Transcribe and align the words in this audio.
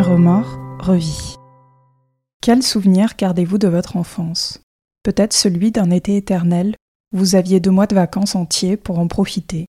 Remords, 0.00 0.58
revit. 0.80 1.36
Quel 2.42 2.62
souvenir 2.62 3.14
gardez-vous 3.16 3.58
de 3.58 3.68
votre 3.68 3.96
enfance? 3.96 4.60
Peut-être 5.02 5.32
celui 5.32 5.70
d'un 5.70 5.90
été 5.90 6.16
éternel 6.16 6.74
vous 7.12 7.34
aviez 7.34 7.58
deux 7.58 7.72
mois 7.72 7.88
de 7.88 7.94
vacances 7.94 8.36
entiers 8.36 8.76
pour 8.76 8.98
en 8.98 9.08
profiter. 9.08 9.66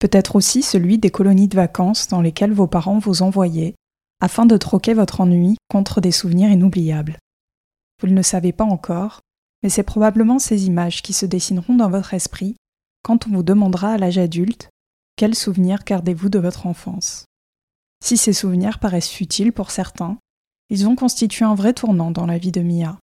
Peut-être 0.00 0.36
aussi 0.36 0.62
celui 0.62 0.98
des 0.98 1.10
colonies 1.10 1.48
de 1.48 1.56
vacances 1.56 2.08
dans 2.08 2.20
lesquelles 2.20 2.52
vos 2.52 2.66
parents 2.66 2.98
vous 2.98 3.22
envoyaient 3.22 3.74
afin 4.20 4.46
de 4.46 4.56
troquer 4.56 4.94
votre 4.94 5.20
ennui 5.20 5.56
contre 5.68 6.00
des 6.00 6.12
souvenirs 6.12 6.50
inoubliables. 6.50 7.18
Vous 8.00 8.08
ne 8.08 8.14
le 8.14 8.22
savez 8.22 8.52
pas 8.52 8.64
encore, 8.64 9.20
mais 9.62 9.68
c'est 9.68 9.82
probablement 9.82 10.38
ces 10.38 10.66
images 10.66 11.02
qui 11.02 11.12
se 11.12 11.26
dessineront 11.26 11.76
dans 11.76 11.90
votre 11.90 12.14
esprit 12.14 12.56
quand 13.02 13.26
on 13.26 13.30
vous 13.30 13.42
demandera 13.42 13.92
à 13.92 13.98
l'âge 13.98 14.18
adulte 14.18 14.68
quels 15.16 15.34
souvenirs 15.34 15.82
gardez-vous 15.86 16.28
de 16.28 16.38
votre 16.38 16.66
enfance? 16.66 17.24
Si 18.04 18.18
ces 18.18 18.34
souvenirs 18.34 18.78
paraissent 18.78 19.08
futiles 19.08 19.54
pour 19.54 19.70
certains, 19.70 20.18
ils 20.68 20.86
ont 20.86 20.94
constitué 20.94 21.46
un 21.46 21.54
vrai 21.54 21.72
tournant 21.72 22.10
dans 22.10 22.26
la 22.26 22.36
vie 22.36 22.52
de 22.52 22.60
Mia. 22.60 22.98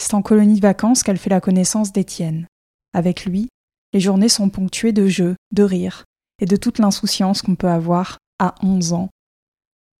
C'est 0.00 0.14
en 0.14 0.22
colonie 0.22 0.56
de 0.56 0.60
vacances 0.60 1.04
qu'elle 1.04 1.18
fait 1.18 1.30
la 1.30 1.40
connaissance 1.40 1.92
d'Étienne. 1.92 2.48
Avec 2.92 3.26
lui, 3.26 3.48
les 3.92 4.00
journées 4.00 4.28
sont 4.28 4.50
ponctuées 4.50 4.92
de 4.92 5.06
jeux, 5.06 5.36
de 5.52 5.62
rires 5.62 6.04
et 6.40 6.46
de 6.46 6.56
toute 6.56 6.80
l'insouciance 6.80 7.42
qu'on 7.42 7.54
peut 7.54 7.70
avoir 7.70 8.18
à 8.40 8.56
11 8.62 8.92
ans. 8.92 9.08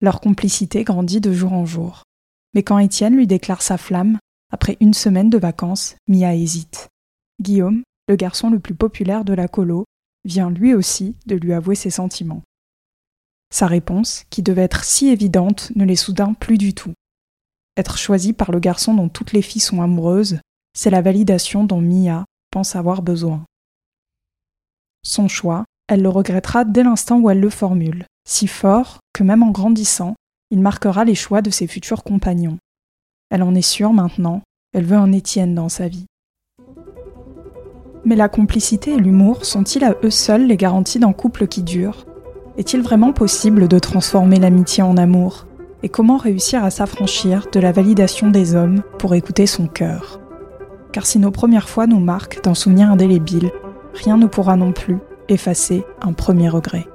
Leur 0.00 0.20
complicité 0.20 0.84
grandit 0.84 1.20
de 1.20 1.32
jour 1.32 1.52
en 1.52 1.64
jour. 1.64 2.02
Mais 2.54 2.62
quand 2.62 2.78
Étienne 2.78 3.16
lui 3.16 3.26
déclare 3.26 3.62
sa 3.62 3.78
flamme, 3.78 4.18
après 4.52 4.76
une 4.80 4.94
semaine 4.94 5.30
de 5.30 5.38
vacances, 5.38 5.96
Mia 6.06 6.34
hésite. 6.34 6.88
Guillaume, 7.40 7.82
le 8.08 8.16
garçon 8.16 8.50
le 8.50 8.58
plus 8.58 8.74
populaire 8.74 9.24
de 9.24 9.32
la 9.32 9.48
colo, 9.48 9.84
vient 10.24 10.50
lui 10.50 10.74
aussi 10.74 11.16
de 11.26 11.36
lui 11.36 11.52
avouer 11.52 11.74
ses 11.74 11.90
sentiments. 11.90 12.42
Sa 13.50 13.66
réponse, 13.66 14.24
qui 14.28 14.42
devait 14.42 14.62
être 14.62 14.84
si 14.84 15.08
évidente, 15.08 15.72
ne 15.76 15.84
l'est 15.84 15.96
soudain 15.96 16.34
plus 16.34 16.58
du 16.58 16.74
tout. 16.74 16.92
Être 17.76 17.96
choisie 17.96 18.32
par 18.32 18.52
le 18.52 18.58
garçon 18.58 18.94
dont 18.94 19.08
toutes 19.08 19.32
les 19.32 19.42
filles 19.42 19.60
sont 19.60 19.82
amoureuses, 19.82 20.40
c'est 20.74 20.90
la 20.90 21.02
validation 21.02 21.64
dont 21.64 21.80
Mia 21.80 22.24
pense 22.50 22.76
avoir 22.76 23.02
besoin. 23.02 23.44
Son 25.02 25.28
choix, 25.28 25.64
elle 25.88 26.02
le 26.02 26.08
regrettera 26.08 26.64
dès 26.64 26.82
l'instant 26.82 27.18
où 27.18 27.30
elle 27.30 27.40
le 27.40 27.50
formule, 27.50 28.06
si 28.26 28.48
fort 28.48 28.98
que 29.14 29.22
même 29.22 29.42
en 29.42 29.50
grandissant, 29.50 30.14
il 30.50 30.60
marquera 30.60 31.04
les 31.04 31.14
choix 31.14 31.40
de 31.40 31.50
ses 31.50 31.66
futurs 31.66 32.02
compagnons. 32.02 32.58
Elle 33.30 33.42
en 33.42 33.54
est 33.54 33.62
sûre 33.62 33.92
maintenant, 33.92 34.42
elle 34.74 34.84
veut 34.84 34.96
un 34.96 35.12
Étienne 35.12 35.54
dans 35.54 35.68
sa 35.68 35.88
vie. 35.88 36.06
Mais 38.04 38.16
la 38.16 38.28
complicité 38.28 38.92
et 38.92 38.98
l'humour 38.98 39.44
sont-ils 39.44 39.84
à 39.84 39.94
eux 40.04 40.10
seuls 40.10 40.46
les 40.46 40.56
garanties 40.56 40.98
d'un 40.98 41.12
couple 41.12 41.46
qui 41.46 41.62
dure? 41.62 42.04
Est-il 42.58 42.82
vraiment 42.82 43.12
possible 43.12 43.68
de 43.68 43.78
transformer 43.78 44.38
l'amitié 44.38 44.82
en 44.82 44.96
amour? 44.96 45.46
Et 45.82 45.88
comment 45.88 46.16
réussir 46.16 46.64
à 46.64 46.70
s'affranchir 46.70 47.46
de 47.52 47.60
la 47.60 47.72
validation 47.72 48.30
des 48.30 48.54
hommes 48.54 48.82
pour 48.98 49.14
écouter 49.14 49.46
son 49.46 49.66
cœur? 49.66 50.20
Car 50.92 51.06
si 51.06 51.18
nos 51.18 51.30
premières 51.30 51.68
fois 51.68 51.86
nous 51.86 52.00
marquent 52.00 52.42
d'un 52.42 52.54
souvenir 52.54 52.90
indélébile, 52.90 53.50
rien 53.94 54.16
ne 54.16 54.26
pourra 54.26 54.56
non 54.56 54.72
plus 54.72 54.98
effacer 55.28 55.84
un 56.00 56.12
premier 56.12 56.48
regret. 56.48 56.86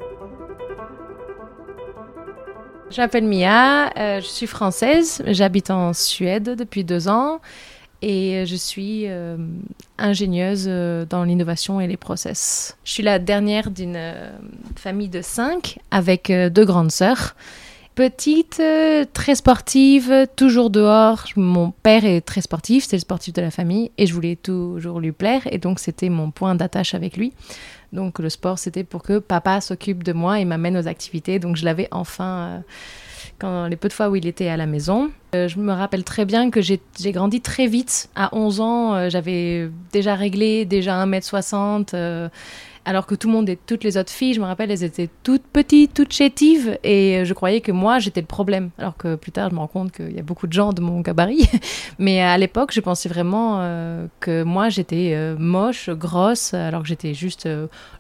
Je 2.92 3.00
m'appelle 3.00 3.24
Mia, 3.24 3.90
euh, 3.98 4.20
je 4.20 4.26
suis 4.26 4.48
française, 4.48 5.24
j'habite 5.28 5.72
en 5.72 5.94
Suède 5.94 6.56
depuis 6.58 6.84
deux 6.84 7.08
ans 7.08 7.40
et 8.02 8.44
je 8.46 8.56
suis 8.56 9.04
euh, 9.08 9.38
ingénieuse 9.98 10.66
euh, 10.68 11.06
dans 11.06 11.24
l'innovation 11.24 11.80
et 11.80 11.88
les 11.88 11.96
process. 11.96 12.76
Je 12.84 12.92
suis 12.92 13.04
la 13.04 13.18
dernière 13.18 13.72
d'une 13.72 13.98
famille 14.76 15.08
de 15.08 15.22
cinq 15.22 15.80
avec 15.90 16.30
deux 16.30 16.66
grandes 16.66 16.92
sœurs. 16.92 17.38
Petite, 17.96 18.62
très 19.14 19.36
sportive, 19.36 20.28
toujours 20.36 20.70
dehors. 20.70 21.26
Mon 21.38 21.72
père 21.72 22.04
est 22.04 22.22
très 22.22 22.42
sportif, 22.42 22.86
c'est 22.86 22.98
le 22.98 23.02
sportif 23.02 23.34
de 23.34 23.42
la 23.42 23.52
famille 23.52 23.92
et 23.98 24.06
je 24.06 24.14
voulais 24.14 24.36
toujours 24.36 25.00
lui 25.00 25.14
plaire 25.14 25.42
et 25.50 25.60
donc 25.60 25.80
c'était 25.80 26.10
mon 26.10 26.32
point 26.32 26.56
d'attache 26.56 26.94
avec 26.94 27.16
lui. 27.16 27.32
Donc 27.94 28.20
le 28.20 28.30
sport, 28.30 28.58
c'était 28.58 28.84
pour 28.84 29.04
que 29.04 29.20
papa 29.20 29.62
s'occupe 29.62 30.04
de 30.04 30.14
moi 30.14 30.40
et 30.40 30.46
m'amène 30.46 30.78
aux 30.78 30.88
activités. 30.88 31.40
Donc 31.40 31.56
je 31.56 31.66
l'avais 31.66 31.88
enfin 31.92 32.64
quand 33.42 33.68
les 33.68 33.76
peu 33.76 33.88
de 33.88 33.94
fois 33.94 34.10
où 34.10 34.16
il 34.16 34.28
était 34.28 34.48
à 34.48 34.58
la 34.58 34.68
maison. 34.68 35.10
Euh, 35.34 35.48
je 35.48 35.58
me 35.58 35.74
rappelle 35.74 36.04
très 36.04 36.26
bien 36.26 36.52
que 36.52 36.62
j'ai 36.62 36.80
grandi 37.12 37.42
très 37.42 37.68
vite. 37.68 38.10
À 38.16 38.36
11 38.36 38.62
ans, 38.62 38.94
euh, 38.94 39.10
j'avais 39.10 39.70
déjà 39.92 40.16
réglé 40.16 40.66
déjà 40.66 41.04
1m60. 41.04 41.90
Euh, 41.94 42.30
alors 42.86 43.06
que 43.06 43.16
tout 43.16 43.28
le 43.28 43.34
monde 43.34 43.50
et 43.50 43.58
toutes 43.58 43.84
les 43.84 43.98
autres 43.98 44.12
filles, 44.12 44.34
je 44.34 44.40
me 44.40 44.46
rappelle, 44.46 44.72
elles 44.72 44.84
étaient 44.84 45.10
toutes 45.24 45.44
petites, 45.44 45.94
toutes 45.94 46.12
chétives, 46.14 46.78
et 46.84 47.24
je 47.26 47.34
croyais 47.34 47.62
que 47.62 47.72
moi, 47.72 48.00
j'étais 48.00 48.22
le 48.22 48.28
problème. 48.28 48.70
Alors 48.78 48.98
que 48.98 49.16
plus 49.16 49.32
tard, 49.32 49.50
je 49.50 49.56
me 49.56 49.60
rends 49.60 49.68
compte 49.68 49.92
qu'il 49.92 50.12
y 50.12 50.20
a 50.20 50.24
beaucoup 50.24 50.48
de 50.48 50.54
gens 50.54 50.74
de 50.74 50.82
mon 50.82 51.02
gabarit. 51.02 51.50
Mais 52.00 52.22
à 52.22 52.38
l'époque, 52.38 52.72
je 52.74 52.82
pensais 52.82 53.10
vraiment 53.10 53.60
que 54.20 54.44
moi, 54.44 54.70
j'étais 54.70 55.36
moche, 55.38 55.90
grosse, 55.90 56.54
alors 56.54 56.82
que 56.82 56.88
j'étais 56.88 57.14
juste 57.14 57.48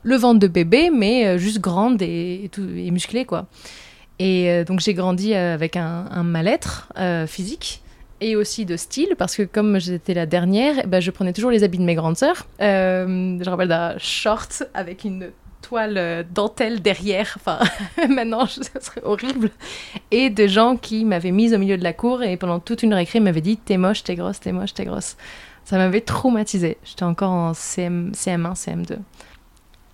le 0.03 0.15
ventre 0.15 0.39
de 0.39 0.47
bébé, 0.47 0.89
mais 0.89 1.37
juste 1.37 1.59
grande 1.59 2.01
et, 2.01 2.49
et 2.57 2.91
musclée, 2.91 3.25
quoi. 3.25 3.47
Et 4.21 4.51
euh, 4.51 4.63
donc 4.63 4.81
j'ai 4.81 4.93
grandi 4.93 5.33
euh, 5.33 5.55
avec 5.55 5.75
un, 5.75 6.21
mal-être 6.21 6.93
euh, 6.99 7.25
physique 7.25 7.80
et 8.21 8.35
aussi 8.35 8.65
de 8.65 8.77
style, 8.77 9.15
parce 9.17 9.35
que 9.35 9.43
comme 9.43 9.79
j'étais 9.79 10.13
la 10.13 10.25
dernière, 10.25 10.75
eh 10.83 10.87
ben, 10.87 11.01
je 11.01 11.11
prenais 11.11 11.33
toujours 11.33 11.51
les 11.51 11.63
habits 11.63 11.79
de 11.79 11.83
mes 11.83 11.95
grandes 11.95 12.17
sœurs. 12.17 12.47
je 12.59 13.49
rappelle 13.49 13.67
d'un 13.67 13.97
short 13.97 14.63
avec 14.73 15.03
une 15.03 15.31
toile 15.61 16.25
dentelle 16.33 16.81
derrière, 16.81 17.33
enfin 17.35 17.59
maintenant 18.09 18.45
ce 18.47 18.61
serait 18.79 19.01
horrible, 19.03 19.51
et 20.09 20.29
des 20.29 20.47
gens 20.47 20.75
qui 20.75 21.05
m'avaient 21.05 21.31
mise 21.31 21.53
au 21.53 21.57
milieu 21.57 21.77
de 21.77 21.83
la 21.83 21.93
cour 21.93 22.23
et 22.23 22.37
pendant 22.37 22.59
toute 22.59 22.83
une 22.83 22.93
récré 22.93 23.19
m'avaient 23.19 23.41
dit 23.41 23.57
t'es 23.57 23.77
moche, 23.77 24.03
t'es 24.03 24.15
grosse, 24.15 24.39
t'es 24.39 24.51
moche, 24.51 24.73
t'es 24.73 24.85
grosse. 24.85 25.17
Ça 25.63 25.77
m'avait 25.77 26.01
traumatisée. 26.01 26.77
J'étais 26.83 27.03
encore 27.03 27.31
en 27.31 27.53
CM, 27.53 28.11
CM1, 28.13 28.55
CM2. 28.55 28.97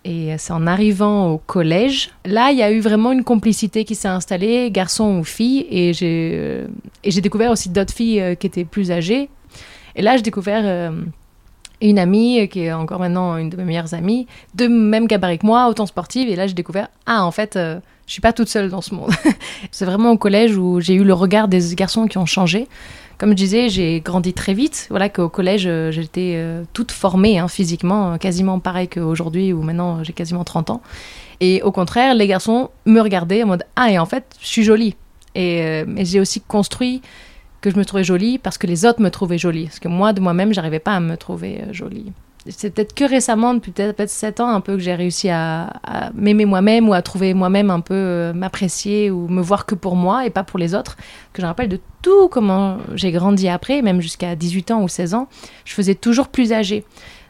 Et 0.09 0.33
c'est 0.37 0.53
en 0.53 0.65
arrivant 0.67 1.33
au 1.33 1.37
collège, 1.37 2.11
là, 2.23 2.51
il 2.51 2.57
y 2.57 2.63
a 2.63 2.71
eu 2.71 2.79
vraiment 2.79 3.11
une 3.11 3.25
complicité 3.25 3.83
qui 3.83 3.93
s'est 3.93 4.07
installée, 4.07 4.71
garçon 4.71 5.19
ou 5.19 5.25
fille. 5.25 5.67
Et 5.69 5.91
j'ai, 5.91 6.31
euh, 6.33 6.67
et 7.03 7.11
j'ai 7.11 7.19
découvert 7.19 7.51
aussi 7.51 7.67
d'autres 7.67 7.93
filles 7.93 8.21
euh, 8.21 8.35
qui 8.35 8.47
étaient 8.47 8.63
plus 8.63 8.89
âgées. 8.89 9.29
Et 9.97 10.01
là, 10.01 10.15
j'ai 10.15 10.23
découvert 10.23 10.61
euh, 10.63 10.91
une 11.81 11.99
amie 11.99 12.47
qui 12.47 12.61
est 12.61 12.71
encore 12.71 13.01
maintenant 13.01 13.35
une 13.35 13.49
de 13.49 13.57
mes 13.57 13.65
meilleures 13.65 13.93
amies, 13.93 14.27
de 14.55 14.67
même 14.67 15.07
gabarit 15.07 15.39
que 15.39 15.45
moi, 15.45 15.67
autant 15.67 15.85
sportive. 15.85 16.29
Et 16.29 16.37
là, 16.37 16.47
j'ai 16.47 16.53
découvert, 16.53 16.87
ah, 17.05 17.25
en 17.25 17.31
fait, 17.31 17.55
je 17.57 18.11
suis 18.11 18.21
pas 18.21 18.31
toute 18.31 18.47
seule 18.47 18.69
dans 18.69 18.81
ce 18.81 18.95
monde. 18.95 19.11
c'est 19.71 19.85
vraiment 19.85 20.11
au 20.11 20.17
collège 20.17 20.55
où 20.55 20.79
j'ai 20.79 20.93
eu 20.93 21.03
le 21.03 21.13
regard 21.13 21.49
des 21.49 21.75
garçons 21.75 22.07
qui 22.07 22.17
ont 22.17 22.25
changé 22.25 22.69
comme 23.17 23.31
je 23.31 23.35
disais, 23.35 23.69
j'ai 23.69 23.99
grandi 24.01 24.33
très 24.33 24.53
vite. 24.53 24.87
Voilà 24.89 25.09
qu'au 25.09 25.29
collège, 25.29 25.65
euh, 25.65 25.91
j'étais 25.91 26.33
euh, 26.35 26.63
toute 26.73 26.91
formée 26.91 27.39
hein, 27.39 27.47
physiquement, 27.47 28.13
euh, 28.13 28.17
quasiment 28.17 28.59
pareil 28.59 28.87
qu'aujourd'hui, 28.87 29.53
où 29.53 29.61
maintenant 29.61 30.03
j'ai 30.03 30.13
quasiment 30.13 30.43
30 30.43 30.69
ans. 30.69 30.81
Et 31.39 31.61
au 31.63 31.71
contraire, 31.71 32.13
les 32.13 32.27
garçons 32.27 32.69
me 32.85 32.99
regardaient 32.99 33.43
en 33.43 33.47
mode 33.47 33.63
Ah, 33.75 33.91
et 33.91 33.97
en 33.97 34.05
fait, 34.05 34.25
je 34.39 34.47
suis 34.47 34.63
jolie. 34.63 34.95
Et 35.35 35.83
mais 35.85 36.03
j'ai 36.03 36.19
aussi 36.19 36.41
construit 36.41 37.03
que 37.61 37.69
je 37.69 37.77
me 37.77 37.85
trouvais 37.85 38.03
jolie 38.03 38.39
parce 38.39 38.57
que 38.57 38.65
les 38.65 38.85
autres 38.85 39.01
me 39.01 39.11
trouvaient 39.11 39.37
jolie. 39.37 39.65
Parce 39.65 39.79
que 39.79 39.87
moi, 39.87 40.13
de 40.13 40.19
moi-même, 40.19 40.51
j'arrivais 40.51 40.79
pas 40.79 40.95
à 40.95 40.99
me 40.99 41.15
trouver 41.15 41.61
jolie 41.71 42.11
c'est 42.49 42.71
peut-être 42.71 42.93
que 42.93 43.03
récemment, 43.03 43.53
depuis 43.53 43.71
peut-être 43.71 44.09
7 44.09 44.39
ans, 44.39 44.49
un 44.49 44.61
peu 44.61 44.73
que 44.73 44.79
j'ai 44.79 44.95
réussi 44.95 45.29
à, 45.29 45.71
m'aimer 46.13 46.45
moi-même 46.45 46.87
ou 46.89 46.93
à 46.93 47.01
trouver 47.01 47.33
moi-même 47.33 47.69
un 47.69 47.79
peu 47.79 47.93
euh, 47.93 48.33
m'apprécier 48.33 49.11
ou 49.11 49.27
me 49.27 49.41
voir 49.41 49.65
que 49.65 49.75
pour 49.75 49.95
moi 49.95 50.25
et 50.25 50.29
pas 50.29 50.43
pour 50.43 50.59
les 50.59 50.75
autres. 50.75 50.97
Que 51.33 51.41
je 51.41 51.47
rappelle 51.47 51.69
de 51.69 51.79
tout 52.01 52.27
comment 52.29 52.77
j'ai 52.95 53.11
grandi 53.11 53.47
après, 53.49 53.81
même 53.81 54.01
jusqu'à 54.01 54.35
18 54.35 54.71
ans 54.71 54.83
ou 54.83 54.87
16 54.87 55.13
ans, 55.13 55.27
je 55.65 55.73
faisais 55.73 55.95
toujours 55.95 56.27
plus 56.27 56.53
âgée. 56.53 56.85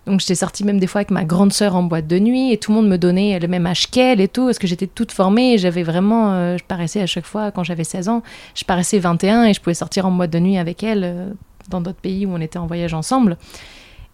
Donc 0.08 0.22
j'étais 0.22 0.36
sortie 0.36 0.64
même 0.64 0.80
des 0.80 0.88
fois 0.88 1.00
avec 1.00 1.12
ma 1.12 1.26
grande 1.26 1.52
sœur 1.52 1.76
en 1.76 1.84
boîte 1.84 2.08
de 2.08 2.18
nuit 2.18 2.54
et 2.54 2.58
tout 2.58 2.72
le 2.72 2.78
monde 2.78 2.88
me 2.88 2.98
donnait 2.98 3.38
le 3.40 3.48
même 3.50 3.66
âge 3.66 3.92
qu'elle 3.92 4.22
et 4.22 4.30
tout, 4.30 4.46
parce 4.46 4.58
que 4.58 4.66
j'étais 4.66 4.88
toute 4.88 5.12
formée 5.12 5.54
et 5.54 5.58
j'avais 5.58 5.84
vraiment, 5.84 6.32
euh, 6.32 6.58
je 6.58 6.64
paraissais 6.64 7.02
à 7.02 7.08
chaque 7.08 7.26
fois, 7.26 7.52
quand 7.52 7.64
j'avais 7.64 7.84
16 7.84 8.08
ans, 8.08 8.24
je 8.56 8.64
paraissais 8.64 9.00
21 9.00 9.44
et 9.44 9.54
je 9.54 9.60
pouvais 9.60 9.74
sortir 9.74 10.06
en 10.06 10.12
boîte 10.12 10.32
de 10.32 10.40
nuit 10.40 10.58
avec 10.58 10.82
elle 10.82 11.04
euh, 11.04 11.30
dans 11.70 11.82
d'autres 11.82 12.00
pays 12.00 12.26
où 12.26 12.32
on 12.34 12.40
était 12.40 12.58
en 12.58 12.68
voyage 12.68 12.94
ensemble. 12.94 13.38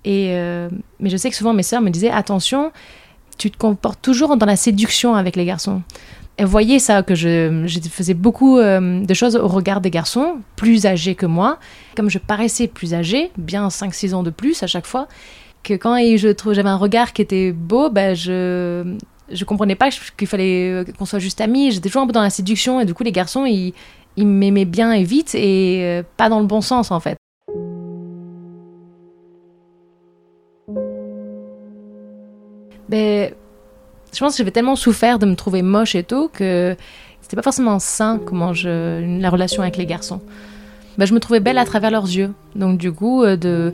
Et, 0.05 0.31
euh, 0.31 0.69
mais 0.99 1.09
je 1.09 1.17
sais 1.17 1.29
que 1.29 1.35
souvent 1.35 1.53
mes 1.53 1.63
sœurs 1.63 1.81
me 1.81 1.89
disaient 1.89 2.09
attention, 2.09 2.71
tu 3.37 3.49
te 3.51 3.57
comportes 3.57 4.01
toujours 4.01 4.37
dans 4.37 4.45
la 4.45 4.55
séduction 4.55 5.15
avec 5.15 5.35
les 5.35 5.45
garçons. 5.45 5.81
Et 6.37 6.45
voyez 6.45 6.79
ça, 6.79 7.03
que 7.03 7.13
je, 7.13 7.63
je 7.67 7.79
faisais 7.89 8.15
beaucoup 8.15 8.57
euh, 8.57 9.05
de 9.05 9.13
choses 9.13 9.35
au 9.35 9.47
regard 9.47 9.81
des 9.81 9.91
garçons, 9.91 10.37
plus 10.55 10.87
âgés 10.87 11.13
que 11.13 11.27
moi. 11.27 11.59
Comme 11.95 12.09
je 12.09 12.17
paraissais 12.17 12.67
plus 12.67 12.93
âgée, 12.93 13.31
bien 13.37 13.67
5-6 13.67 14.15
ans 14.15 14.23
de 14.23 14.31
plus 14.31 14.63
à 14.63 14.67
chaque 14.67 14.87
fois, 14.87 15.07
que 15.61 15.75
quand 15.75 15.95
j'avais 16.53 16.69
un 16.69 16.75
regard 16.75 17.13
qui 17.13 17.21
était 17.21 17.51
beau, 17.51 17.89
ben 17.89 18.15
je, 18.15 18.95
je 19.31 19.45
comprenais 19.45 19.75
pas 19.75 19.89
qu'il 20.17 20.27
fallait 20.27 20.85
qu'on 20.97 21.05
soit 21.05 21.19
juste 21.19 21.39
amis. 21.39 21.71
J'étais 21.71 21.89
toujours 21.89 22.01
un 22.01 22.07
peu 22.07 22.13
dans 22.13 22.23
la 22.23 22.31
séduction 22.31 22.81
et 22.81 22.85
du 22.85 22.95
coup 22.95 23.03
les 23.03 23.11
garçons 23.11 23.45
ils, 23.45 23.73
il 24.17 24.25
m'aimait 24.27 24.65
bien 24.65 24.91
et 24.91 25.03
vite 25.03 25.35
et 25.35 26.01
pas 26.17 26.29
dans 26.29 26.39
le 26.39 26.47
bon 26.47 26.61
sens 26.61 26.91
en 26.91 26.99
fait. 26.99 27.17
Ben, 32.89 33.31
je 34.13 34.19
pense 34.19 34.33
que 34.33 34.37
j'avais 34.37 34.51
tellement 34.51 34.75
souffert 34.75 35.19
de 35.19 35.25
me 35.25 35.35
trouver 35.35 35.61
moche 35.61 35.95
et 35.95 36.03
tout 36.03 36.29
que 36.31 36.75
c'était 37.21 37.35
pas 37.35 37.41
forcément 37.41 37.79
sain 37.79 38.19
comment 38.23 38.53
je 38.53 39.19
la 39.19 39.29
relation 39.29 39.61
avec 39.61 39.77
les 39.77 39.85
garçons. 39.85 40.21
Ben, 40.97 41.05
je 41.05 41.13
me 41.13 41.19
trouvais 41.19 41.39
belle 41.39 41.57
à 41.57 41.65
travers 41.65 41.91
leurs 41.91 42.05
yeux. 42.05 42.33
Donc 42.55 42.77
du 42.77 42.91
coup, 42.91 43.23
euh, 43.23 43.35
de 43.35 43.73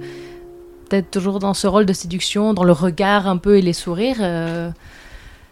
d'être 0.90 1.12
toujours 1.12 1.38
dans 1.38 1.54
ce 1.54 1.68
rôle 1.68 1.86
de 1.86 1.94
séduction, 1.94 2.56
dans 2.56 2.64
le 2.64 2.72
regard 2.72 3.28
un 3.28 3.38
peu 3.38 3.58
et 3.58 3.62
les 3.62 3.74
sourires, 3.74 4.18
euh, 4.22 4.72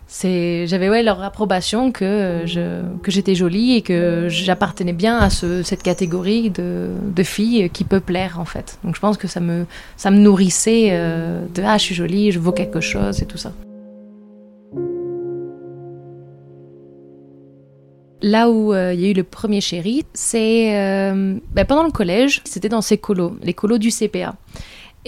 c'est 0.08 0.68
j'avais 0.68 0.90
ouais 0.90 1.04
leur 1.04 1.22
approbation 1.22 1.92
que 1.92 2.44
je 2.46 2.82
que 3.04 3.12
j'étais 3.12 3.36
jolie 3.36 3.76
et 3.76 3.82
que 3.82 4.28
j'appartenais 4.30 4.94
bien 4.94 5.18
à 5.18 5.30
ce, 5.30 5.64
cette 5.64 5.84
catégorie 5.84 6.50
de, 6.50 6.92
de 7.04 7.24
filles 7.24 7.70
qui 7.70 7.84
peut 7.84 8.00
plaire 8.00 8.40
en 8.40 8.46
fait. 8.46 8.80
Donc 8.84 8.96
je 8.96 9.02
pense 9.02 9.18
que 9.18 9.28
ça 9.28 9.42
me 9.42 9.66
ça 9.98 10.10
me 10.10 10.18
nourrissait 10.18 10.90
euh, 10.92 11.42
de 11.54 11.62
ah 11.62 11.78
je 11.78 11.84
suis 11.84 11.96
jolie, 11.96 12.32
je 12.32 12.40
vaux 12.40 12.54
quelque 12.54 12.80
chose 12.80 13.22
et 13.22 13.26
tout 13.26 13.38
ça. 13.38 13.52
Là 18.22 18.50
où 18.50 18.74
euh, 18.74 18.94
il 18.94 19.02
y 19.02 19.06
a 19.06 19.10
eu 19.10 19.14
le 19.14 19.24
premier 19.24 19.62
chéri, 19.62 20.04
c'est 20.14 20.76
euh, 20.76 21.38
ben, 21.52 21.66
pendant 21.66 21.84
le 21.84 21.92
collège, 21.92 22.42
c'était 22.46 22.70
dans 22.70 22.82
ces 22.82 22.98
colos, 22.98 23.38
les 23.44 23.54
colos 23.54 23.78
du 23.78 23.90
CPA. 23.90 24.36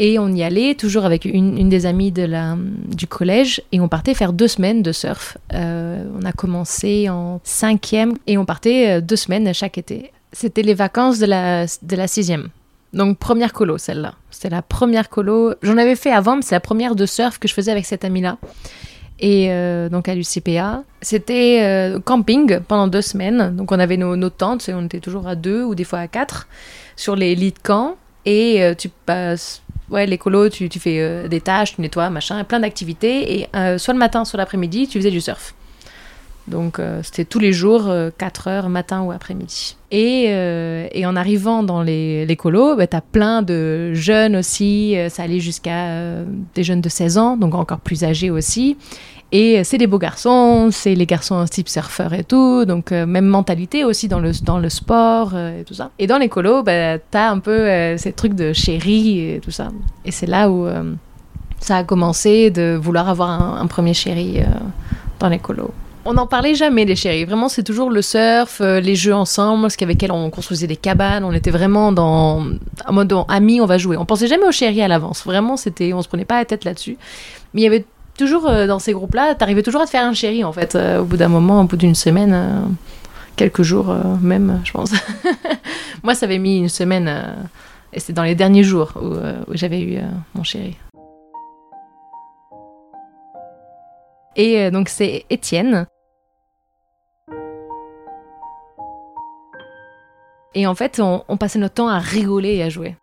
Et 0.02 0.18
on 0.18 0.30
y 0.30 0.44
allait 0.44 0.76
toujours 0.76 1.04
avec 1.04 1.26
une, 1.26 1.68
des 1.68 1.86
amies 1.86 2.12
de 2.12 2.24
la, 2.24 2.56
du 2.88 3.06
collège 3.06 3.62
et 3.74 3.82
on 3.82 3.90
partait 3.90 4.14
faire 4.14 4.32
deux 4.32 4.48
semaines 4.48 4.82
de 4.82 4.94
surf. 4.94 5.38
Euh, 5.54 6.04
on 6.18 6.26
a 6.26 6.32
commencé 6.32 7.10
en 7.10 7.42
cinquième 7.44 8.14
et 8.26 8.38
on 8.38 8.46
partait 8.46 9.02
deux 9.02 9.18
semaines 9.18 9.54
chaque 9.54 9.78
été. 9.78 10.12
C'était 10.32 10.62
les 10.62 10.74
vacances 10.74 11.20
de 11.20 11.26
la, 11.26 11.66
de 11.66 11.96
la 11.98 12.08
sixième. 12.08 12.48
Donc 12.94 13.18
première 13.18 13.52
colo, 13.52 13.78
celle-là. 13.78 14.14
C'était 14.32 14.50
la 14.50 14.62
première 14.62 15.10
colo. 15.10 15.54
J'en 15.62 15.78
avais 15.78 15.98
fait 15.98 16.12
avant, 16.12 16.38
mais 16.38 16.44
c'est 16.44 16.56
la 16.56 16.62
première 16.62 16.96
de 16.96 17.06
surf 17.06 17.38
que 17.38 17.50
je 17.50 17.54
faisais 17.54 17.72
avec 17.72 17.86
cette 17.86 18.06
amie-là 18.06 18.38
et 19.20 19.48
euh, 19.50 19.90
donc 19.90 20.08
à 20.08 20.16
l'UCPA. 20.16 20.84
C'était 21.02 21.62
euh, 21.62 22.00
camping 22.00 22.60
pendant 22.60 22.88
deux 22.88 23.02
semaines. 23.02 23.56
Donc 23.56 23.72
on 23.72 23.80
avait 23.80 23.98
nos, 23.98 24.30
tentes, 24.30 24.68
et 24.70 24.74
on 24.74 24.86
était 24.86 25.00
toujours 25.00 25.28
à 25.28 25.36
deux 25.36 25.64
ou 25.64 25.76
des 25.76 25.84
fois 25.84 26.00
à 26.00 26.08
quatre 26.08 26.48
sur 26.96 27.16
les 27.16 27.36
lits 27.36 27.52
de 27.52 27.60
camp. 27.60 27.96
Et 28.26 28.64
euh, 28.64 28.74
tu 28.76 28.90
passes, 28.90 29.62
ouais, 29.92 30.06
l'écolo, 30.06 30.50
tu, 30.50 30.70
tu 30.70 30.80
fais 30.80 31.28
des 31.28 31.42
tâches, 31.42 31.76
tu 31.76 31.82
nettoies, 31.82 32.10
machin, 32.10 32.44
plein 32.44 32.60
d'activités. 32.60 33.40
Et 33.40 33.48
soit 33.78 33.94
le 33.94 34.00
matin, 34.00 34.26
soit 34.26 34.38
l'après-midi, 34.38 34.88
tu 34.88 35.00
faisais 35.00 35.12
du 35.12 35.22
surf. 35.22 35.54
Donc 36.48 36.82
c'était 37.04 37.26
tous 37.26 37.38
les 37.38 37.54
jours, 37.54 37.92
4 38.18 38.48
heures, 38.48 38.70
matin 38.70 39.02
ou 39.02 39.12
après-midi. 39.12 39.78
Et, 39.92 40.24
et, 40.92 41.06
en 41.06 41.16
arrivant 41.16 41.62
dans 41.62 41.84
les, 41.84 42.26
bah, 42.26 42.88
tu 42.88 42.96
as 42.96 43.02
plein 43.02 43.44
de 43.44 43.94
jeunes 43.94 44.36
aussi, 44.36 44.96
ça 45.10 45.24
allait 45.24 45.40
jusqu'à 45.40 46.24
des 46.56 46.64
jeunes 46.64 46.82
de 46.82 46.90
16 46.90 47.18
ans, 47.20 47.38
donc 47.38 47.54
encore 47.54 47.82
plus 47.82 48.04
âgés 48.04 48.32
aussi. 48.32 48.78
Et 49.32 49.64
c'est 49.64 49.78
des 49.78 49.86
beaux 49.86 50.00
garçons, 50.00 50.70
c'est 50.72 50.96
les 50.96 51.06
garçons 51.06 51.46
type 51.46 51.70
surfeur 51.70 52.14
et 52.14 52.24
tout, 52.24 52.66
donc 52.66 52.92
euh, 52.92 53.06
même 53.06 53.26
mentalité 53.26 53.86
aussi 53.86 54.08
dans 54.08 54.20
le, 54.20 54.32
dans 54.44 54.58
le 54.58 54.70
sport 54.70 55.32
euh, 55.36 55.62
et 55.62 55.64
tout 55.64 55.76
ça. 55.76 55.92
Et 56.00 56.08
dans 56.08 56.18
les 56.18 56.30
colos, 56.30 56.64
bah, 56.64 56.98
t'as 56.98 57.30
un 57.30 57.38
peu 57.38 57.52
euh, 57.52 57.98
ces 57.98 58.12
trucs 58.12 58.34
de 58.34 58.54
chéri 58.54 59.20
et 59.20 59.40
tout 59.40 59.52
ça. 59.52 59.70
Et 60.04 60.12
c'est 60.12 60.26
là 60.26 60.50
où 60.50 60.68
ça 61.60 61.78
a 61.78 61.84
commencé 61.84 62.50
de 62.50 62.80
vouloir 62.82 63.08
avoir 63.08 63.30
un, 63.30 63.68
premier 63.68 63.94
chéri 63.94 64.40
dans 65.20 65.30
les 65.30 65.38
colos. 65.38 65.72
On 66.06 66.14
n'en 66.14 66.26
parlait 66.26 66.56
jamais 66.56 66.86
des 66.86 66.96
chéris. 66.96 67.26
Vraiment, 67.26 67.50
c'est 67.50 67.64
toujours 67.64 67.92
le 67.92 68.02
surf, 68.02 68.62
les 68.62 68.96
jeux 68.96 69.14
ensemble, 69.14 69.64
parce 69.64 69.76
qu'avec 69.76 70.02
elle, 70.02 70.12
on 70.12 70.30
construisait 70.30 70.66
des 70.66 70.78
cabanes. 70.78 71.24
On 71.24 71.34
était 71.34 71.52
vraiment 71.52 71.92
dans 71.92 72.46
en 72.88 72.94
mode 72.94 73.14
amis, 73.28 73.62
on 73.62 73.66
va 73.66 73.78
jouer. 73.78 73.98
On 73.98 74.06
pensait 74.06 74.28
jamais 74.28 74.46
aux 74.46 74.52
chéris 74.52 74.82
à 74.82 74.88
l'avance. 74.88 75.24
Vraiment, 75.26 75.58
c'était, 75.58 75.94
on 75.94 76.02
se 76.02 76.08
prenait 76.08 76.26
pas 76.26 76.38
la 76.40 76.46
tête 76.46 76.64
là-dessus. 76.64 76.98
Mais 77.54 77.62
il 77.62 77.64
y 77.66 77.68
avait 77.68 77.86
toujours 78.20 78.48
euh, 78.48 78.68
dans 78.68 78.80
ces 78.80 78.92
groupes-là, 78.92 79.34
t'arrivais 79.34 79.64
toujours 79.64 79.82
à 79.82 79.86
te 79.86 79.90
faire 79.90 80.04
un 80.04 80.14
chéri 80.14 80.44
en 80.44 80.52
fait, 80.52 80.76
euh, 80.76 81.00
au 81.00 81.06
bout 81.06 81.16
d'un 81.18 81.30
moment, 81.30 81.62
au 81.62 81.64
bout 81.64 81.78
d'une 81.78 81.96
semaine, 81.96 82.34
euh, 82.34 82.60
quelques 83.38 83.64
jours 83.64 83.96
même, 84.22 84.62
je 84.66 84.74
pense. 84.74 84.92
Moi, 86.04 86.14
ça 86.14 86.26
avait 86.26 86.38
mis 86.38 86.58
une 86.58 86.70
semaine, 86.70 87.10
et 87.94 88.00
c'est 88.02 88.12
dans 88.12 88.24
les 88.24 88.36
derniers 88.36 88.64
jours 88.64 88.92
où, 89.02 89.56
j'avais 89.56 89.82
eu 89.82 90.00
mon 90.36 90.44
chéri. 90.44 90.76
Et 94.36 94.70
donc 94.72 94.90
c'est 94.90 95.26
Étienne. 95.30 95.88
Et 100.56 100.68
en 100.68 100.76
fait, 100.76 101.00
on 101.02 101.38
passait 101.38 101.60
notre 101.60 101.76
temps 101.76 101.88
à 101.88 102.00
rigoler 102.00 102.56
et 102.56 102.64
à 102.64 102.70
jouer. 102.70 102.96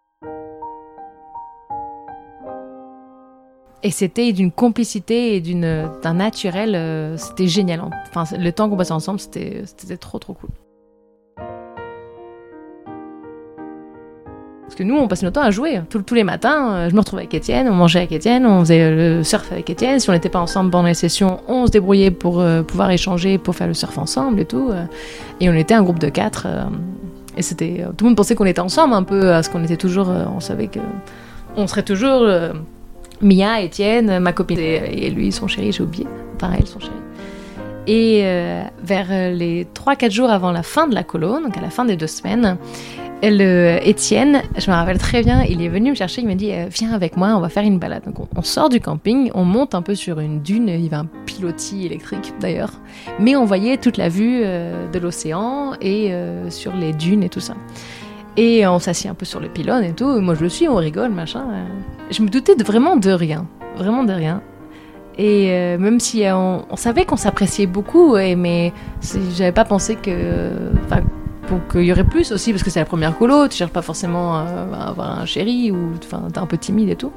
Et 3.86 3.90
c'était 3.90 4.32
d'une 4.32 4.50
complicité 4.50 5.36
et 5.36 5.40
d'un 5.40 6.14
naturel, 6.14 6.74
euh, 6.74 7.16
c'était 7.16 7.46
génial. 7.46 7.82
Enfin, 8.08 8.36
le 8.36 8.50
temps 8.50 8.68
qu'on 8.68 8.76
passait 8.76 8.90
ensemble, 8.90 9.20
c'était, 9.20 9.62
c'était 9.64 9.96
trop 9.96 10.18
trop 10.18 10.32
cool. 10.32 10.50
Parce 14.64 14.74
que 14.74 14.82
nous, 14.82 14.96
on 14.96 15.06
passait 15.06 15.24
notre 15.24 15.40
temps 15.40 15.46
à 15.46 15.52
jouer. 15.52 15.80
tous 15.88 16.14
les 16.14 16.24
matins, 16.24 16.72
euh, 16.72 16.90
je 16.90 16.94
me 16.96 16.98
retrouvais 16.98 17.22
avec 17.22 17.34
Étienne, 17.34 17.68
on 17.68 17.74
mangeait 17.74 18.00
avec 18.00 18.10
Étienne, 18.10 18.44
on 18.44 18.58
faisait 18.58 18.90
le 18.90 19.22
surf 19.22 19.52
avec 19.52 19.70
Étienne. 19.70 20.00
Si 20.00 20.10
on 20.10 20.14
n'était 20.14 20.30
pas 20.30 20.40
ensemble 20.40 20.72
pendant 20.72 20.88
les 20.88 20.94
sessions, 20.94 21.38
on 21.46 21.66
se 21.66 21.70
débrouillait 21.70 22.10
pour 22.10 22.40
euh, 22.40 22.64
pouvoir 22.64 22.90
échanger, 22.90 23.38
pour 23.38 23.54
faire 23.54 23.68
le 23.68 23.74
surf 23.74 23.96
ensemble 23.98 24.40
et 24.40 24.46
tout. 24.46 24.72
et 25.40 25.48
on 25.48 25.54
était 25.54 25.74
un 25.74 25.84
groupe 25.84 26.00
de 26.00 26.08
quatre. 26.08 26.48
et 27.36 27.42
c'était, 27.42 27.84
tout 27.96 28.04
le 28.04 28.08
monde 28.08 28.16
pensait 28.16 28.34
qu'on 28.34 28.46
était 28.46 28.58
ensemble 28.58 28.94
un 28.94 29.04
peu, 29.04 29.28
parce 29.28 29.48
qu'on 29.48 29.62
était 29.62 29.76
toujours, 29.76 30.08
on 30.08 30.40
savait 30.40 30.66
que 30.66 30.80
on 31.56 31.68
serait 31.68 31.84
toujours 31.84 32.28
Mia, 33.22 33.60
Étienne, 33.60 34.18
ma 34.18 34.32
copine 34.32 34.58
et 34.58 35.10
lui, 35.10 35.32
son 35.32 35.48
chéri, 35.48 35.72
j'ai 35.72 35.82
oublié. 35.82 36.06
Elle, 36.42 36.66
son 36.66 36.80
chéri. 36.80 36.92
Et 37.86 38.22
euh, 38.24 38.62
vers 38.82 39.08
les 39.32 39.64
3-4 39.64 40.10
jours 40.10 40.30
avant 40.30 40.50
la 40.50 40.62
fin 40.62 40.88
de 40.88 40.94
la 40.94 41.04
colo, 41.04 41.40
donc 41.40 41.56
à 41.56 41.60
la 41.60 41.70
fin 41.70 41.84
des 41.84 41.96
deux 41.96 42.08
semaines, 42.08 42.56
elle, 43.22 43.40
euh, 43.40 43.78
Étienne, 43.82 44.42
je 44.58 44.70
me 44.70 44.76
rappelle 44.76 44.98
très 44.98 45.22
bien, 45.22 45.42
il 45.44 45.62
est 45.62 45.68
venu 45.68 45.90
me 45.90 45.94
chercher, 45.94 46.20
il 46.20 46.26
m'a 46.26 46.34
dit 46.34 46.52
euh, 46.52 46.66
Viens 46.68 46.92
avec 46.92 47.16
moi, 47.16 47.28
on 47.36 47.40
va 47.40 47.48
faire 47.48 47.62
une 47.62 47.78
balade. 47.78 48.02
Donc 48.04 48.28
on, 48.36 48.42
sort 48.42 48.68
du 48.68 48.80
camping, 48.80 49.30
on 49.34 49.44
monte 49.44 49.74
un 49.74 49.82
peu 49.82 49.94
sur 49.94 50.18
une 50.18 50.42
dune, 50.42 50.68
il 50.68 50.82
y 50.82 50.86
avait 50.86 50.96
un 50.96 51.06
pilotis 51.26 51.86
électrique 51.86 52.34
d'ailleurs, 52.40 52.72
mais 53.20 53.36
on 53.36 53.44
voyait 53.44 53.76
toute 53.76 53.96
la 53.96 54.08
vue 54.08 54.40
de 54.42 54.98
l'océan 54.98 55.74
et 55.80 56.12
sur 56.50 56.74
les 56.74 56.92
dunes 56.92 57.22
et 57.22 57.28
tout 57.28 57.40
ça. 57.40 57.54
Et 58.36 58.66
on 58.66 58.78
s'assied 58.78 59.08
un 59.08 59.14
peu 59.14 59.24
sur 59.24 59.40
le 59.40 59.48
pylône 59.48 59.84
et 59.84 59.92
tout. 59.92 60.20
Moi, 60.20 60.34
je 60.34 60.42
le 60.42 60.48
suis, 60.48 60.68
on 60.68 60.76
rigole, 60.76 61.10
machin. 61.10 61.46
Je 62.10 62.22
me 62.22 62.28
doutais 62.28 62.54
vraiment 62.62 62.96
de 62.96 63.10
rien. 63.10 63.46
Vraiment 63.76 64.04
de 64.04 64.12
rien. 64.12 64.42
Et 65.18 65.50
euh, 65.50 65.78
même 65.78 65.98
si 65.98 66.24
euh, 66.26 66.36
on, 66.36 66.76
savait 66.76 67.06
qu'on 67.06 67.16
s'appréciait 67.16 67.66
beaucoup, 67.66 68.16
et, 68.18 68.36
mais 68.36 68.72
j'avais 69.34 69.52
pas 69.52 69.64
pensé 69.64 69.96
que. 69.96 70.50
Qu'il 71.70 71.82
y 71.82 71.92
aurait 71.92 72.02
plus 72.02 72.32
aussi, 72.32 72.50
parce 72.50 72.64
que 72.64 72.70
c'est 72.70 72.80
la 72.80 72.86
première 72.86 73.16
colo, 73.16 73.46
tu 73.46 73.56
cherches 73.56 73.70
pas 73.70 73.80
forcément 73.80 74.34
à, 74.34 74.88
avoir 74.88 75.20
un 75.20 75.26
chéri, 75.26 75.70
ou 75.70 75.92
t'es 75.96 76.38
un 76.38 76.46
peu 76.46 76.58
timide 76.58 76.88
et 76.88 76.96
tout. 76.96 77.12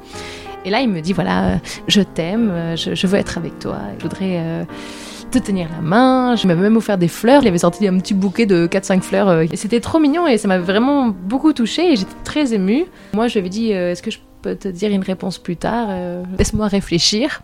Et 0.64 0.70
là, 0.70 0.80
il 0.80 0.88
me 0.88 1.00
dit 1.00 1.12
voilà, 1.12 1.58
je 1.88 2.00
t'aime, 2.00 2.76
je, 2.76 3.06
veux 3.08 3.18
être 3.18 3.38
avec 3.38 3.58
toi, 3.58 3.78
je 3.98 4.02
voudrais 4.04 4.66
te 5.30 5.38
tenir 5.38 5.68
la 5.70 5.80
main. 5.80 6.36
Je 6.36 6.46
m'avais 6.46 6.60
même 6.60 6.76
offert 6.76 6.98
des 6.98 7.08
fleurs. 7.08 7.42
Il 7.42 7.48
avait 7.48 7.58
sorti 7.58 7.86
un 7.86 7.98
petit 7.98 8.14
bouquet 8.14 8.46
de 8.46 8.66
4-5 8.66 9.00
fleurs. 9.00 9.28
Euh, 9.28 9.46
c'était 9.54 9.80
trop 9.80 9.98
mignon 9.98 10.26
et 10.26 10.36
ça 10.38 10.48
m'avait 10.48 10.64
vraiment 10.64 11.08
beaucoup 11.08 11.52
touchée 11.52 11.92
et 11.92 11.96
j'étais 11.96 12.14
très 12.24 12.52
émue. 12.52 12.84
Moi, 13.12 13.28
je 13.28 13.34
lui 13.34 13.40
avais 13.40 13.48
dit 13.48 13.72
euh, 13.72 13.92
Est-ce 13.92 14.02
que 14.02 14.10
je 14.10 14.18
peux 14.42 14.56
te 14.56 14.68
dire 14.68 14.90
une 14.90 15.02
réponse 15.02 15.38
plus 15.38 15.56
tard 15.56 15.86
euh, 15.90 16.22
Laisse-moi 16.38 16.66
réfléchir. 16.66 17.42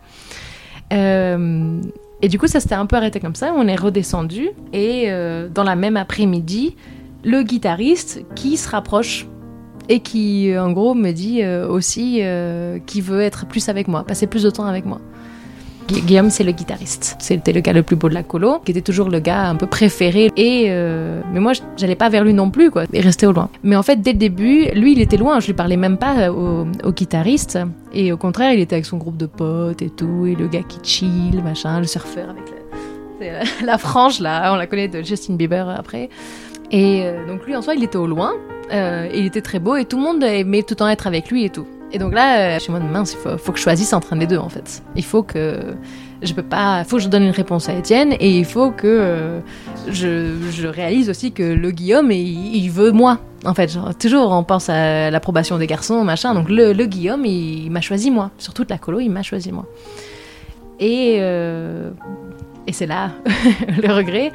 et 0.90 2.28
du 2.28 2.38
coup, 2.38 2.47
ça 2.47 2.61
s'était 2.61 2.75
un 2.75 2.87
peu 2.87 2.97
arrêté 2.97 3.21
comme 3.21 3.35
ça. 3.35 3.52
On 3.57 3.66
est 3.69 3.76
redescendu 3.76 4.50
et 4.73 5.11
dans 5.55 5.64
la 5.64 5.76
même 5.76 5.97
après-midi, 5.97 6.76
le 7.25 7.43
guitariste 7.43 8.25
qui 8.35 8.57
se 8.57 8.69
rapproche 8.69 9.26
et 9.88 10.00
qui, 10.00 10.52
en 10.59 10.73
gros, 10.73 10.95
me 10.95 11.12
dit 11.12 11.45
aussi 11.45 12.23
qu'il 12.87 13.02
veut 13.02 13.21
être 13.21 13.47
plus 13.47 13.69
avec 13.69 13.88
moi, 13.88 14.05
passer 14.05 14.26
plus 14.26 14.43
de 14.43 14.50
temps 14.50 14.66
avec 14.66 14.87
moi. 14.87 15.00
Guillaume, 15.87 16.31
c'est 16.31 16.45
le 16.45 16.52
guitariste. 16.52 17.16
C'était 17.19 17.52
le 17.52 17.61
gars 17.61 17.73
le 17.73 17.83
plus 17.83 17.97
beau 17.97 18.09
de 18.09 18.14
la 18.14 18.23
colo, 18.23 18.59
qui 18.64 18.73
était 18.73 18.81
toujours 18.81 19.09
le 19.09 19.21
gars 19.21 19.49
un 19.49 19.55
peu 19.55 19.66
préféré. 19.66 20.33
Et 20.37 20.66
euh, 20.69 21.21
mais 21.33 21.40
moi, 21.40 21.52
j'allais 21.76 21.95
pas 21.95 22.09
vers 22.09 22.25
lui 22.25 22.35
non 22.35 22.50
plus, 22.50 22.71
quoi. 22.71 22.85
Il 22.93 23.00
restait 23.00 23.26
au 23.26 23.33
loin. 23.33 23.49
Mais 23.62 23.76
en 23.76 23.83
fait, 23.83 24.00
dès 24.00 24.12
le 24.12 24.19
début, 24.19 24.66
lui, 24.75 24.93
il 24.93 25.00
était 25.00 25.16
loin. 25.16 25.38
Je 25.40 25.47
lui 25.47 25.55
parlais 25.55 25.76
même 25.76 25.97
pas 25.97 26.31
au, 26.31 26.66
guitariste. 26.90 27.59
Et 27.93 28.12
au 28.12 28.16
contraire, 28.16 28.52
il 28.52 28.61
était 28.61 28.75
avec 28.75 28.87
son 28.87 28.97
groupe 28.97 29.16
de 29.16 29.26
potes 29.26 29.83
et 29.83 29.90
tout, 29.90 30.26
et 30.26 30.35
le 30.35 30.49
gars 30.49 30.62
qui 30.62 30.78
chill, 30.83 31.43
machin, 31.43 31.81
le 31.81 31.87
surfeur 31.87 32.31
avec 32.31 32.45
la, 33.21 33.43
la 33.66 33.78
frange 33.78 34.21
là. 34.21 34.52
On 34.52 34.57
la 34.57 34.66
connaît 34.66 34.88
de 34.88 35.02
Justin 35.02 35.35
Bieber 35.35 35.69
après. 35.69 36.11
Et 36.71 37.02
euh, 37.05 37.26
donc 37.26 37.47
lui, 37.47 37.55
en 37.55 37.62
soi, 37.62 37.75
il 37.75 37.85
était 37.85 37.97
au 37.97 38.07
loin. 38.07 38.35
Euh, 38.73 39.09
il 39.14 39.26
était 39.26 39.43
très 39.43 39.61
beau 39.61 39.76
et 39.76 39.85
tout 39.85 39.97
le 39.97 40.02
monde 40.02 40.25
aimait 40.25 40.62
tout 40.62 40.73
le 40.73 40.76
temps 40.76 40.88
être 40.88 41.07
avec 41.07 41.31
lui 41.31 41.45
et 41.45 41.50
tout. 41.50 41.66
Et 41.93 41.99
donc 41.99 42.12
là, 42.14 42.59
je 42.59 42.62
suis 42.62 42.73
mode 42.73 42.83
mince, 42.83 43.12
il 43.12 43.19
faut, 43.19 43.38
faut, 43.38 43.52
que 43.52 43.59
je 43.59 43.62
choisisse 43.62 43.93
entre 43.93 44.12
un 44.12 44.16
des 44.16 44.26
deux 44.26 44.38
en 44.38 44.49
fait. 44.49 44.83
Il 44.97 45.05
faut 45.05 45.23
que 45.23 45.76
je 46.23 46.33
peux 46.33 46.43
pas, 46.43 46.85
faut 46.85 46.97
que 46.97 47.02
je 47.02 47.09
donne 47.09 47.25
une 47.25 47.31
réponse 47.31 47.69
à 47.69 47.75
Étienne 47.75 48.14
et 48.19 48.31
il 48.31 48.45
faut 48.45 48.71
que 48.71 48.87
euh, 48.87 49.40
je, 49.88 50.66
réalise 50.66 51.11
aussi 51.11 51.33
que 51.33 51.43
le 51.43 51.71
Guillaume, 51.71 52.11
il, 52.11 52.57
il 52.57 52.71
veut 52.71 52.93
moi. 52.93 53.19
En 53.45 53.55
fait, 53.55 53.78
toujours 53.99 54.33
on 54.33 54.43
pense 54.43 54.69
à 54.69 55.11
l'approbation 55.11 55.59
des 55.59 55.66
garçons, 55.66 56.02
machin. 56.05 56.35
Donc 56.35 56.49
le, 56.49 56.73
Guillaume, 56.87 57.25
il, 57.25 57.71
m'a 57.71 57.81
choisi 57.81 58.11
moi. 58.11 58.31
Sur 58.38 58.55
toute 58.55 58.71
la 58.71 58.78
colo, 58.78 59.00
il 59.00 59.11
m'a 59.11 59.23
choisi 59.23 59.52
moi. 59.52 59.66
Et, 60.81 61.19
euh, 61.21 61.90
et 62.66 62.73
c'est 62.73 62.87
là 62.87 63.12
le 63.83 63.93
regret. 63.93 64.33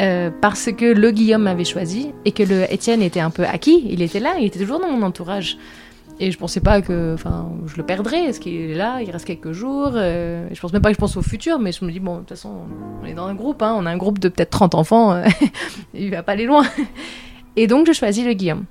Euh, 0.00 0.30
parce 0.40 0.70
que 0.70 0.84
le 0.84 1.10
Guillaume 1.10 1.42
m'avait 1.42 1.64
choisi 1.64 2.12
et 2.24 2.30
que 2.30 2.44
le 2.44 2.72
Étienne 2.72 3.02
était 3.02 3.18
un 3.18 3.30
peu 3.30 3.44
acquis, 3.44 3.84
il 3.90 4.00
était 4.00 4.20
là, 4.20 4.34
il 4.38 4.46
était 4.46 4.60
toujours 4.60 4.78
dans 4.78 4.88
mon 4.88 5.04
entourage. 5.04 5.58
Et 6.20 6.32
je 6.32 6.38
pensais 6.38 6.60
pas 6.60 6.82
que, 6.82 7.14
enfin, 7.14 7.48
je 7.66 7.76
le 7.76 7.84
perdrais. 7.84 8.24
Est-ce 8.24 8.40
qu'il 8.40 8.54
est 8.54 8.74
là 8.74 9.00
Il 9.02 9.10
reste 9.10 9.24
quelques 9.24 9.52
jours. 9.52 9.92
Euh, 9.94 10.48
je 10.52 10.60
pense 10.60 10.72
même 10.72 10.82
pas 10.82 10.88
que 10.88 10.94
je 10.94 11.00
pense 11.00 11.16
au 11.16 11.22
futur, 11.22 11.60
mais 11.60 11.70
je 11.70 11.84
me 11.84 11.92
dis 11.92 12.00
bon, 12.00 12.14
de 12.14 12.18
toute 12.20 12.30
façon, 12.30 12.66
on 13.00 13.06
est 13.06 13.14
dans 13.14 13.26
un 13.26 13.34
groupe. 13.34 13.62
Hein, 13.62 13.74
on 13.78 13.86
a 13.86 13.90
un 13.90 13.96
groupe 13.96 14.18
de 14.18 14.28
peut-être 14.28 14.50
30 14.50 14.74
enfants. 14.74 15.12
Euh, 15.12 15.24
il 15.94 16.10
va 16.10 16.24
pas 16.24 16.32
aller 16.32 16.46
loin. 16.46 16.64
Et 17.54 17.68
donc, 17.68 17.86
je 17.86 17.92
choisis 17.92 18.24
le 18.24 18.32
Guillaume. 18.32 18.64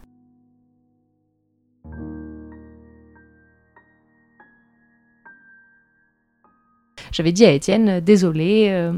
J'avais 7.14 7.32
dit 7.32 7.46
à 7.46 7.52
Étienne, 7.52 8.02
désolé. 8.02 8.68
Euh, 8.72 8.92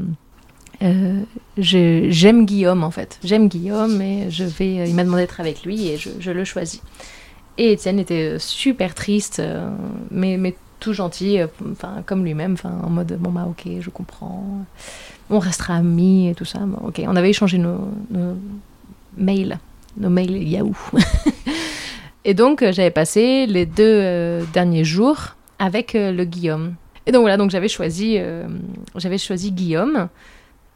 euh 0.82 1.20
j'aime 1.56 2.46
Guillaume 2.46 2.82
en 2.82 2.90
fait. 2.90 3.20
J'aime 3.22 3.48
Guillaume 3.48 4.02
et 4.02 4.28
je 4.30 4.44
vais. 4.44 4.88
Il 4.88 4.94
m'a 4.96 5.04
demandé 5.04 5.22
d'être 5.22 5.38
avec 5.38 5.62
lui 5.62 5.88
et 5.88 5.96
je 5.96 6.30
le 6.32 6.44
choisis. 6.44 6.82
Et 7.60 7.72
Étienne 7.72 7.98
était 7.98 8.38
super 8.38 8.94
triste, 8.94 9.38
euh, 9.38 9.68
mais, 10.10 10.38
mais 10.38 10.54
tout 10.80 10.94
gentil, 10.94 11.38
euh, 11.38 11.46
enfin 11.72 12.02
comme 12.06 12.24
lui-même, 12.24 12.56
en 12.64 12.88
mode 12.88 13.18
bon 13.20 13.30
bah 13.32 13.46
ok, 13.46 13.70
je 13.80 13.90
comprends, 13.90 14.64
on 15.28 15.38
restera 15.38 15.74
amis 15.74 16.30
et 16.30 16.34
tout 16.34 16.46
ça. 16.46 16.60
ok, 16.82 17.02
on 17.06 17.14
avait 17.16 17.28
échangé 17.28 17.58
nos, 17.58 17.76
mails, 19.18 19.58
nos 19.98 20.08
mails 20.08 20.42
Yahoo. 20.42 20.74
et 22.24 22.32
donc 22.32 22.62
euh, 22.62 22.72
j'avais 22.72 22.90
passé 22.90 23.44
les 23.44 23.66
deux 23.66 24.40
derniers 24.54 24.84
jours 24.84 25.36
avec 25.58 25.92
le 25.92 26.24
Guillaume. 26.24 26.76
Et 27.04 27.12
donc 27.12 27.20
voilà, 27.20 27.36
donc 27.36 27.50
j'avais 27.50 27.68
choisi, 27.68 28.16
j'avais 28.96 29.18
choisi 29.18 29.52
Guillaume. 29.52 30.08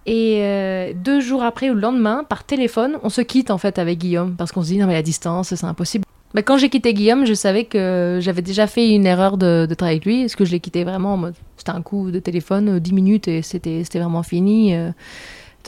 Et 0.04 0.92
deux 0.96 1.20
jours 1.22 1.44
après 1.44 1.70
ou 1.70 1.74
le 1.74 1.80
lendemain, 1.80 2.24
par 2.28 2.44
téléphone, 2.44 2.98
on 3.02 3.08
se 3.08 3.22
quitte 3.22 3.50
en 3.50 3.56
fait 3.56 3.78
avec 3.78 4.00
Guillaume 4.00 4.34
parce 4.36 4.52
qu'on 4.52 4.62
se 4.62 4.68
dit 4.68 4.76
non 4.76 4.86
mais 4.86 4.92
la 4.92 5.02
distance, 5.02 5.54
c'est 5.54 5.64
impossible. 5.64 6.04
Bah, 6.34 6.42
quand 6.42 6.58
j'ai 6.58 6.68
quitté 6.68 6.92
Guillaume, 6.94 7.26
je 7.26 7.34
savais 7.34 7.64
que 7.64 8.18
j'avais 8.20 8.42
déjà 8.42 8.66
fait 8.66 8.90
une 8.90 9.06
erreur 9.06 9.38
de, 9.38 9.66
de 9.68 9.74
travailler 9.74 9.98
avec 9.98 10.04
lui. 10.04 10.22
Est-ce 10.22 10.36
que 10.36 10.44
je 10.44 10.50
l'ai 10.50 10.58
quitté 10.58 10.82
vraiment. 10.82 11.30
C'était 11.56 11.70
un 11.70 11.82
coup 11.82 12.10
de 12.10 12.18
téléphone, 12.18 12.80
10 12.80 12.90
euh, 12.90 12.94
minutes 12.94 13.28
et 13.28 13.42
c'était 13.42 13.84
vraiment 13.94 14.24
fini. 14.24 14.74
Euh. 14.74 14.88
De 14.88 14.92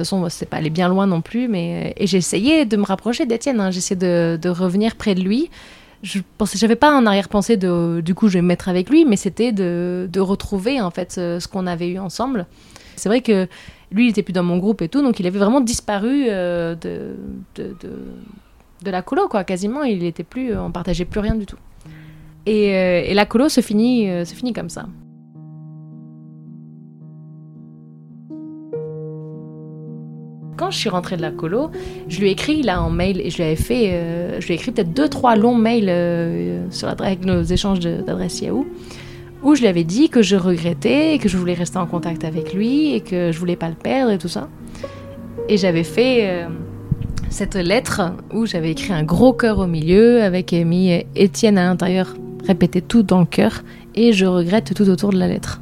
toute 0.03 0.07
façon, 0.07 0.29
c'est 0.29 0.45
pas 0.45 0.59
aller 0.59 0.69
bien 0.69 0.89
loin 0.89 1.07
non 1.07 1.21
plus. 1.23 1.47
Mais... 1.47 1.95
Et 1.97 2.09
j'ai 2.09 2.19
essayé 2.19 2.65
de 2.65 2.77
me 2.77 2.85
rapprocher 2.85 3.27
d'Étienne. 3.27 3.61
Hein. 3.61 3.71
J'essaie 3.71 3.95
de, 3.95 4.49
revenir 4.49 4.97
près 4.97 5.15
de 5.15 5.23
lui. 5.23 5.51
Je 6.03 6.19
pensais, 6.37 6.59
j'avais 6.59 6.77
pas 6.77 6.91
un 6.91 7.07
arrière-pensée 7.07 7.57
de 7.57 8.03
du 8.05 8.15
coup 8.15 8.29
je 8.29 8.35
vais 8.35 8.43
me 8.43 8.49
mettre 8.49 8.69
avec 8.69 8.91
lui, 8.91 9.07
mais 9.07 9.17
c'était 9.17 9.51
de, 9.51 10.07
de, 10.13 10.21
retrouver 10.21 10.81
en 10.81 10.91
fait 10.91 11.13
ce, 11.13 11.49
qu'on 11.49 11.67
avait 11.67 11.89
eu 11.89 11.99
ensemble. 11.99 12.45
C'est 12.97 13.09
vrai 13.09 13.23
que 13.23 13.49
lui, 13.91 14.07
il 14.07 14.11
était 14.11 14.23
plus 14.23 14.35
dans 14.35 14.43
mon 14.43 14.59
groupe 14.59 14.83
et 14.83 14.89
tout, 14.89 15.01
donc 15.03 15.21
il 15.21 15.27
avait 15.27 15.39
vraiment 15.39 15.63
disparu 15.63 16.27
euh, 16.29 16.75
de, 16.75 17.17
de, 17.55 17.75
de 18.83 18.91
la 18.91 19.03
colo, 19.03 19.29
quoi. 19.29 19.45
Quasiment, 19.45 19.83
il 19.83 20.05
était 20.05 20.25
plus, 20.25 20.57
on 20.57 20.71
partageait 20.71 21.05
plus 21.05 21.21
rien 21.21 21.35
du 21.35 21.47
tout. 21.47 21.57
Et, 22.47 22.75
euh, 22.75 23.15
la 23.15 23.27
colo 23.27 23.49
se 23.49 23.61
finit, 23.61 24.09
euh, 24.09 24.25
se 24.25 24.35
finit 24.35 24.53
comme 24.53 24.71
ça. 24.71 24.87
Quand 30.57 30.71
je 30.71 30.79
suis 30.79 30.89
rentrée 30.89 31.17
de 31.17 31.23
la 31.23 31.33
colo, 31.33 31.71
je 32.09 32.19
lui 32.21 32.29
ai 32.29 32.31
écrit 32.31 32.63
là 32.63 32.81
en 32.81 32.89
mail 32.89 33.21
et 33.21 33.29
je 33.29 33.43
lui 33.43 33.57
fait, 33.57 33.91
euh, 33.93 34.41
je 34.41 34.47
lui 34.47 34.55
ai 34.55 34.57
écrit 34.57 34.71
peut-être 34.71 34.95
deux 34.95 35.09
trois 35.09 35.37
longs 35.37 35.55
mails 35.55 35.93
sur 36.71 36.89
avec 36.89 37.27
nos 37.27 37.43
échanges 37.43 37.81
d'adresse 37.81 38.41
Yahoo 38.41 38.67
où 39.43 39.55
je 39.55 39.61
lui 39.61 39.69
avais 39.69 39.85
dit 39.85 40.09
que 40.09 40.23
je 40.23 40.35
regrettais, 40.35 41.19
que 41.21 41.29
je 41.29 41.37
voulais 41.37 41.53
rester 41.53 41.77
en 41.77 41.87
contact 41.87 42.25
avec 42.25 42.55
lui 42.55 42.95
et 42.95 43.01
que 43.03 43.33
je 43.33 43.39
voulais 43.39 43.55
pas 43.55 43.69
le 43.69 43.75
perdre 43.75 44.13
et 44.13 44.19
tout 44.19 44.29
ça. 44.29 44.49
Et 45.51 45.59
j'avais 45.59 45.85
fait 45.85 46.47
cette 47.37 47.55
lettre 47.55 48.01
où 48.33 48.47
j'avais 48.47 48.71
écrit 48.71 48.95
un 48.95 49.03
gros 49.03 49.35
cœur 49.35 49.59
au 49.59 49.67
milieu 49.67 50.23
avec 50.23 50.53
mis 50.53 51.05
Étienne 51.15 51.59
à 51.59 51.65
l'intérieur, 51.65 52.15
répété 52.47 52.81
tout 52.81 53.03
dans 53.03 53.21
le 53.21 53.27
cœur 53.27 53.63
et 53.95 54.15
je 54.15 54.25
regrette 54.25 54.73
tout 54.73 54.89
autour 54.89 55.11
de 55.13 55.19
la 55.19 55.29
lettre. 55.29 55.61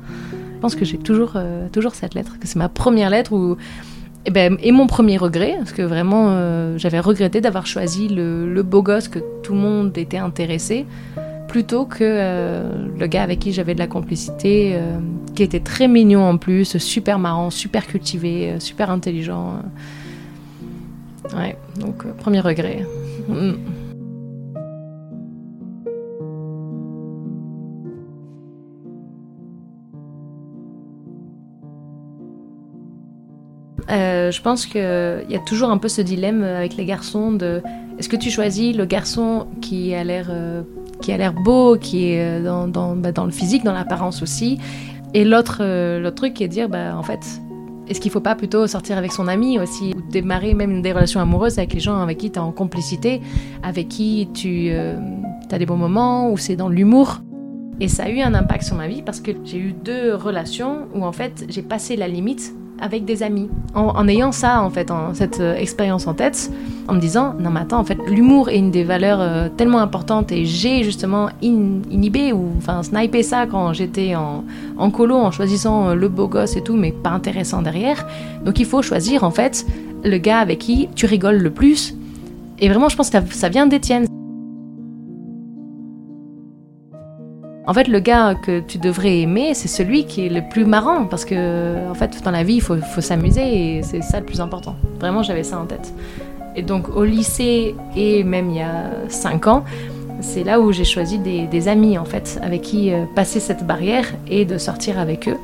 Je 0.55 0.61
pense 0.61 0.77
que 0.77 0.85
j'ai 0.85 0.99
toujours, 0.99 1.33
euh, 1.35 1.67
toujours 1.73 1.97
cette 1.97 2.15
lettre, 2.15 2.39
que 2.39 2.47
c'est 2.47 2.61
ma 2.61 2.69
première 2.69 3.11
lettre 3.11 3.33
où, 3.33 3.55
et, 3.55 3.57
eh 4.27 4.31
ben, 4.31 4.57
et 4.63 4.71
mon 4.71 4.87
premier 4.87 5.17
regret, 5.17 5.57
parce 5.59 5.73
que 5.73 5.83
vraiment 5.83 6.29
euh, 6.29 6.79
j'avais 6.79 7.01
regretté 7.01 7.41
d'avoir 7.41 7.67
choisi 7.67 8.07
le, 8.07 8.63
beau 8.63 8.81
gosse 8.81 9.09
que 9.09 9.19
tout 9.43 9.55
le 9.55 9.59
monde 9.59 9.99
était 9.99 10.19
intéressé 10.19 10.87
plutôt 11.49 11.87
que 11.87 12.05
euh, 12.05 12.87
le 12.97 13.07
gars 13.09 13.25
avec 13.25 13.41
qui 13.41 13.53
j'avais 13.53 13.75
de 13.75 13.81
la 13.81 13.89
complicité, 13.89 14.79
qui 15.35 15.43
était 15.43 15.59
très 15.59 15.89
mignon 15.89 16.23
en 16.23 16.37
plus, 16.37 16.79
super 16.79 17.19
marrant, 17.19 17.51
super 17.51 17.89
cultivé, 17.89 18.55
super 18.61 18.91
intelligent. 18.91 19.59
Ouais, 21.33 21.57
donc 21.77 22.05
euh, 22.05 22.13
premier 22.13 22.41
regret. 22.41 22.85
Mm. 23.29 23.53
Euh, 33.91 34.31
je 34.31 34.43
pense 34.43 34.67
qu'il 34.67 34.81
y 34.81 35.37
a 35.37 35.39
toujours 35.47 35.71
un 35.71 35.79
peu 35.79 35.89
ce 35.89 36.01
dilemme 36.01 36.43
avec 36.43 36.77
les 36.77 36.85
garçons 36.85 37.33
de 37.33 37.63
est-ce 37.99 38.09
que 38.09 38.17
tu 38.17 38.31
choisis 38.31 38.75
le 38.75 38.87
garçon 38.87 39.47
qui 39.61 39.95
a 39.95 40.05
l'air 40.05 40.27
euh, 40.31 40.63
qui 41.01 41.13
a 41.13 41.17
l'air 41.17 41.33
beau, 41.33 41.77
qui 41.77 42.11
est 42.11 42.43
dans, 42.43 42.67
dans, 42.67 42.97
bah, 42.97 43.13
dans 43.13 43.25
le 43.25 43.31
physique, 43.31 43.63
dans 43.63 43.73
l'apparence 43.73 44.23
aussi, 44.23 44.59
et 45.13 45.25
l'autre 45.25 45.63
l'autre 45.99 46.17
truc 46.17 46.35
qui 46.35 46.45
est 46.45 46.49
de 46.49 46.53
dire 46.53 46.69
bah 46.69 46.97
en 46.97 47.03
fait 47.03 47.21
est-ce 47.89 48.01
qu'il 48.01 48.11
ne 48.11 48.13
faut 48.15 48.21
pas 48.21 48.35
plutôt 48.35 48.67
sortir 48.67 48.97
avec 48.99 49.13
son 49.13 49.29
ami 49.29 49.59
aussi 49.59 49.93
ou 49.97 50.01
démarrer 50.11 50.55
même 50.55 50.83
des 50.83 50.93
relations 50.93 51.21
amoureuses 51.21 51.59
avec 51.59 51.75
les 51.75 51.81
gens 51.81 52.01
avec 52.01 52.19
qui 52.19 52.31
tu 52.31 52.37
es 52.37 52.43
en 52.43 52.53
complicité, 52.53 53.21
avec 53.63 53.89
qui 53.89 54.29
tu 54.33 54.69
euh, 54.71 54.99
as 55.51 55.59
des 55.59 55.67
bons 55.67 55.77
moments, 55.77 56.31
ou 56.31 56.37
c'est 56.37 56.57
dans 56.57 56.69
l'humour? 56.69 57.21
Et 57.81 57.89
ça 57.89 58.05
a 58.05 58.09
eu 58.09 58.21
un 58.21 58.35
impact 58.35 58.63
sur 58.65 58.77
ma 58.77 58.87
vie 58.87 59.03
parce 59.03 59.21
que 59.21 59.33
j'ai 59.45 59.59
eu 59.59 59.73
deux 59.73 60.15
relations 60.15 60.89
où 60.95 61.05
en 61.05 61.13
fait 61.13 61.45
j'ai 61.49 61.63
passé 61.63 61.97
la 61.97 62.09
limite 62.09 62.55
avec 62.81 63.05
des 63.05 63.23
amis. 63.23 63.49
En, 63.75 64.07
ayant 64.09 64.33
ça, 64.33 64.63
en 64.63 64.71
fait, 64.71 64.91
en, 64.91 65.15
cette 65.15 65.41
euh, 65.41 65.57
expérience 65.57 66.07
en 66.07 66.15
tête, 66.15 66.51
en 66.89 66.95
me 66.95 67.01
disant, 67.01 67.35
non 67.39 67.51
mais 67.51 67.61
attends, 67.61 67.79
en 67.79 67.85
fait, 67.85 67.99
l'humour 68.09 68.49
est 68.49 68.59
une 68.59 68.71
des 68.71 68.85
valeurs 68.85 69.21
euh, 69.21 69.49
tellement 69.49 69.79
importantes 69.79 70.33
et 70.33 70.45
j'ai 70.45 70.83
justement 70.83 71.29
inhibé 71.43 72.33
ou 72.33 72.51
enfin 72.59 72.83
snipé 72.83 73.23
ça 73.23 73.47
quand 73.47 73.73
j'étais 73.73 74.15
en, 74.15 74.45
en, 74.77 74.91
colo 74.91 75.17
en 75.17 75.31
choisissant 75.31 75.91
euh, 75.91 75.95
le 75.95 76.09
beau 76.09 76.29
gosse 76.29 76.57
et 76.57 76.63
tout, 76.63 76.77
mais 76.77 76.93
pas 76.93 77.11
intéressant 77.11 77.63
derrière. 77.63 78.07
Donc 78.45 78.59
il 78.59 78.67
faut 78.67 78.83
choisir 78.83 79.25
en 79.25 79.31
fait 79.31 79.67
le 80.05 80.19
gars 80.19 80.39
avec 80.39 80.59
qui 80.59 80.89
tu 80.95 81.07
rigoles 81.07 81.39
le 81.39 81.51
plus. 81.51 81.95
Et 82.61 82.69
vraiment, 82.69 82.89
je 82.89 82.97
pense 82.97 83.11
que 83.11 83.19
ça 83.31 83.49
vient 83.49 83.67
d'Étienne. 83.67 84.07
En 87.67 87.73
fait, 87.73 87.89
le 87.89 87.99
gars 87.99 88.35
que 88.35 88.61
tu 88.61 88.77
devrais 88.77 89.21
aimer, 89.21 89.55
c'est 89.55 89.69
celui 89.69 90.05
qui 90.05 90.27
est 90.27 90.29
le 90.29 90.43
plus 90.47 90.67
marrant, 90.67 91.07
parce 91.07 91.25
que, 91.25 91.89
en 91.89 91.95
fait, 91.95 92.23
dans 92.23 92.31
la 92.31 92.45
vie, 92.45 92.57
il 92.57 92.61
faut, 92.61 92.77
s'amuser 93.01 93.77
et 93.77 93.83
c'est 93.83 94.03
ça 94.03 94.21
le 94.21 94.27
plus 94.27 94.41
important. 94.43 94.77
Vraiment, 95.01 95.23
j'avais 95.23 95.45
ça 95.45 95.59
en 95.59 95.65
tête. 95.65 95.95
Et 96.57 96.63
donc, 96.63 96.95
au 96.95 97.05
lycée 97.05 97.75
et 97.97 98.23
même 98.23 98.51
il 98.51 98.57
y 98.57 98.63
a 98.63 98.91
5 99.09 99.47
ans, 99.47 99.65
c'est 100.21 100.45
là 100.45 100.61
où 100.61 100.73
j'ai 100.73 100.85
choisi 100.85 101.19
des, 101.19 101.69
amis, 101.69 101.97
en 101.97 102.05
fait, 102.05 102.39
avec 102.43 102.61
qui 102.61 102.93
euh, 102.93 103.07
passer 103.15 103.41
cette 103.41 103.67
barrière 103.67 104.07
et 104.29 104.45
de 104.45 104.59
sortir 104.59 104.99
avec 104.99 105.27
eux. 105.27 105.37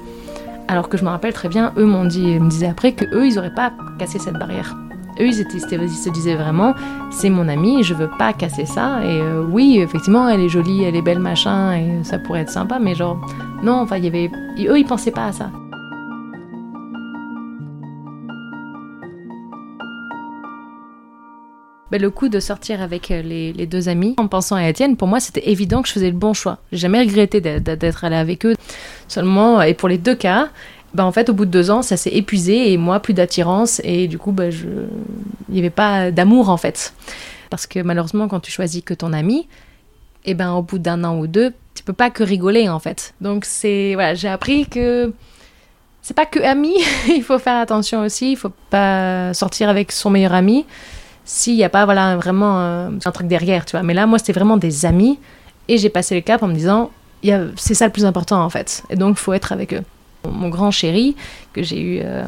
Alors 0.69 0.91
que 0.91 0.99
je 0.99 1.05
me 1.05 1.09
rappelle 1.09 1.33
très 1.33 1.49
bien, 1.49 1.73
eux 1.79 1.87
m'ont 1.87 2.05
dit, 2.05 2.39
me 2.39 2.50
disaient 2.50 2.69
après 2.69 2.93
que 2.93 3.07
eux, 3.15 3.27
ils 3.27 3.35
n'auraient 3.37 3.55
pas 3.55 3.73
cassé 3.99 4.19
cette 4.19 4.39
barrière 4.39 4.77
eux, 5.21 5.27
ils, 5.27 5.41
étaient, 5.41 5.59
se 5.59 6.11
disaient 6.11 6.35
vraiment, 6.35 6.75
c'est 7.11 7.31
mon 7.31 7.49
ami, 7.49 7.83
je 7.83 7.95
veux 7.95 8.11
pas 8.19 8.33
casser 8.33 8.67
ça. 8.67 9.05
Et 9.05 9.21
euh, 9.21 9.43
oui, 9.43 9.79
effectivement, 9.81 10.29
elle 10.29 10.41
est 10.41 10.49
jolie, 10.49 10.85
elle 10.85 10.97
est 10.97 11.03
belle, 11.03 11.19
machin, 11.19 11.73
et 11.75 12.05
ça 12.05 12.19
pourrait 12.19 12.41
être 12.41 12.50
sympa, 12.50 12.79
mais 12.79 12.95
genre, 12.95 13.21
non, 13.62 13.75
enfin, 13.75 13.99
il 13.99 14.05
y 14.05 14.09
avait. 14.09 14.31
Eux, 14.59 14.79
ils 14.79 14.87
pensaient 14.87 15.11
pas 15.11 15.27
à 15.27 15.33
ça. 15.33 15.50
Ben, 21.91 22.00
le 22.00 22.11
coup 22.11 22.29
de 22.29 22.39
sortir 22.39 22.83
avec 22.83 23.11
euh, 23.11 23.21
les, 23.21 23.53
les, 23.53 23.67
deux 23.67 23.89
amis, 23.89 24.15
en 24.19 24.29
pensant 24.29 24.55
à 24.55 24.69
Étienne, 24.69 24.97
pour 24.97 25.09
moi, 25.09 25.19
c'était 25.19 25.50
évident 25.50 25.83
que 25.83 25.89
je 25.89 25.93
faisais 25.95 26.11
le 26.11 26.17
bon 26.17 26.35
choix. 26.35 26.59
J'ai 26.71 26.79
jamais 26.79 27.00
regretté 27.00 27.41
d'être 27.41 28.05
allée 28.05 28.15
avec 28.17 28.47
eux. 28.47 28.55
Seulement, 29.09 29.61
et 29.61 29.75
pour 29.75 29.89
les 29.89 29.99
deux 29.99 30.15
cas, 30.15 30.50
bah, 30.94 31.04
en 31.04 31.12
fait, 31.12 31.28
au 31.28 31.35
bout 31.35 31.44
de 31.44 31.50
deux 31.50 31.70
ans, 31.70 31.82
ça 31.82 31.97
s'est 31.97 32.11
épuisé 32.11 32.73
et 32.73 32.76
moi, 32.76 33.00
plus 33.00 33.14
d'attirance 33.14 33.80
et 33.85 34.09
du 34.09 34.18
coup, 34.18 34.32
bah, 34.32 34.50
je... 34.50 34.66
il 35.49 35.54
n'y 35.54 35.61
avait 35.61 35.70
pas 35.70 36.11
d'amour 36.11 36.49
en 36.49 36.56
fait. 36.56 36.94
Parce 37.49 37.66
que 37.66 37.80
malheureusement, 37.80 38.28
quand 38.28 38.40
tu 38.40 38.50
choisis 38.50 38.82
que 38.82 38.94
ton 38.94 39.12
ami, 39.12 39.49
eh 40.25 40.35
ben, 40.35 40.52
au 40.52 40.62
bout 40.62 40.78
d'un 40.78 41.02
an 41.04 41.18
ou 41.18 41.26
deux, 41.26 41.52
tu 41.75 41.82
peux 41.82 41.92
pas 41.92 42.11
que 42.11 42.23
rigoler 42.23 42.68
en 42.68 42.78
fait. 42.78 43.14
Donc 43.20 43.44
c'est 43.44 43.94
voilà, 43.94 44.14
j'ai 44.14 44.28
appris 44.28 44.66
que 44.66 45.12
c'est 46.02 46.14
pas 46.14 46.26
que 46.26 46.40
ami, 46.40 46.75
il 47.09 47.23
faut 47.23 47.38
faire 47.38 47.56
attention 47.56 48.02
aussi, 48.02 48.32
il 48.32 48.37
faut 48.37 48.52
pas 48.70 49.32
sortir 49.35 49.68
avec 49.68 49.92
son 49.92 50.11
meilleur 50.11 50.35
ami 50.35 50.66
s'il 51.25 51.54
n'y 51.54 51.64
a 51.64 51.68
pas 51.68 51.85
voilà 51.85 52.16
vraiment 52.16 52.59
un, 52.59 53.12
truc 53.12 53.28
derrière, 53.28 53.64
tu 53.64 53.73
vois. 53.73 53.82
Mais 53.82 53.94
là 53.94 54.06
moi 54.06 54.18
c'était 54.18 54.32
vraiment 54.32 54.56
des 54.56 54.85
amis 54.87 55.18
et 55.68 55.78
j'ai 55.78 55.90
passé 55.90 56.14
le 56.14 56.20
cap 56.23 56.42
en 56.42 56.49
me 56.49 56.54
disant 56.54 56.90
c'est 57.56 57.75
ça 57.75 57.87
le 57.87 57.92
plus 57.92 58.04
important 58.04 58.42
en 58.42 58.50
fait. 58.50 58.82
Et 58.90 58.97
donc 58.97 59.16
faut 59.16 59.32
être 59.32 59.52
avec 59.52 59.73
eux. 59.73 59.82
Mon 60.29 60.49
grand 60.49 60.71
chéri 60.71 61.17
que 61.53 61.62
j'ai 61.62 61.81
eu 61.81 62.00
euh, 62.03 62.25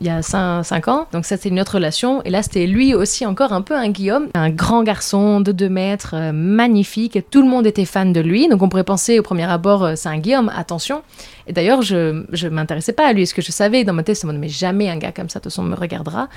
il 0.00 0.06
y 0.06 0.10
a 0.10 0.22
5, 0.22 0.88
ans. 0.88 1.06
Donc 1.12 1.24
ça, 1.24 1.36
c'était 1.36 1.50
une 1.50 1.60
autre 1.60 1.74
relation. 1.74 2.22
Et 2.24 2.30
là, 2.30 2.42
c'était 2.42 2.66
lui 2.66 2.94
aussi 2.94 3.24
encore 3.26 3.52
un 3.52 3.62
peu 3.62 3.74
un 3.74 3.88
Guillaume, 3.88 4.28
un 4.34 4.50
grand 4.50 4.82
garçon 4.82 5.40
de 5.40 5.52
2 5.52 5.68
mètres, 5.68 6.14
euh, 6.14 6.32
magnifique. 6.32 7.18
Tout 7.30 7.42
le 7.42 7.48
monde 7.48 7.66
était 7.66 7.84
fan 7.84 8.12
de 8.12 8.20
lui. 8.20 8.48
Donc 8.48 8.62
on 8.62 8.68
pourrait 8.68 8.84
penser 8.84 9.18
au 9.18 9.22
premier 9.22 9.44
abord, 9.44 9.84
euh, 9.84 9.92
c'est 9.96 10.08
un 10.08 10.18
Guillaume, 10.18 10.50
attention. 10.54 11.02
Et 11.46 11.52
d'ailleurs, 11.52 11.82
je 11.82 12.24
ne 12.32 12.48
m'intéressais 12.48 12.92
pas 12.92 13.06
à 13.06 13.12
lui. 13.12 13.26
Ce 13.26 13.34
que 13.34 13.42
je 13.42 13.50
savais 13.50 13.84
dans 13.84 13.92
ma 13.92 14.02
tête, 14.02 14.16
c'est 14.16 14.26
mais 14.26 14.48
jamais 14.48 14.88
un 14.88 14.96
gars 14.96 15.12
comme 15.12 15.28
ça, 15.28 15.38
de 15.40 15.44
toute 15.44 15.52
façon, 15.52 15.62
me 15.62 15.74
regardera. 15.74 16.28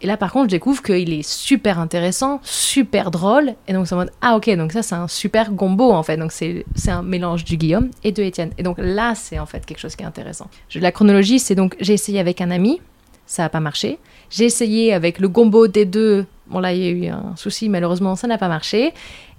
Et 0.00 0.06
là, 0.06 0.16
par 0.16 0.32
contre, 0.32 0.46
je 0.46 0.56
découvre 0.56 0.82
qu'il 0.82 1.12
est 1.12 1.26
super 1.26 1.78
intéressant, 1.78 2.40
super 2.42 3.10
drôle. 3.10 3.54
Et 3.68 3.72
donc, 3.72 3.86
c'est 3.86 3.94
en 3.94 3.98
mode, 3.98 4.12
ah 4.20 4.36
ok, 4.36 4.50
donc 4.56 4.72
ça, 4.72 4.82
c'est 4.82 4.94
un 4.94 5.08
super 5.08 5.52
gombo, 5.52 5.92
en 5.92 6.02
fait. 6.02 6.16
Donc, 6.16 6.32
c'est 6.32 6.64
un 6.88 7.02
mélange 7.02 7.44
du 7.44 7.56
Guillaume 7.56 7.90
et 8.02 8.12
de 8.12 8.22
Étienne. 8.22 8.50
Et 8.58 8.62
donc 8.62 8.76
là, 8.78 9.14
c'est 9.14 9.38
en 9.38 9.46
fait 9.46 9.64
quelque 9.64 9.78
chose 9.78 9.96
qui 9.96 10.02
est 10.02 10.06
intéressant. 10.06 10.48
La 10.74 10.92
chronologie, 10.92 11.38
c'est 11.38 11.54
donc, 11.54 11.76
j'ai 11.80 11.92
essayé 11.92 12.20
avec 12.20 12.40
un 12.40 12.50
ami, 12.50 12.80
ça 13.26 13.42
n'a 13.42 13.48
pas 13.48 13.60
marché. 13.60 13.98
J'ai 14.30 14.44
essayé 14.44 14.92
avec 14.92 15.18
le 15.18 15.28
gombo 15.28 15.66
des 15.66 15.84
deux. 15.84 16.26
Bon, 16.48 16.60
là, 16.60 16.72
il 16.72 16.82
y 16.82 16.86
a 16.86 16.90
eu 16.90 17.06
un 17.06 17.36
souci, 17.36 17.68
malheureusement, 17.68 18.16
ça 18.16 18.26
n'a 18.26 18.38
pas 18.38 18.48
marché. 18.48 18.92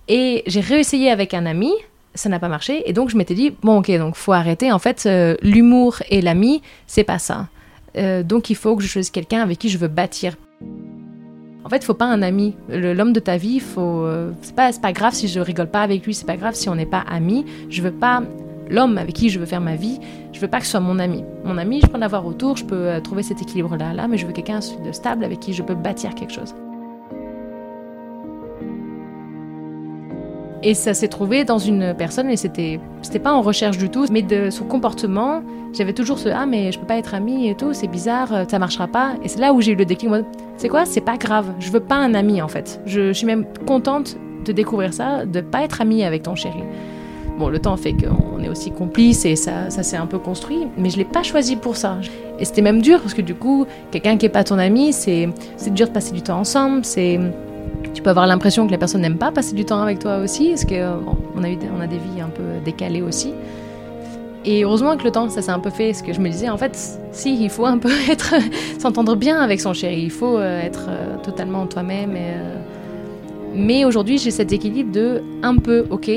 Et 0.07 0.43
j'ai 0.47 0.59
réessayé 0.59 1.11
avec 1.11 1.33
un 1.33 1.45
ami, 1.45 1.71
ça 2.13 2.29
n'a 2.29 2.39
pas 2.39 2.47
marché. 2.47 2.87
Et 2.89 2.93
donc, 2.93 3.09
je 3.09 3.17
m'étais 3.17 3.35
dit, 3.35 3.53
bon, 3.61 3.79
ok, 3.79 3.91
donc 3.97 4.15
faut 4.15 4.33
arrêter. 4.33 4.71
En 4.71 4.79
fait, 4.79 5.03
euh, 5.05 5.35
l'humour 5.41 5.97
et 6.09 6.21
l'ami, 6.21 6.61
c'est 6.87 7.03
pas 7.03 7.19
ça. 7.19 7.47
Euh, 7.97 8.23
donc, 8.23 8.49
il 8.49 8.55
faut 8.55 8.75
que 8.75 8.83
je 8.83 8.87
choisisse 8.87 9.11
quelqu'un 9.11 9.41
avec 9.41 9.59
qui 9.59 9.69
je 9.69 9.77
veux 9.77 9.87
bâtir. 9.87 10.35
En 11.63 11.69
fait, 11.69 11.83
faut 11.83 11.95
pas 11.95 12.05
un 12.05 12.21
ami. 12.21 12.55
L'homme 12.69 13.11
de 13.11 13.19
ta 13.19 13.37
vie, 13.37 13.59
faut. 13.59 14.05
Euh, 14.05 14.31
c'est 14.41 14.55
pas, 14.55 14.71
pas 14.71 14.93
grave 14.93 15.13
si 15.13 15.27
je 15.27 15.39
rigole 15.39 15.69
pas 15.69 15.81
avec 15.81 16.05
lui, 16.05 16.13
c'est 16.13 16.25
pas 16.25 16.37
grave 16.37 16.53
si 16.53 16.69
on 16.69 16.75
n'est 16.75 16.85
pas 16.85 17.03
amis. 17.09 17.43
Je 17.69 17.81
veux 17.81 17.91
pas 17.91 18.21
l'homme 18.69 18.97
avec 18.97 19.15
qui 19.15 19.29
je 19.29 19.39
veux 19.39 19.45
faire 19.45 19.61
ma 19.61 19.75
vie, 19.75 19.99
je 20.33 20.39
veux 20.39 20.47
pas 20.47 20.59
que 20.59 20.65
ce 20.65 20.71
soit 20.71 20.79
mon 20.79 20.99
ami. 20.99 21.23
Mon 21.43 21.57
ami, 21.57 21.81
je 21.81 21.87
peux 21.87 21.97
l'avoir 21.97 22.25
autour, 22.25 22.57
je 22.57 22.65
peux 22.65 22.75
euh, 22.75 22.99
trouver 22.99 23.23
cet 23.23 23.41
équilibre-là, 23.41 23.93
là, 23.93 24.07
mais 24.07 24.17
je 24.17 24.25
veux 24.25 24.33
quelqu'un 24.33 24.59
de 24.59 24.91
stable 24.91 25.23
avec 25.23 25.39
qui 25.39 25.53
je 25.53 25.63
peux 25.63 25.75
bâtir 25.75 26.15
quelque 26.15 26.33
chose. 26.33 26.55
Et 30.63 30.73
ça 30.73 30.95
s'est 30.95 31.09
trouvé 31.09 31.43
dans 31.43 31.59
une 31.59 31.93
personne, 31.95 32.27
et 32.29 32.37
c'était, 32.37 32.79
c'était 33.03 33.19
pas 33.19 33.31
en 33.31 33.43
recherche 33.43 33.77
du 33.77 33.89
tout, 33.89 34.07
mais 34.11 34.23
de 34.23 34.49
son 34.49 34.65
comportement, 34.65 35.43
j'avais 35.73 35.93
toujours 35.93 36.17
ce 36.17 36.29
ah, 36.29 36.47
mais 36.47 36.71
je 36.71 36.79
peux 36.79 36.87
pas 36.87 36.97
être 36.97 37.13
ami 37.13 37.49
et 37.49 37.55
tout, 37.55 37.73
c'est 37.73 37.87
bizarre, 37.87 38.33
euh, 38.33 38.45
ça 38.49 38.57
marchera 38.57 38.87
pas. 38.87 39.13
Et 39.23 39.27
c'est 39.27 39.39
là 39.39 39.53
où 39.53 39.61
j'ai 39.61 39.73
eu 39.73 39.75
le 39.75 39.85
déclic, 39.85 40.09
c'est 40.57 40.69
quoi, 40.69 40.85
c'est 40.85 41.01
pas 41.01 41.17
grave, 41.17 41.53
je 41.59 41.69
veux 41.69 41.81
pas 41.81 41.97
un 41.97 42.15
ami 42.15 42.41
en 42.41 42.47
fait. 42.47 42.81
Je, 42.87 43.09
je 43.09 43.13
suis 43.13 43.27
même 43.27 43.45
contente 43.67 44.17
de 44.43 44.51
découvrir 44.51 44.91
ça, 44.93 45.25
de 45.25 45.41
pas 45.41 45.63
être 45.63 45.81
amie 45.81 46.03
avec 46.03 46.23
ton 46.23 46.35
chéri. 46.35 46.63
Bon, 47.37 47.49
le 47.49 47.59
temps 47.59 47.75
fait 47.75 47.93
qu'on 47.93 48.41
est 48.41 48.49
aussi 48.49 48.71
complices 48.71 49.25
et 49.25 49.35
ça, 49.35 49.69
ça 49.69 49.83
s'est 49.83 49.97
un 49.97 50.05
peu 50.05 50.19
construit, 50.19 50.67
mais 50.77 50.89
je 50.89 50.97
l'ai 50.97 51.05
pas 51.05 51.23
choisi 51.23 51.57
pour 51.57 51.75
ça. 51.75 51.97
Et 52.39 52.45
c'était 52.45 52.61
même 52.61 52.81
dur 52.81 53.01
parce 53.01 53.13
que 53.13 53.21
du 53.21 53.35
coup, 53.35 53.65
quelqu'un 53.91 54.17
qui 54.17 54.25
est 54.25 54.29
pas 54.29 54.43
ton 54.43 54.57
ami, 54.57 54.93
c'est 54.93 55.29
dur 55.67 55.87
de 55.87 55.91
passer 55.91 56.13
du 56.13 56.21
temps 56.21 56.39
ensemble. 56.39 56.85
C'est 56.85 57.19
tu 57.93 58.01
peux 58.01 58.09
avoir 58.09 58.27
l'impression 58.27 58.65
que 58.67 58.71
la 58.71 58.77
personne 58.77 59.01
n'aime 59.01 59.17
pas 59.17 59.31
passer 59.31 59.55
du 59.55 59.65
temps 59.65 59.81
avec 59.81 59.99
toi 59.99 60.17
aussi, 60.17 60.49
parce 60.49 60.65
que 60.65 60.75
on 61.35 61.43
a 61.43 61.49
eu 61.49 61.57
on 61.75 61.81
a 61.81 61.87
des 61.87 61.97
vies 61.97 62.21
un 62.21 62.29
peu 62.29 62.43
décalées 62.63 63.01
aussi. 63.01 63.33
Et 64.45 64.63
heureusement 64.63 64.95
que 64.95 65.03
le 65.03 65.11
temps, 65.11 65.27
ça 65.29 65.41
s'est 65.41 65.51
un 65.51 65.59
peu 65.59 65.71
fait, 65.71 65.93
ce 65.93 66.03
que 66.03 66.13
je 66.13 66.19
me 66.19 66.29
disais, 66.29 66.49
en 66.49 66.57
fait, 66.57 66.77
si, 67.11 67.43
il 67.43 67.49
faut 67.49 67.65
un 67.65 67.79
peu 67.79 67.89
être, 68.09 68.35
s'entendre 68.79 69.15
bien 69.15 69.39
avec 69.39 69.59
son 69.59 69.73
chéri, 69.73 70.03
il 70.03 70.11
faut 70.11 70.37
euh, 70.37 70.61
être 70.61 70.85
euh, 70.89 71.17
totalement 71.23 71.65
toi-même. 71.65 72.13
Euh, 72.15 72.55
mais 73.55 73.85
aujourd'hui, 73.85 74.19
j'ai 74.19 74.31
cet 74.31 74.53
équilibre 74.53 74.91
de 74.91 75.23
un 75.41 75.55
peu, 75.55 75.85
ok, 75.89 76.11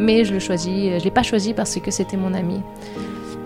mais 0.00 0.24
je 0.24 0.32
le 0.32 0.40
choisis, 0.40 0.98
je 0.98 1.04
l'ai 1.04 1.10
pas 1.10 1.22
choisi 1.22 1.54
parce 1.54 1.78
que 1.78 1.90
c'était 1.90 2.16
mon 2.16 2.34
ami. 2.34 2.60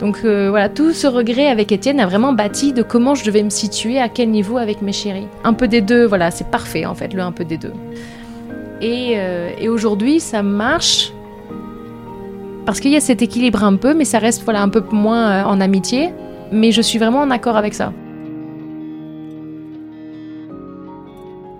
Donc 0.00 0.20
euh, 0.24 0.50
voilà, 0.50 0.68
tout 0.68 0.92
ce 0.92 1.06
regret 1.06 1.48
avec 1.48 1.70
Étienne 1.72 2.00
a 2.00 2.06
vraiment 2.06 2.32
bâti 2.32 2.72
de 2.72 2.82
comment 2.82 3.14
je 3.14 3.24
devais 3.24 3.42
me 3.42 3.50
situer, 3.50 4.00
à 4.00 4.08
quel 4.08 4.30
niveau 4.30 4.56
avec 4.56 4.82
mes 4.82 4.92
chéris. 4.92 5.28
Un 5.44 5.52
peu 5.52 5.68
des 5.68 5.80
deux, 5.80 6.06
voilà, 6.06 6.30
c'est 6.30 6.50
parfait 6.50 6.86
en 6.86 6.94
fait, 6.94 7.12
le 7.12 7.22
un 7.22 7.32
peu 7.32 7.44
des 7.44 7.58
deux. 7.58 7.72
Et, 8.80 9.14
euh, 9.16 9.50
aujourd'hui, 9.70 10.20
ça 10.20 10.42
marche 10.42 11.12
parce 12.66 12.80
qu'il 12.80 12.90
y 12.92 12.96
a 12.96 13.00
cet 13.00 13.22
équilibre 13.22 13.62
un 13.62 13.76
peu, 13.76 13.94
mais 13.94 14.04
ça 14.04 14.18
reste 14.18 14.42
voilà 14.44 14.62
un 14.62 14.68
peu 14.68 14.82
moins 14.90 15.30
euh, 15.30 15.44
en 15.44 15.60
amitié. 15.60 16.12
Mais 16.52 16.72
je 16.72 16.82
suis 16.82 16.98
vraiment 16.98 17.20
en 17.20 17.30
accord 17.30 17.56
avec 17.56 17.74
ça. 17.74 17.92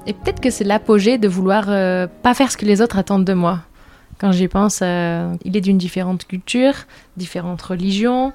Et 0.07 0.13
peut-être 0.13 0.41
que 0.41 0.51
c'est 0.51 0.65
l'apogée 0.65 1.17
de 1.17 1.27
vouloir 1.27 1.65
pas 1.65 2.35
faire 2.35 2.53
ce 2.53 2.59
que 2.59 2.67
les 2.67 2.83
autres 2.83 2.99
attendent 2.99 3.25
de 3.25 3.33
moi. 3.33 3.61
Quand 4.25 4.33
j'y 4.33 4.49
pense, 4.49 4.81
euh, 4.83 5.35
il 5.45 5.55
est 5.55 5.61
d'une 5.61 5.77
différente 5.77 6.27
culture, 6.27 6.73
différentes 7.19 7.61
religions. 7.61 8.33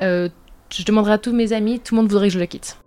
Euh, 0.00 0.28
je 0.70 0.84
demanderai 0.84 1.14
à 1.14 1.18
tous 1.18 1.32
mes 1.32 1.52
amis, 1.52 1.80
tout 1.80 1.96
le 1.96 2.02
monde 2.02 2.08
voudrait 2.08 2.28
que 2.28 2.34
je 2.34 2.38
le 2.38 2.46
quitte. 2.46 2.78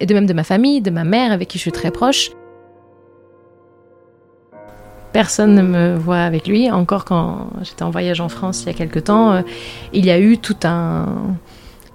Et 0.00 0.06
de 0.06 0.14
même 0.14 0.26
de 0.26 0.32
ma 0.32 0.42
famille, 0.42 0.80
de 0.80 0.90
ma 0.90 1.04
mère 1.04 1.30
avec 1.30 1.46
qui 1.46 1.58
je 1.58 1.62
suis 1.62 1.70
très 1.70 1.92
proche. 1.92 2.32
Personne 5.12 5.54
ne 5.54 5.62
me 5.62 5.96
voit 5.96 6.22
avec 6.22 6.48
lui. 6.48 6.68
Encore 6.68 7.04
quand 7.04 7.50
j'étais 7.62 7.84
en 7.84 7.90
voyage 7.90 8.20
en 8.20 8.28
France 8.28 8.64
il 8.64 8.66
y 8.66 8.70
a 8.70 8.74
quelque 8.74 8.98
temps, 8.98 9.30
euh, 9.30 9.42
il 9.92 10.04
y 10.04 10.10
a 10.10 10.18
eu 10.18 10.38
tout 10.38 10.56
un 10.64 11.06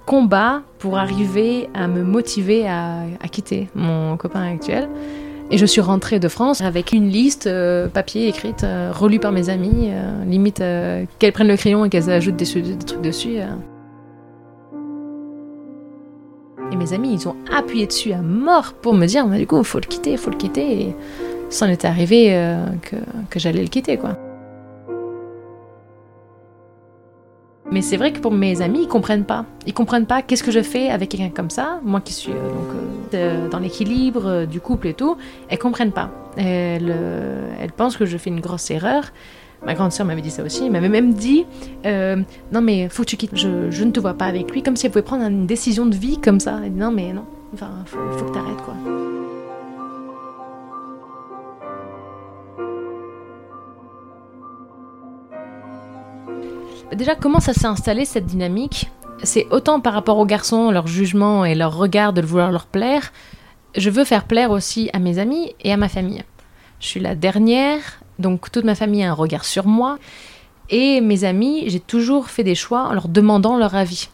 combat 0.06 0.62
pour 0.78 0.96
arriver 0.96 1.68
à 1.74 1.86
me 1.86 2.02
motiver 2.02 2.66
à 2.66 3.28
quitter 3.30 3.68
mon 3.74 4.16
copain 4.16 4.54
actuel. 4.54 4.88
Et 5.50 5.58
je 5.58 5.66
suis 5.66 5.80
rentrée 5.80 6.18
de 6.18 6.28
France 6.28 6.60
avec 6.60 6.92
une 6.92 7.08
liste 7.08 7.46
euh, 7.46 7.86
papier 7.86 8.26
écrite, 8.28 8.64
euh, 8.64 8.90
relue 8.92 9.20
par 9.20 9.30
mes 9.30 9.48
amis, 9.48 9.90
euh, 9.90 10.24
limite 10.24 10.62
qu'elles 11.18 11.32
prennent 11.32 11.48
le 11.48 11.56
crayon 11.56 11.84
et 11.84 11.88
qu'elles 11.88 12.10
ajoutent 12.10 12.36
des, 12.36 12.46
trucs 12.76 13.00
dessus. 13.00 13.36
Et 16.72 16.76
mes 16.76 16.92
amis, 16.92 17.12
ils 17.12 17.28
ont 17.28 17.36
appuyé 17.56 17.86
dessus 17.86 18.12
à 18.12 18.22
mort 18.22 18.72
pour 18.72 18.94
me 18.94 19.06
dire, 19.06 19.24
du 19.26 19.46
coup, 19.46 19.58
il 19.58 19.64
faut 19.64 19.78
le 19.78 19.86
quitter, 19.86 20.12
il 20.12 20.18
faut 20.18 20.30
le 20.30 20.36
quitter. 20.36 20.80
Et 20.80 20.96
ça 21.48 21.66
en 21.66 21.68
est 21.68 21.84
arrivé 21.84 22.36
que, 22.82 22.96
que 23.30 23.38
j'allais 23.38 23.62
le 23.62 23.68
quitter, 23.68 23.96
quoi. 23.98 24.18
Mais 27.72 27.82
c'est 27.82 27.96
vrai 27.96 28.12
que 28.12 28.20
pour 28.20 28.32
mes 28.32 28.62
amis, 28.62 28.82
ils 28.82 28.88
comprennent 28.88 29.24
pas. 29.24 29.44
Ils 29.66 29.74
comprennent 29.74 30.06
pas 30.06 30.22
qu'est-ce 30.22 30.44
que 30.44 30.52
je 30.52 30.62
fais 30.62 30.88
avec 30.88 31.10
quelqu'un 31.10 31.30
comme 31.30 31.50
ça, 31.50 31.80
moi 31.82 32.00
qui 32.00 32.12
suis 32.12 32.32
euh, 32.32 32.48
donc 32.48 33.14
euh, 33.14 33.48
dans 33.48 33.58
l'équilibre 33.58 34.26
euh, 34.26 34.46
du 34.46 34.60
couple 34.60 34.86
et 34.88 34.94
tout. 34.94 35.16
Elles 35.48 35.58
comprennent 35.58 35.92
pas. 35.92 36.10
Elles, 36.36 36.94
elles, 37.60 37.72
pensent 37.72 37.96
que 37.96 38.06
je 38.06 38.16
fais 38.18 38.30
une 38.30 38.40
grosse 38.40 38.70
erreur. 38.70 39.12
Ma 39.64 39.74
grande 39.74 39.90
sœur 39.90 40.06
m'avait 40.06 40.20
dit 40.20 40.30
ça 40.30 40.44
aussi. 40.44 40.64
Elle 40.66 40.72
m'avait 40.72 40.88
même 40.88 41.14
dit 41.14 41.44
Non, 41.84 42.60
mais 42.62 42.88
faut 42.88 43.02
que 43.02 43.08
tu 43.08 43.16
quittes. 43.16 43.36
Je, 43.36 43.70
je, 43.70 43.84
ne 43.84 43.90
te 43.90 43.98
vois 43.98 44.14
pas 44.14 44.26
avec 44.26 44.52
lui. 44.52 44.62
Comme 44.62 44.76
si 44.76 44.86
elle 44.86 44.92
pouvait 44.92 45.02
prendre 45.02 45.24
une 45.24 45.46
décision 45.46 45.86
de 45.86 45.96
vie 45.96 46.18
comme 46.20 46.40
ça. 46.40 46.60
Elle 46.62 46.72
dit 46.72 46.78
Non, 46.78 46.92
mais 46.92 47.12
non. 47.12 47.24
Enfin, 47.54 47.70
faut, 47.86 47.98
faut 48.12 48.26
que 48.26 48.34
t'arrêtes 48.34 48.62
quoi. 48.62 48.74
Déjà, 56.92 57.14
comment 57.16 57.40
ça 57.40 57.52
s'est 57.52 57.66
installé 57.66 58.04
cette 58.04 58.26
dynamique? 58.26 58.90
C'est 59.22 59.46
autant 59.50 59.80
par 59.80 59.92
rapport 59.92 60.18
aux 60.18 60.26
garçons, 60.26 60.70
leur 60.70 60.86
jugement 60.86 61.44
et 61.44 61.54
leur 61.54 61.76
regard 61.76 62.12
de 62.12 62.22
vouloir 62.22 62.52
leur 62.52 62.66
plaire. 62.66 63.12
Je 63.76 63.90
veux 63.90 64.04
faire 64.04 64.24
plaire 64.24 64.50
aussi 64.50 64.88
à 64.92 64.98
mes 64.98 65.18
amis 65.18 65.54
et 65.60 65.72
à 65.72 65.76
ma 65.76 65.88
famille. 65.88 66.22
Je 66.80 66.86
suis 66.86 67.00
la 67.00 67.14
dernière, 67.14 67.80
donc 68.18 68.52
toute 68.52 68.64
ma 68.64 68.74
famille 68.74 69.02
a 69.02 69.10
un 69.10 69.14
regard 69.14 69.44
sur 69.44 69.66
moi. 69.66 69.98
Et 70.70 71.00
mes 71.00 71.24
amis, 71.24 71.64
j'ai 71.68 71.80
toujours 71.80 72.28
fait 72.28 72.44
des 72.44 72.54
choix 72.54 72.84
en 72.84 72.92
leur 72.92 73.08
demandant 73.08 73.56
leur 73.56 73.74
avis. 73.74 74.08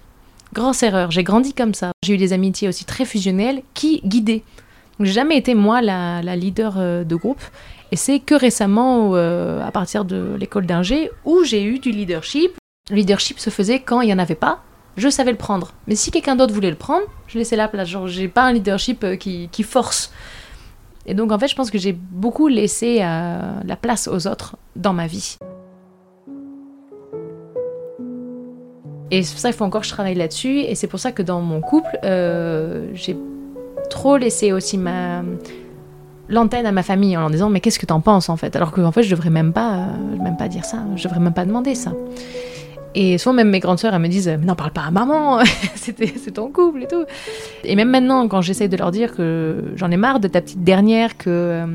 Grosse 0.54 0.82
erreur, 0.82 1.10
j'ai 1.10 1.24
grandi 1.24 1.54
comme 1.54 1.74
ça. 1.74 1.92
J'ai 2.02 2.14
eu 2.14 2.18
des 2.18 2.32
amitiés 2.32 2.68
aussi 2.68 2.84
très 2.84 3.04
fusionnelles 3.04 3.62
qui 3.74 4.00
guidaient. 4.04 4.42
Donc 4.98 5.06
j'ai 5.06 5.12
jamais 5.12 5.36
été 5.36 5.54
moi 5.54 5.80
la, 5.82 6.20
leader 6.36 6.74
euh, 6.78 7.04
de 7.04 7.16
groupe. 7.16 7.42
Et 7.90 7.96
c'est 7.96 8.20
que 8.20 8.34
récemment, 8.34 9.10
euh, 9.14 9.66
à 9.66 9.70
partir 9.70 10.04
de 10.04 10.36
l'école 10.38 10.66
d'ingé, 10.66 11.10
où 11.24 11.44
j'ai 11.44 11.62
eu 11.62 11.78
du 11.78 11.90
leadership, 11.90 12.52
le 12.92 12.98
leadership 12.98 13.40
se 13.40 13.48
faisait 13.48 13.80
quand 13.80 14.02
il 14.02 14.06
n'y 14.06 14.12
en 14.12 14.18
avait 14.18 14.34
pas, 14.34 14.60
je 14.98 15.08
savais 15.08 15.30
le 15.30 15.38
prendre. 15.38 15.72
Mais 15.86 15.94
si 15.94 16.10
quelqu'un 16.10 16.36
d'autre 16.36 16.52
voulait 16.52 16.70
le 16.70 16.76
prendre, 16.76 17.06
je 17.26 17.38
laissais 17.38 17.56
la 17.56 17.66
place. 17.66 17.88
Genre, 17.88 18.06
j'ai 18.06 18.28
pas 18.28 18.44
un 18.44 18.52
leadership 18.52 19.02
euh, 19.02 19.16
qui, 19.16 19.62
force. 19.62 20.12
Et 21.06 21.14
donc, 21.14 21.32
en 21.32 21.38
fait, 21.38 21.48
je 21.48 21.56
pense 21.56 21.70
que 21.70 21.78
j'ai 21.78 21.92
beaucoup 21.92 22.48
laissé 22.48 22.98
euh, 23.00 23.52
la 23.64 23.76
place 23.76 24.08
aux 24.08 24.26
autres 24.26 24.56
dans 24.76 24.92
ma 24.92 25.06
vie. 25.06 25.38
Et 29.10 29.22
c'est 29.22 29.32
pour 29.32 29.40
ça 29.40 29.48
qu'il 29.48 29.56
faut 29.56 29.64
encore 29.64 29.80
que 29.80 29.86
je 29.86 29.92
travaille 29.92 30.14
là-dessus. 30.14 30.60
Et 30.60 30.74
c'est 30.74 30.86
pour 30.86 31.00
ça 31.00 31.12
que 31.12 31.22
dans 31.22 31.40
mon 31.40 31.62
couple, 31.62 31.98
euh, 32.04 32.88
j'ai 32.92 33.16
trop 33.88 34.18
laissé 34.18 34.52
aussi 34.52 34.76
ma, 34.76 35.22
l'antenne 36.28 36.66
à 36.66 36.72
ma 36.72 36.82
famille 36.82 37.16
en 37.16 37.20
leur 37.20 37.30
disant 37.30 37.48
mais 37.48 37.60
qu'est-ce 37.60 37.78
que 37.78 37.86
t'en 37.86 38.00
penses 38.00 38.28
en 38.28 38.36
fait? 38.36 38.54
Alors 38.56 38.70
qu'en 38.70 38.92
fait 38.92 39.02
je 39.02 39.10
devrais 39.10 39.28
même 39.28 39.52
pas 39.52 39.88
même 40.18 40.38
pas 40.38 40.48
dire 40.48 40.64
ça 40.64 40.78
je 40.96 41.04
devrais 41.04 41.20
même 41.20 41.34
pas 41.34 41.44
demander 41.44 41.74
ça 41.74 41.92
et 42.94 43.18
souvent 43.18 43.34
même 43.34 43.50
mes 43.50 43.60
grandes 43.60 43.78
sœurs 43.78 43.94
elles 43.94 44.00
me 44.00 44.08
disent 44.08 44.28
n'en 44.28 44.54
parle 44.54 44.70
pas 44.70 44.82
à 44.82 44.90
maman 44.90 45.38
c'est 45.74 46.34
ton 46.34 46.48
couple 46.48 46.82
et 46.82 46.86
tout 46.86 47.04
et 47.64 47.76
même 47.76 47.90
maintenant 47.90 48.28
quand 48.28 48.40
j'essaye 48.40 48.68
de 48.68 48.76
leur 48.76 48.90
dire 48.90 49.14
que 49.14 49.72
j'en 49.76 49.90
ai 49.90 49.96
marre 49.96 50.20
de 50.20 50.28
ta 50.28 50.40
petite 50.40 50.62
dernière 50.64 51.16
que 51.16 51.30
euh, 51.30 51.66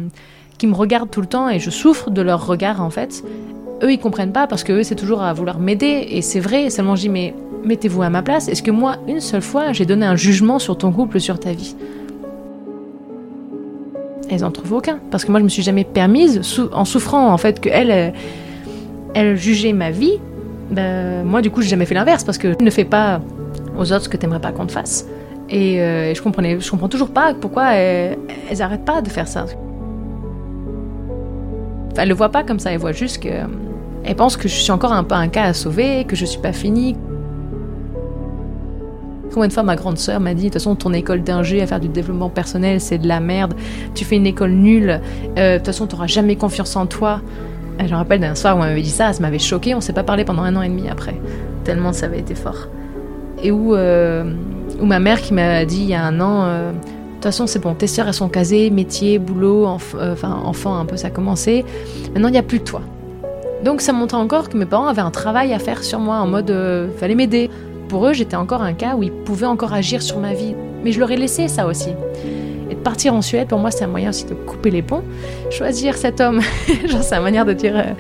qui 0.58 0.68
me 0.68 0.74
regarde 0.74 1.10
tout 1.10 1.22
le 1.22 1.28
temps 1.28 1.50
et 1.50 1.60
je 1.60 1.70
souffre 1.70 2.10
de 2.10 2.22
leur 2.22 2.46
regard 2.46 2.82
en 2.82 2.90
fait 2.90 3.24
eux 3.84 3.92
ils 3.92 4.00
comprennent 4.00 4.34
pas 4.34 4.48
parce 4.48 4.64
que 4.64 4.74
eux 4.74 4.84
c'est 4.84 4.96
toujours 4.96 5.22
à 5.22 5.34
vouloir 5.34 5.60
m'aider 5.60 6.08
et 6.10 6.22
c'est 6.22 6.40
vrai 6.40 6.70
seulement 6.70 6.96
je 6.96 7.02
dis 7.02 7.10
mais 7.10 7.34
mettez-vous 7.64 8.02
à 8.02 8.10
ma 8.10 8.22
place 8.22 8.48
est-ce 8.48 8.64
que 8.64 8.72
moi 8.72 8.98
une 9.08 9.22
seule 9.22 9.42
fois 9.42 9.74
j'ai 9.74 9.86
donné 9.86 10.06
un 10.06 10.16
jugement 10.16 10.60
sur 10.60 10.78
ton 10.78 10.92
couple 10.92 11.20
sur 11.20 11.40
ta 11.40 11.52
vie? 11.52 11.76
Elles 14.30 14.44
en 14.44 14.52
trouvent 14.52 14.74
aucun. 14.74 15.00
Parce 15.12 15.26
que 15.26 15.32
moi, 15.32 15.40
je 15.40 15.46
me 15.46 15.50
suis 15.50 15.64
jamais 15.64 15.84
permise, 15.84 16.42
en 16.72 16.86
souffrant 16.86 17.32
en 17.32 17.38
fait 17.38 17.60
que 17.60 17.70
elle, 17.70 18.14
elle 19.14 19.38
jugeait 19.38 19.74
ma 19.74 19.92
vie. 19.92 20.20
Ben, 20.72 21.24
moi, 21.24 21.42
du 21.42 21.50
coup, 21.50 21.62
j'ai 21.62 21.70
jamais 21.70 21.86
fait 21.86 21.96
l'inverse 21.96 22.24
parce 22.24 22.38
que 22.38 22.62
ne 22.62 22.70
fais 22.70 22.86
pas 22.86 23.22
aux 23.78 23.92
autres 23.92 24.06
ce 24.06 24.10
que 24.10 24.18
t'aimerais 24.18 24.42
pas 24.42 24.52
qu'on 24.52 24.66
te 24.66 24.72
fasse. 24.72 25.08
Et, 25.50 25.82
euh, 25.82 26.14
je 26.14 26.22
comprenais, 26.22 26.60
je 26.60 26.70
comprends 26.70 26.90
toujours 26.90 27.10
pas 27.10 27.34
pourquoi 27.34 27.74
elles, 27.74 28.18
elles 28.50 28.62
arrêtent 28.62 28.86
pas 28.86 29.02
de 29.02 29.10
faire 29.10 29.28
ça. 29.28 29.46
Enfin, 31.92 32.02
elles 32.04 32.10
le 32.10 32.16
voient 32.16 32.32
pas 32.32 32.44
comme 32.44 32.60
ça, 32.60 32.72
elles 32.72 32.80
voient 32.80 32.92
juste 32.92 33.24
que 33.24 33.30
elles 34.04 34.16
pensent 34.16 34.38
que 34.38 34.48
je 34.48 34.54
suis 34.54 34.72
encore 34.72 34.94
un 34.94 35.04
peu 35.04 35.16
un 35.16 35.28
cas 35.28 35.44
à 35.44 35.54
sauver, 35.54 36.06
que 36.06 36.16
je 36.16 36.26
suis 36.26 36.40
pas 36.40 36.54
finie, 36.54 36.96
Combien 39.38 39.50
de 39.50 39.54
fois 39.54 39.62
ma 39.62 39.76
grande 39.76 40.00
sœur 40.00 40.20
m'a 40.20 40.34
dit, 40.34 40.44
de 40.44 40.48
toute 40.48 40.54
façon, 40.54 40.76
ton 40.76 40.94
école 40.94 41.22
d'ingé 41.22 41.62
à 41.62 41.68
faire 41.68 41.80
du 41.80 41.90
développement 41.90 42.30
personnel, 42.30 42.82
c'est 42.82 42.98
de 42.98 43.08
la 43.08 43.20
merde. 43.20 43.54
Tu 43.94 44.06
fais 44.06 44.16
une 44.16 44.26
école 44.26 44.50
nulle. 44.50 45.00
Euh, 45.38 45.54
de 45.54 45.58
toute 45.58 45.68
façon, 45.68 45.86
tu 45.86 45.96
n'auras 45.96 46.08
jamais 46.08 46.36
confiance 46.36 46.76
en 46.76 46.88
toi. 46.88 47.22
Je 47.86 47.92
me 47.92 47.96
rappelle 47.96 48.20
d'un 48.20 48.36
soir 48.36 48.58
où 48.58 48.62
elle 48.64 48.70
m'avait 48.70 48.82
dit 48.82 48.90
ça, 48.90 49.14
ça 49.14 49.22
m'avait 49.22 49.40
choqué. 49.40 49.76
On 49.76 49.82
s'est 49.82 49.94
pas 49.94 50.04
parlé 50.04 50.26
pendant 50.26 50.44
un 50.44 50.56
an 50.56 50.62
et 50.62 50.70
demi 50.70 50.90
après. 50.90 51.16
Tellement 51.64 51.94
ça 51.94 52.08
avait 52.08 52.20
été 52.20 52.36
fort. 52.36 52.68
Et 53.44 53.52
où, 53.52 53.76
euh, 53.76 54.24
ma 54.82 55.00
mère 55.00 55.22
qui 55.22 55.34
m'a 55.34 55.66
dit 55.66 55.82
il 55.82 55.90
y 55.90 55.94
a 55.94 56.04
un 56.04 56.20
an, 56.20 56.46
euh, 56.46 56.72
de 56.72 56.78
toute 57.14 57.24
façon, 57.24 57.48
c'est 57.48 57.60
bon, 57.60 57.74
tes 57.74 57.88
sœurs, 57.88 58.08
elles 58.08 58.14
sont 58.14 58.30
casées, 58.30 58.70
métier, 58.70 59.20
boulot, 59.20 59.66
enfin, 59.66 60.40
enfant, 60.44 60.78
un 60.78 60.86
peu, 60.86 60.98
ça 60.98 61.08
a 61.08 61.10
commencé. 61.10 61.66
Maintenant, 62.14 62.28
il 62.28 62.34
n'y 62.34 62.38
a 62.38 62.44
plus 62.44 62.60
de 62.60 62.64
toi. 62.64 62.82
Donc, 63.64 63.82
ça 63.82 63.92
montrait 63.92 64.18
encore 64.18 64.50
que 64.50 64.58
mes 64.58 64.68
parents 64.68 64.88
avaient 64.88 65.02
un 65.02 65.10
travail 65.10 65.52
à 65.52 65.60
faire 65.60 65.84
sur 65.84 66.00
moi, 66.00 66.18
en 66.18 66.28
mode, 66.28 66.56
fallait 67.00 67.16
m'aider. 67.16 67.50
Pour 67.90 68.06
eux, 68.06 68.14
j'étais 68.14 68.36
encore 68.36 68.62
un 68.62 68.74
cas 68.74 68.96
où 68.96 69.02
ils 69.02 69.12
pouvaient 69.12 69.48
encore 69.48 69.74
agir 69.74 70.04
sur 70.04 70.20
ma 70.20 70.34
vie. 70.34 70.54
Mais 70.84 70.92
je 70.92 71.00
leur 71.00 71.10
ai 71.10 71.18
laissé 71.18 71.48
ça 71.48 71.66
aussi. 71.66 71.90
Partir 72.88 73.14
en 73.14 73.22
Suède, 73.22 73.50
pour 73.50 73.60
moi, 73.60 73.70
c'est 73.70 73.84
un 73.84 73.88
moyen 73.88 74.12
aussi 74.12 74.24
de 74.24 74.34
couper 74.34 74.72
les 74.72 74.82
ponts. 74.82 75.04
Choisir 75.52 75.98
cet 75.98 76.22
homme, 76.22 76.40
genre, 76.86 77.04
c'est 77.04 77.18
une 77.18 77.22
manière 77.22 77.44
de 77.44 77.52
dire 77.52 77.76
euh, 77.76 77.94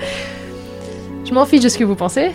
Je 1.25 1.33
m'en 1.33 1.45
fiche 1.45 1.61
de 1.61 1.67
ce 1.67 1.77
que 1.77 1.83
vous 1.83 1.95
pensez. 1.95 2.31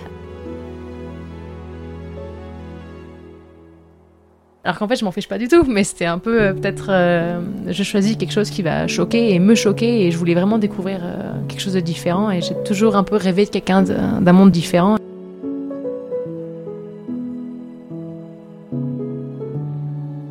Alors 4.64 4.78
qu'en 4.78 4.86
fait, 4.86 4.96
je 4.96 5.04
m'en 5.06 5.12
fiche 5.12 5.28
pas 5.28 5.38
du 5.38 5.48
tout, 5.48 5.64
mais 5.66 5.82
c'était 5.82 6.04
un 6.04 6.18
peu 6.18 6.42
euh, 6.42 6.52
peut-être. 6.52 6.88
Euh, 6.90 7.40
je 7.68 7.82
choisis 7.82 8.18
quelque 8.18 8.34
chose 8.34 8.50
qui 8.50 8.60
va 8.60 8.86
choquer 8.86 9.32
et 9.32 9.38
me 9.38 9.54
choquer, 9.54 10.04
et 10.04 10.10
je 10.10 10.18
voulais 10.18 10.34
vraiment 10.34 10.58
découvrir 10.58 11.00
quelque 11.48 11.60
chose 11.60 11.72
de 11.72 11.80
différent, 11.80 12.30
et 12.30 12.42
j'ai 12.42 12.54
toujours 12.66 12.96
un 12.96 13.02
peu 13.02 13.16
rêvé 13.16 13.46
de 13.46 13.50
quelqu'un 13.50 13.80
d'un 13.80 14.32
monde 14.34 14.50
différent. 14.50 14.98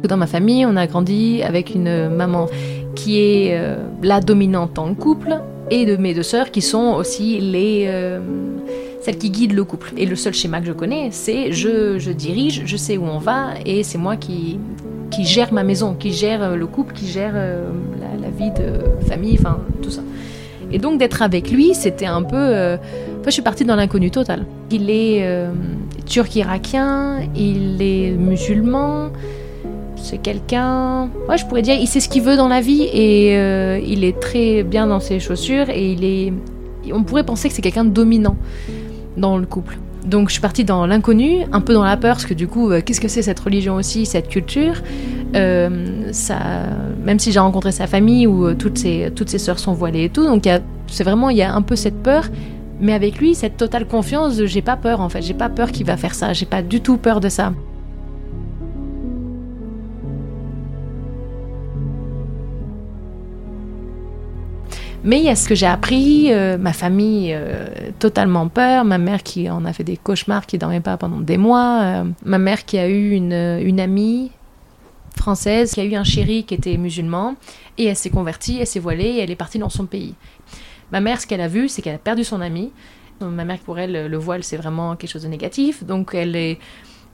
Dans 0.04 0.18
ma 0.18 0.28
famille, 0.28 0.66
on 0.66 0.76
a 0.78 0.88
grandi 0.88 1.44
avec 1.44 1.76
une 1.76 2.10
maman 2.10 2.48
qui 2.96 3.20
est 3.20 3.58
euh, 3.58 3.78
la 4.02 4.20
dominante 4.20 4.80
en 4.80 4.94
couple 4.94 5.40
et 5.70 5.86
de 5.86 5.96
mes 5.96 6.14
deux 6.14 6.24
sœurs 6.24 6.52
qui 6.52 6.62
sont 6.62 6.94
aussi 6.94 7.40
les 7.40 7.86
euh, 7.88 8.20
celles 9.02 9.18
qui 9.18 9.30
guident 9.30 9.54
le 9.54 9.64
couple. 9.64 9.94
Et 9.98 10.06
le 10.06 10.16
seul 10.16 10.34
schéma 10.34 10.60
que 10.60 10.68
je 10.68 10.74
connais, 10.74 11.10
c'est 11.12 11.52
je, 11.52 11.98
je 12.00 12.12
dirige, 12.12 12.64
je 12.66 12.78
sais 12.78 12.98
où 12.98 13.06
on 13.06 13.20
va 13.20 13.54
et 13.66 13.84
c'est 13.84 13.98
moi 13.98 14.16
qui 14.16 14.60
qui 15.12 15.26
gère 15.26 15.52
ma 15.54 15.64
maison, 15.64 15.94
qui 15.94 16.14
gère 16.14 16.42
euh, 16.42 16.56
le 16.56 16.68
couple, 16.68 16.94
qui 16.94 17.08
gère 17.08 17.34
la, 17.34 18.30
vie 18.30 18.52
de 18.52 19.06
famille, 19.08 19.38
enfin 19.40 19.60
tout 19.82 19.90
ça. 19.90 20.02
Et 20.72 20.80
donc 20.80 21.00
d'être 21.00 21.22
avec 21.22 21.52
lui, 21.52 21.76
c'était 21.76 22.06
un 22.06 22.24
peu. 22.24 22.78
je 23.26 23.30
suis 23.30 23.42
partie 23.42 23.66
dans 23.66 23.76
l'inconnu 23.76 24.10
total. 24.10 24.46
Il 24.72 24.90
est 24.90 25.28
turc-irakien, 26.06 27.28
il 27.36 27.82
est 27.82 28.12
musulman, 28.12 29.12
c'est 30.02 30.18
quelqu'un, 30.18 31.10
ouais, 31.30 31.38
je 31.38 31.46
pourrais 31.46 31.62
dire, 31.62 31.76
il 31.80 31.88
sait 31.88 32.00
ce 32.00 32.10
qu'il 32.10 32.24
veut 32.24 32.36
dans 32.36 32.48
la 32.48 32.62
vie 32.62 32.84
et 32.92 33.38
euh, 33.38 33.80
il 33.86 34.04
est 34.04 34.20
très 34.20 34.64
bien 34.64 34.88
dans 34.88 35.00
ses 35.00 35.20
chaussures 35.20 35.70
et 35.70 35.92
il 35.92 36.04
est, 36.04 36.34
on 36.92 37.04
pourrait 37.04 37.24
penser 37.24 37.48
que 37.50 37.56
c'est 37.56 37.62
quelqu'un 37.62 37.86
de 37.86 37.90
dominant 37.90 38.36
dans 39.18 39.38
le 39.38 39.46
couple. 39.46 39.78
Donc 40.06 40.30
je 40.30 40.34
suis 40.34 40.42
partie 40.42 40.64
dans 40.64 40.88
l'inconnu, 40.88 41.46
un 41.52 41.62
peu 41.62 41.74
dans 41.74 41.84
la 41.84 41.96
peur, 41.96 42.16
parce 42.16 42.26
que 42.26 42.34
du 42.34 42.48
coup, 42.48 42.72
euh, 42.72 42.82
qu'est-ce 42.84 43.00
que 43.00 43.08
c'est 43.08 43.22
cette 43.22 43.40
religion 43.40 43.76
aussi, 43.76 44.06
cette 44.06 44.30
culture? 44.30 44.82
Euh, 45.36 46.10
ça, 46.12 46.40
Même 47.06 47.20
si 47.20 47.32
j'ai 47.32 47.40
rencontré 47.40 47.72
sa 47.72 47.86
famille 47.86 48.26
où 48.26 48.54
toutes 48.56 48.80
ses, 48.80 49.12
toutes 49.16 49.30
ses 49.30 49.38
sœurs 49.38 49.60
sont 49.60 49.74
voilées 49.74 50.06
et 50.06 50.10
tout, 50.10 50.24
donc 50.24 50.48
c'est 50.88 51.04
vraiment, 51.04 51.30
il 51.30 51.38
y 51.38 51.44
a 51.44 51.54
un 51.54 51.62
peu 51.62 51.76
cette 51.76 52.02
peur, 52.02 52.26
mais 52.82 52.94
avec 52.94 53.20
lui, 53.20 53.36
cette 53.36 53.58
totale 53.58 53.86
confiance, 53.86 54.44
j'ai 54.44 54.64
pas 54.64 54.76
peur 54.76 55.02
en 55.02 55.10
fait, 55.10 55.22
j'ai 55.22 55.36
pas 55.36 55.50
peur 55.50 55.72
qu'il 55.72 55.86
va 55.86 55.98
faire 55.98 56.16
ça, 56.16 56.34
j'ai 56.34 56.48
pas 56.48 56.64
du 56.64 56.82
tout 56.82 56.98
peur 56.98 57.20
de 57.20 57.30
ça. 57.30 57.54
Mais 65.04 65.18
il 65.20 65.26
y 65.26 65.30
a 65.30 65.36
ce 65.36 65.50
que 65.50 65.56
j'ai 65.56 65.66
appris, 65.66 66.32
euh, 66.32 66.60
ma 66.60 66.74
famille 66.74 67.34
euh, 67.34 67.68
totalement 67.98 68.48
peur, 68.50 68.86
ma 68.86 69.00
mère 69.00 69.24
qui 69.24 69.50
en 69.50 69.66
a 69.66 69.74
fait 69.74 69.84
des 69.84 69.98
cauchemars, 69.98 70.46
qui 70.46 70.60
dormait 70.60 70.80
pas 70.80 70.96
pendant 70.98 71.20
des 71.20 71.38
mois, 71.38 71.82
euh, 71.82 72.04
ma 72.24 72.38
mère 72.38 72.66
qui 72.66 72.78
a 72.78 72.88
eu 72.88 73.12
une, 73.12 73.34
une, 73.34 73.80
amie 73.80 74.32
française 75.18 75.74
qui 75.74 75.82
a 75.82 75.86
eu 75.86 75.96
un 75.96 76.04
chéri 76.04 76.44
qui 76.44 76.54
était 76.54 76.78
musulman 76.78 77.36
et 77.80 77.86
elle 77.86 77.96
s'est 77.96 78.12
convertie, 78.12 78.60
elle 78.60 78.68
s'est 78.68 78.80
voilée 78.80 79.06
et 79.06 79.20
elle 79.22 79.32
est 79.32 79.36
partie 79.36 79.58
dans 79.58 79.70
son 79.70 79.86
pays. 79.86 80.14
Ma 80.92 81.02
mère, 81.02 81.20
ce 81.20 81.26
qu'elle 81.26 81.42
a 81.42 81.48
vu, 81.48 81.68
c'est 81.68 81.82
qu'elle 81.82 81.96
a 81.96 82.00
perdu 82.00 82.24
son 82.24 82.40
ami. 82.40 82.72
Ma 83.22 83.46
mère, 83.46 83.60
pour 83.60 83.80
elle, 83.80 84.08
le 84.08 84.18
voile, 84.18 84.44
c'est 84.44 84.58
vraiment 84.58 84.96
quelque 84.96 85.12
chose 85.12 85.24
de 85.24 85.28
négatif. 85.28 85.84
Donc 85.84 86.14
elle 86.14 86.36
est 86.36 86.60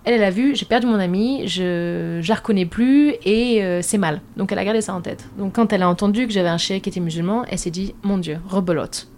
elle, 0.08 0.14
elle 0.14 0.24
a 0.24 0.32
vu, 0.32 0.56
j'ai 0.56 0.66
perdu 0.66 0.88
mon 0.88 1.00
ami, 1.00 1.48
je, 1.48 2.20
je 2.22 2.30
la 2.30 2.36
reconnais 2.36 2.66
plus 2.66 3.16
et 3.26 3.62
euh, 3.62 3.82
c'est 3.82 3.98
mal. 3.98 4.22
Donc 4.38 4.54
elle 4.54 4.60
a 4.60 4.64
gardé 4.64 4.80
ça 4.80 4.94
en 4.94 5.02
tête. 5.02 5.28
Donc 5.38 5.56
quand 5.56 5.74
elle 5.74 5.84
a 5.84 5.90
entendu 5.90 6.28
que 6.28 6.32
j'avais 6.32 6.48
un 6.48 6.58
chéri 6.58 6.80
qui 6.80 6.88
était 6.88 7.02
musulman, 7.02 7.44
elle 7.50 7.60
s'est 7.60 7.72
dit, 7.72 7.94
mon 8.04 8.18
Dieu, 8.18 8.40
rebelote. 8.48 9.10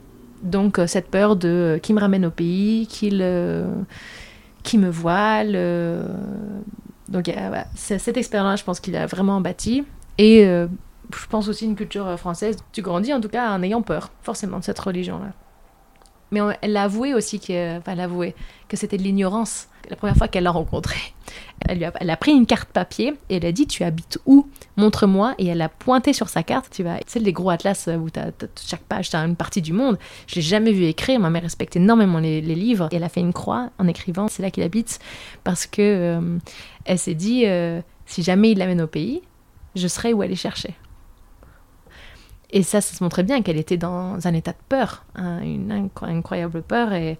Donc 0.41 0.79
euh, 0.79 0.87
cette 0.87 1.11
peur 1.11 1.35
de 1.35 1.47
euh, 1.47 1.77
qui 1.77 1.93
me 1.93 1.99
ramène 1.99 2.25
au 2.25 2.31
pays, 2.31 2.87
qu'il 2.87 3.23
qui 4.63 4.77
me 4.79 4.89
voile. 4.89 5.53
donc 7.07 7.31
cette 7.75 8.17
expérience, 8.17 8.59
je 8.59 8.65
pense 8.65 8.79
qu'il 8.79 8.95
a 8.95 9.05
vraiment 9.05 9.41
bâti. 9.41 9.83
Et 10.17 10.43
je 10.43 11.27
pense 11.29 11.47
aussi 11.47 11.65
une 11.65 11.75
culture 11.75 12.19
française. 12.19 12.57
Tu 12.73 12.81
grandis 12.81 13.13
en 13.13 13.21
tout 13.21 13.29
cas 13.29 13.51
en 13.51 13.61
ayant 13.61 13.81
peur, 13.81 14.09
forcément, 14.21 14.59
de 14.59 14.63
cette 14.63 14.79
religion-là. 14.79 15.31
Mais 16.31 16.41
elle 16.61 16.73
l'a 16.73 16.83
avoué 16.83 17.13
aussi 17.13 17.39
que, 17.39 17.77
enfin, 17.77 17.95
elle 17.97 18.33
que 18.67 18.75
c'était 18.75 18.97
de 18.97 19.03
l'ignorance 19.03 19.68
la 19.89 19.95
première 19.95 20.15
fois 20.15 20.27
qu'elle 20.27 20.43
l'a 20.43 20.51
rencontré. 20.51 20.97
Elle, 21.67 21.83
a, 21.83 22.17
pris 22.17 22.31
une 22.31 22.45
carte 22.45 22.69
papier 22.69 23.13
et 23.29 23.35
elle 23.35 23.45
a 23.45 23.51
dit 23.51 23.67
Tu 23.67 23.83
habites 23.83 24.19
où? 24.25 24.47
Montre-moi. 24.77 25.35
Et 25.37 25.47
elle 25.47 25.61
a 25.61 25.69
pointé 25.69 26.13
sur 26.13 26.29
sa 26.29 26.41
carte. 26.43 26.69
Tu 26.71 26.83
vois, 26.83 26.97
c'est 27.05 27.19
les 27.19 27.33
gros 27.33 27.49
atlas 27.49 27.87
où 27.87 28.07
as, 28.17 28.31
chaque 28.65 28.81
page, 28.81 29.09
tu 29.09 29.15
as 29.15 29.19
une 29.19 29.35
partie 29.35 29.61
du 29.61 29.73
monde. 29.73 29.97
Je 30.27 30.35
l'ai 30.35 30.41
jamais 30.41 30.71
vu 30.71 30.85
écrire. 30.85 31.19
Ma 31.19 31.29
mère 31.29 31.43
respecte 31.43 31.75
énormément 31.75 32.19
les, 32.19 32.41
livres. 32.41 32.87
Et 32.91 32.95
elle 32.95 33.03
a 33.03 33.09
fait 33.09 33.19
une 33.19 33.33
croix 33.33 33.69
en 33.77 33.87
écrivant 33.87 34.27
C'est 34.27 34.41
là 34.41 34.51
qu'il 34.51 34.63
habite. 34.63 34.99
Parce 35.43 35.67
que 35.67 35.81
euh, 35.81 36.37
elle 36.85 36.99
s'est 36.99 37.15
dit 37.15 37.43
euh, 37.45 37.81
Si 38.05 38.23
jamais 38.23 38.51
il 38.51 38.57
l'amène 38.57 38.81
au 38.81 38.87
pays, 38.87 39.21
je 39.75 39.87
serai 39.87 40.13
où 40.13 40.21
aller 40.21 40.35
chercher. 40.35 40.75
Et 42.51 42.63
ça, 42.63 42.81
ça 42.81 42.95
se 42.95 43.03
montrait 43.03 43.23
bien 43.23 43.41
qu'elle 43.41 43.57
était 43.57 43.77
dans 43.77 44.25
un 44.25 44.33
état 44.33 44.51
de 44.51 44.57
peur, 44.67 45.03
hein, 45.15 45.39
une 45.41 45.89
incroyable 46.01 46.63
peur. 46.63 46.93
Et 46.93 47.19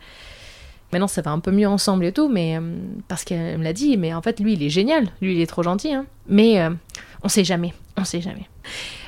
Maintenant, 0.91 1.08
ça 1.08 1.21
va 1.21 1.32
un 1.32 1.39
peu 1.39 1.52
mieux 1.52 1.67
ensemble 1.67 2.06
et 2.06 2.12
tout, 2.12 2.30
mais 2.30 2.58
euh, 2.58 2.62
parce 3.08 3.23
qu'elle 3.23 3.58
me 3.60 3.63
l'a 3.63 3.73
dit, 3.73 3.97
mais 3.97 4.13
en 4.13 4.21
fait, 4.21 4.39
lui, 4.39 4.54
il 4.54 4.63
est 4.63 4.69
génial, 4.69 5.08
lui, 5.21 5.36
il 5.36 5.41
est 5.41 5.47
trop 5.47 5.62
gentil, 5.62 5.93
hein. 5.93 6.06
mais 6.28 6.62
euh, 6.62 6.71
on 7.23 7.30
sait 7.30 7.43
jamais, 7.43 7.73
on 7.97 8.04
sait 8.04 8.21
jamais. 8.21 8.47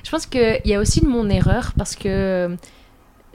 Je 0.03 0.11
pense 0.11 0.25
qu'il 0.25 0.61
y 0.65 0.73
a 0.73 0.79
aussi 0.79 1.01
de 1.01 1.07
mon 1.07 1.29
erreur 1.29 1.73
parce 1.77 1.95
que 1.95 2.55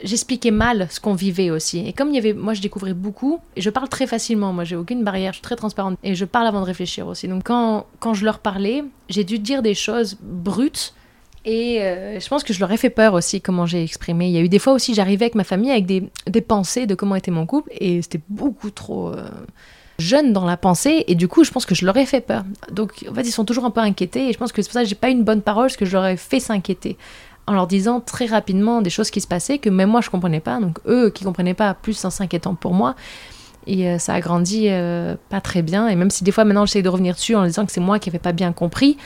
j'expliquais 0.03 0.51
mal 0.51 0.87
ce 0.89 0.99
qu'on 0.99 1.13
vivait 1.13 1.49
aussi. 1.49 1.85
Et 1.87 1.93
comme 1.93 2.09
il 2.09 2.15
y 2.15 2.17
avait, 2.17 2.33
moi, 2.33 2.53
je 2.53 2.61
découvrais 2.61 2.93
beaucoup 2.93 3.39
et 3.55 3.61
je 3.61 3.69
parle 3.69 3.89
très 3.89 4.07
facilement. 4.07 4.53
Moi, 4.53 4.63
j'ai 4.63 4.75
aucune 4.75 5.03
barrière, 5.03 5.33
je 5.33 5.37
suis 5.37 5.43
très 5.43 5.55
transparente 5.55 5.97
et 6.03 6.15
je 6.15 6.25
parle 6.25 6.47
avant 6.47 6.61
de 6.61 6.65
réfléchir 6.65 7.07
aussi. 7.07 7.27
Donc, 7.27 7.43
quand, 7.43 7.85
quand 7.99 8.13
je 8.13 8.25
leur 8.25 8.39
parlais, 8.39 8.83
j'ai 9.09 9.23
dû 9.23 9.39
dire 9.39 9.61
des 9.61 9.73
choses 9.73 10.17
brutes 10.21 10.93
et 11.47 11.81
euh, 11.81 12.19
je 12.19 12.27
pense 12.27 12.43
que 12.43 12.51
je 12.51 12.59
leur 12.59 12.69
ai 12.73 12.77
fait 12.77 12.89
peur 12.89 13.13
aussi, 13.13 13.39
comment 13.39 13.65
j'ai 13.65 13.81
exprimé. 13.81 14.27
Il 14.27 14.33
y 14.33 14.37
a 14.37 14.41
eu 14.41 14.49
des 14.49 14.59
fois 14.59 14.73
aussi, 14.73 14.93
j'arrivais 14.93 15.25
avec 15.25 15.35
ma 15.35 15.45
famille 15.45 15.71
avec 15.71 15.85
des, 15.85 16.03
des, 16.27 16.41
pensées 16.41 16.85
de 16.87 16.93
comment 16.93 17.15
était 17.15 17.31
mon 17.31 17.45
couple, 17.45 17.71
et 17.71 18.01
c'était 18.01 18.19
beaucoup 18.27 18.69
trop 18.69 19.13
euh, 19.13 19.29
jeune 19.97 20.33
dans 20.33 20.43
la 20.43 20.57
pensée, 20.57 21.05
et 21.07 21.15
du 21.15 21.29
coup, 21.29 21.45
je 21.45 21.51
pense 21.51 21.65
que 21.65 21.73
je 21.73 21.85
leur 21.85 21.95
ai 21.95 22.05
fait 22.05 22.19
peur. 22.19 22.43
Donc, 22.69 23.05
en 23.09 23.13
fait, 23.13 23.21
ils 23.21 23.31
sont 23.31 23.45
toujours 23.45 23.63
un 23.63 23.71
peu 23.71 23.79
inquiétés, 23.79 24.27
et 24.27 24.33
je 24.33 24.37
pense 24.37 24.51
que 24.51 24.61
c'est 24.61 24.67
pour 24.67 24.73
ça 24.73 24.83
que 24.83 24.89
j'ai 24.89 24.95
pas 24.95 25.07
une 25.07 25.23
bonne 25.23 25.41
parole, 25.41 25.67
parce 25.67 25.77
que 25.77 25.85
je 25.85 25.93
leur 25.93 26.05
ai 26.05 26.17
fait 26.17 26.41
s'inquiéter 26.41 26.97
en 27.49 27.53
leur 27.53 27.65
disant 27.65 28.01
très 28.01 28.25
rapidement 28.25 28.81
des 28.81 28.89
choses 28.89 29.09
qui 29.09 29.21
se 29.21 29.27
passaient 29.27 29.57
que 29.57 29.69
même 29.69 29.89
moi 29.89 30.01
je 30.01 30.09
comprenais 30.09 30.41
pas. 30.41 30.59
Donc 30.59 30.79
eux 30.85 31.11
qui 31.11 31.23
comprenaient 31.23 31.53
pas, 31.53 31.73
plus 31.73 32.03
en 32.03 32.09
s'inquiétant 32.09 32.55
pour 32.55 32.73
moi. 32.73 32.93
Et 33.67 33.87
euh, 33.87 33.99
ça 33.99 34.13
a 34.15 34.19
grandi 34.19 34.67
pas 35.29 35.39
très 35.39 35.61
bien. 35.61 35.87
Et 35.87 35.95
même 35.95 36.09
si 36.09 36.25
des 36.25 36.33
fois 36.33 36.43
maintenant 36.43 36.65
j'essaie 36.65 36.81
de 36.81 36.89
revenir 36.89 37.15
dessus 37.15 37.35
en 37.35 37.45
disant 37.45 37.65
que 37.65 37.71
c'est 37.71 37.79
moi 37.79 37.99
qui 37.99 38.09
n'avais 38.09 38.19
pas 38.19 38.33
bien 38.33 38.51
compris, 38.51 38.97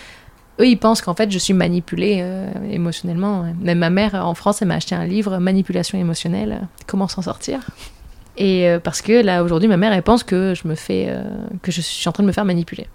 eux 0.61 0.67
ils 0.67 0.77
pensent 0.77 1.01
qu'en 1.01 1.13
fait 1.13 1.31
je 1.31 1.37
suis 1.37 1.53
manipulée 1.53 2.19
euh, 2.21 2.49
émotionnellement. 2.69 3.45
Même 3.59 3.79
ma 3.79 3.89
mère 3.89 4.15
en 4.15 4.33
France 4.33 4.61
elle 4.61 4.67
m'a 4.69 4.75
acheté 4.75 4.95
un 4.95 5.05
livre 5.05 5.37
Manipulation 5.39 5.97
émotionnelle, 5.97 6.67
comment 6.87 7.07
s'en 7.07 7.21
sortir? 7.21 7.59
Et 8.37 8.67
parce 8.83 9.01
que 9.01 9.11
là 9.11 9.43
aujourd'hui 9.43 9.67
ma 9.67 9.77
mère 9.77 9.91
elle 9.91 10.03
pense 10.03 10.23
que 10.23 10.53
je 10.55 10.67
me 10.67 10.75
fais 10.75 11.13
que 11.61 11.71
je 11.71 11.81
suis 11.81 12.07
en 12.07 12.13
train 12.13 12.23
de 12.23 12.27
me 12.27 12.31
faire 12.31 12.45
manipuler 12.45 12.87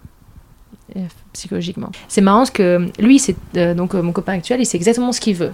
psychologiquement. 1.34 1.90
C'est 2.08 2.22
marrant 2.22 2.38
parce 2.38 2.50
que 2.50 2.88
lui, 2.98 3.18
c'est 3.18 3.36
donc 3.74 3.92
mon 3.92 4.12
copain 4.12 4.32
actuel, 4.32 4.60
il 4.60 4.64
sait 4.64 4.78
exactement 4.78 5.12
ce 5.12 5.20
qu'il 5.20 5.36
veut. 5.36 5.52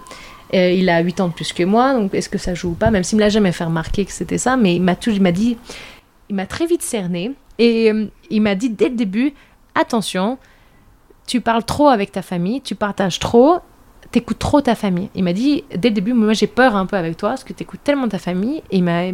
il 0.52 0.88
a 0.88 1.00
8 1.00 1.20
ans 1.20 1.28
de 1.28 1.32
plus 1.32 1.52
que 1.52 1.64
moi, 1.64 1.94
donc 1.94 2.14
est-ce 2.14 2.28
que 2.28 2.38
ça 2.38 2.54
joue 2.54 2.70
ou 2.70 2.74
pas? 2.74 2.92
Même 2.92 3.02
s'il 3.02 3.18
me 3.18 3.22
l'a 3.22 3.28
jamais 3.28 3.50
fait 3.50 3.64
remarquer 3.64 4.04
que 4.04 4.12
c'était 4.12 4.38
ça, 4.38 4.56
mais 4.56 4.76
il 4.76 4.82
m'a 4.82 4.94
il 5.04 5.20
m'a 5.20 5.32
dit 5.32 5.56
il 6.32 6.36
m'a 6.36 6.46
très 6.46 6.66
vite 6.66 6.82
cerné 6.82 7.32
et 7.58 7.92
euh, 7.92 8.06
il 8.30 8.40
m'a 8.40 8.54
dit 8.54 8.70
dès 8.70 8.88
le 8.88 8.96
début 8.96 9.34
attention, 9.74 10.38
tu 11.26 11.40
parles 11.40 11.64
trop 11.64 11.88
avec 11.88 12.12
ta 12.12 12.22
famille, 12.22 12.60
tu 12.60 12.74
partages 12.74 13.18
trop, 13.18 13.60
t'écoutes 14.10 14.38
trop 14.38 14.60
ta 14.60 14.74
famille. 14.74 15.08
Il 15.14 15.24
m'a 15.24 15.32
dit 15.32 15.64
dès 15.76 15.88
le 15.88 15.94
début, 15.94 16.12
moi 16.12 16.32
j'ai 16.32 16.46
peur 16.46 16.76
un 16.76 16.86
peu 16.86 16.96
avec 16.96 17.16
toi 17.16 17.30
parce 17.30 17.44
que 17.44 17.52
t'écoutes 17.52 17.82
tellement 17.82 18.08
ta 18.08 18.18
famille. 18.18 18.62
Et 18.70 18.80
m'a, 18.82 19.04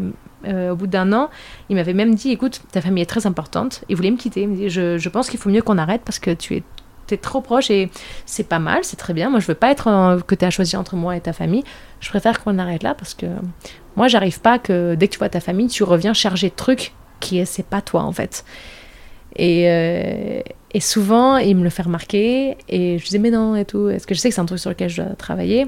euh, 0.47 0.73
au 0.73 0.77
bout 0.77 0.87
d'un 0.87 1.12
an, 1.12 1.31
il 1.68 1.77
m'avait 1.77 1.94
même 1.94 2.14
dit 2.14 2.31
écoute, 2.31 2.61
ta 2.73 2.81
famille 2.81 3.03
est 3.03 3.07
très 3.07 3.27
importante. 3.27 3.85
Il 3.88 3.97
voulait 3.97 4.11
me 4.11 4.16
quitter. 4.16 4.68
Je, 4.68 5.09
pense 5.09 5.31
qu'il 5.31 5.38
faut 5.38 5.51
mieux 5.51 5.62
qu'on 5.62 5.79
arrête 5.79 6.03
parce 6.05 6.18
que 6.18 6.31
tu 6.33 6.57
es 6.57 6.62
t'es 7.07 7.16
trop 7.16 7.40
proche 7.40 7.71
et 7.71 7.90
c'est 8.27 8.47
pas 8.47 8.59
mal, 8.59 8.81
c'est 8.83 8.99
très 8.99 9.14
bien. 9.14 9.31
Moi, 9.31 9.40
je 9.40 9.47
veux 9.47 9.55
pas 9.55 9.71
être 9.71 10.21
que 10.27 10.35
tu 10.35 10.51
choisi 10.51 10.77
entre 10.77 10.94
moi 10.94 11.16
et 11.16 11.21
ta 11.23 11.33
famille. 11.33 11.64
Je 12.01 12.11
préfère 12.11 12.44
qu'on 12.44 12.59
arrête 12.59 12.83
là 12.83 12.94
parce 12.94 13.14
que 13.14 13.25
moi, 13.97 14.09
j'arrive 14.09 14.40
pas 14.40 14.59
que 14.59 14.94
dès 14.94 15.09
que 15.09 15.14
tu 15.14 15.18
vois 15.18 15.31
ta 15.31 15.40
famille, 15.40 15.68
tu 15.68 15.85
reviens 15.85 16.12
charger 16.12 16.51
de 16.51 16.55
trucs 16.55 16.92
qui 17.21 17.38
est, 17.38 17.47
c'est 17.47 17.64
pas 17.64 17.81
toi 17.81 18.03
en 18.03 18.12
fait. 18.12 18.44
Et, 19.37 19.69
euh, 19.69 20.41
et, 20.73 20.81
souvent, 20.81 21.37
il 21.37 21.57
me 21.57 21.64
le 21.64 21.71
fait 21.71 21.83
remarquer 21.83 22.57
et 22.69 22.99
je 22.99 23.05
disais, 23.05 23.19
mais 23.19 23.31
non, 23.31 23.57
et 23.57 23.64
tout. 23.64 23.88
Est-ce 23.88 24.07
que 24.07 24.14
je 24.14 24.21
sais 24.21 24.29
que 24.29 24.35
c'est 24.35 24.41
un 24.41 24.47
truc 24.47 24.59
sur 24.59 24.71
lequel 24.71 24.88
je 24.88 25.03
dois 25.03 25.14
travailler? 25.14 25.67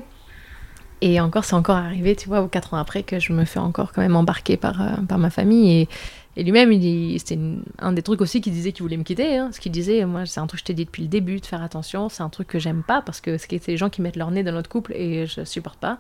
Et 1.03 1.21
encore, 1.21 1.45
c'est 1.45 1.55
encore 1.55 1.77
arrivé, 1.77 2.15
tu 2.15 2.29
vois, 2.29 2.47
quatre 2.49 2.75
ans 2.75 2.79
après, 2.79 3.03
que 3.03 3.19
je 3.19 3.33
me 3.33 3.45
fais 3.45 3.59
encore 3.59 3.93
quand 3.93 4.03
même 4.03 4.17
embarquer 4.17 4.57
par, 4.57 4.83
euh, 4.83 4.97
par 5.09 5.19
ma 5.19 5.31
famille. 5.31 5.81
Et, 5.83 5.89
et 6.37 6.45
lui-même, 6.45 6.71
c'était 7.19 7.39
un 7.79 7.93
des 7.93 8.03
trucs 8.03 8.21
aussi 8.21 8.41
qu'il 8.41 8.53
disait 8.53 8.73
qu'il 8.73 8.83
voulait 8.83 8.97
me 8.97 9.03
quitter. 9.03 9.37
Hein. 9.37 9.51
Ce 9.53 9.61
qu'il 9.61 9.73
disait, 9.73 10.05
moi, 10.05 10.27
c'est 10.27 10.41
un 10.41 10.47
truc 10.47 10.61
que 10.61 10.63
je 10.63 10.67
t'ai 10.67 10.75
dit 10.75 10.85
depuis 10.85 11.03
le 11.03 11.09
début, 11.09 11.41
de 11.41 11.47
faire 11.47 11.63
attention. 11.63 12.09
C'est 12.09 12.23
un 12.23 12.29
truc 12.29 12.49
que 12.49 12.59
j'aime 12.59 12.83
pas 12.83 13.03
parce 13.03 13.21
que 13.21 13.39
c'est 13.39 13.67
les 13.67 13.77
gens 13.77 13.91
qui 13.91 14.03
mettent 14.03 14.17
leur 14.17 14.31
nez 14.31 14.43
dans 14.43 14.53
notre 14.53 14.69
couple 14.69 14.93
et 14.95 15.27
je 15.27 15.45
supporte 15.45 15.79
pas. 15.79 15.99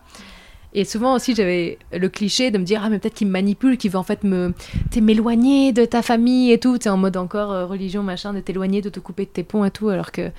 Et 0.73 0.85
souvent 0.85 1.15
aussi, 1.15 1.35
j'avais 1.35 1.79
le 1.93 2.09
cliché 2.09 2.51
de 2.51 2.59
me 2.59 2.65
dire, 2.65 2.83
ah, 2.85 2.91
mais 2.91 2.99
peut-être 2.99 3.15
qu'il 3.15 3.27
me 3.27 3.33
manipule, 3.33 3.77
qu'il 3.77 3.91
veut 3.91 3.99
en 3.99 4.05
fait 4.05 4.23
me 4.23 4.55
m'éloigner 5.01 5.73
de 5.73 5.85
ta 5.85 6.03
famille 6.03 6.53
et 6.53 6.59
tout. 6.59 6.79
Tu 6.79 6.89
en 6.89 6.97
mode 6.97 7.17
encore 7.17 7.51
euh, 7.51 7.67
religion, 7.67 8.03
machin, 8.03 8.33
de 8.33 8.41
t'éloigner, 8.41 8.81
de 8.81 8.89
te 8.89 9.01
couper 9.01 9.25
de 9.25 9.31
tes 9.31 9.43
ponts 9.43 9.65
et 9.65 9.71
tout, 9.71 9.89
alors 9.89 10.13
que 10.13 10.31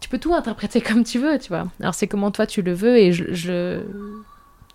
tu 0.00 0.08
peux 0.08 0.18
tout 0.18 0.34
interpréter 0.34 0.80
comme 0.82 1.04
tu 1.04 1.18
veux, 1.18 1.38
tu 1.38 1.48
vois. 1.48 1.66
Alors 1.80 1.94
c'est 1.94 2.06
comment 2.06 2.30
toi 2.30 2.46
tu 2.46 2.62
le 2.62 2.74
veux 2.74 2.98
et 2.98 3.12
je, 3.12 3.80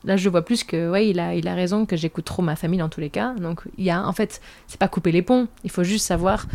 là 0.04 0.18
je 0.18 0.30
vois 0.30 0.44
plus 0.44 0.64
que 0.64 0.90
ouais 0.90 1.10
il 1.10 1.20
a 1.20 1.36
il 1.36 1.48
a 1.48 1.54
raison 1.54 1.86
que 1.86 1.96
j'écoute 1.96 2.26
trop 2.26 2.42
ma 2.42 2.56
famille 2.56 2.80
dans 2.80 2.90
tous 2.90 3.00
les 3.00 3.12
cas. 3.12 3.34
Donc 3.36 3.62
il 3.78 3.86
y 3.86 3.92
a 3.92 4.06
en 4.06 4.14
fait 4.14 4.42
c'est 4.68 4.80
pas 4.80 4.88
couper 4.88 5.12
les 5.12 5.22
ponts, 5.22 5.48
il 5.64 5.70
faut 5.70 5.84
juste 5.84 6.06
savoir 6.06 6.48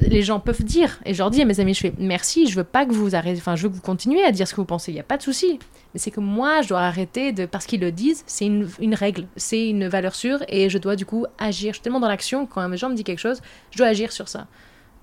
les 0.00 0.22
gens 0.22 0.40
peuvent 0.40 0.62
dire, 0.62 0.98
et 1.04 1.14
je 1.14 1.18
leur 1.18 1.30
dis 1.30 1.40
à 1.40 1.44
mes 1.44 1.60
amis, 1.60 1.74
je 1.74 1.80
fais 1.80 1.92
merci, 1.98 2.46
je 2.46 2.56
veux 2.56 2.64
pas 2.64 2.84
que 2.84 2.92
vous 2.92 3.14
arrêtez, 3.14 3.38
enfin, 3.38 3.56
je 3.56 3.62
veux 3.62 3.68
que 3.70 3.74
vous 3.74 3.80
continuez 3.80 4.22
à 4.22 4.30
dire 4.30 4.46
ce 4.46 4.54
que 4.54 4.60
vous 4.60 4.66
pensez, 4.66 4.92
il 4.92 4.94
n'y 4.94 5.00
a 5.00 5.04
pas 5.04 5.16
de 5.16 5.22
souci. 5.22 5.58
Mais 5.94 6.00
c'est 6.00 6.10
que 6.10 6.20
moi, 6.20 6.62
je 6.62 6.68
dois 6.68 6.80
arrêter 6.80 7.32
de, 7.32 7.46
parce 7.46 7.66
qu'ils 7.66 7.80
le 7.80 7.92
disent, 7.92 8.22
c'est 8.26 8.46
une, 8.46 8.94
règle, 8.94 9.26
c'est 9.36 9.68
une 9.68 9.88
valeur 9.88 10.14
sûre, 10.14 10.40
et 10.48 10.68
je 10.68 10.78
dois 10.78 10.96
du 10.96 11.06
coup 11.06 11.26
agir. 11.38 11.72
Je 11.72 11.76
suis 11.76 11.82
tellement 11.82 12.00
dans 12.00 12.08
l'action, 12.08 12.46
quand 12.46 12.60
un 12.60 12.76
gens 12.76 12.90
me 12.90 12.94
dit 12.94 13.04
quelque 13.04 13.20
chose, 13.20 13.40
je 13.70 13.78
dois 13.78 13.86
agir 13.86 14.12
sur 14.12 14.28
ça. 14.28 14.46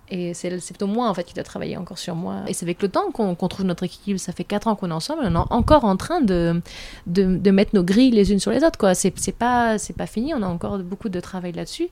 Et 0.10 0.34
c'est 0.36 0.50
plutôt 0.50 0.86
moi, 0.86 1.10
en 1.10 1.14
fait, 1.14 1.24
qui 1.24 1.34
dois 1.34 1.44
travailler 1.44 1.76
encore 1.78 1.98
sur 1.98 2.14
moi. 2.14 2.42
Et 2.48 2.54
c'est 2.54 2.66
avec 2.66 2.82
le 2.84 2.90
temps 2.90 3.10
qu'on 3.12 3.36
trouve 3.36 3.66
notre 3.66 3.84
équilibre. 3.84 4.20
Ça 4.20 4.32
fait 4.32 4.44
4 4.44 4.68
ans 4.68 4.76
qu'on 4.76 4.92
est 4.92 4.94
ensemble, 4.94 5.24
on 5.24 5.34
est 5.34 5.46
encore 5.50 5.86
en 5.86 5.98
train 5.98 6.22
de, 6.22 6.62
de, 7.08 7.38
de 7.38 7.52
mettre 7.52 7.74
nos 7.74 7.84
grilles 7.84 8.12
les 8.12 8.32
unes 8.32 8.40
sur 8.40 8.52
les 8.52 8.64
autres, 8.64 8.78
quoi. 8.78 8.94
C'est 8.94 9.12
pas, 9.32 9.78
pas 9.98 10.06
fini, 10.06 10.34
on 10.36 10.44
a 10.44 10.48
encore 10.48 10.78
beaucoup 10.80 11.10
de 11.10 11.20
travail 11.20 11.54
là-dessus. 11.54 11.88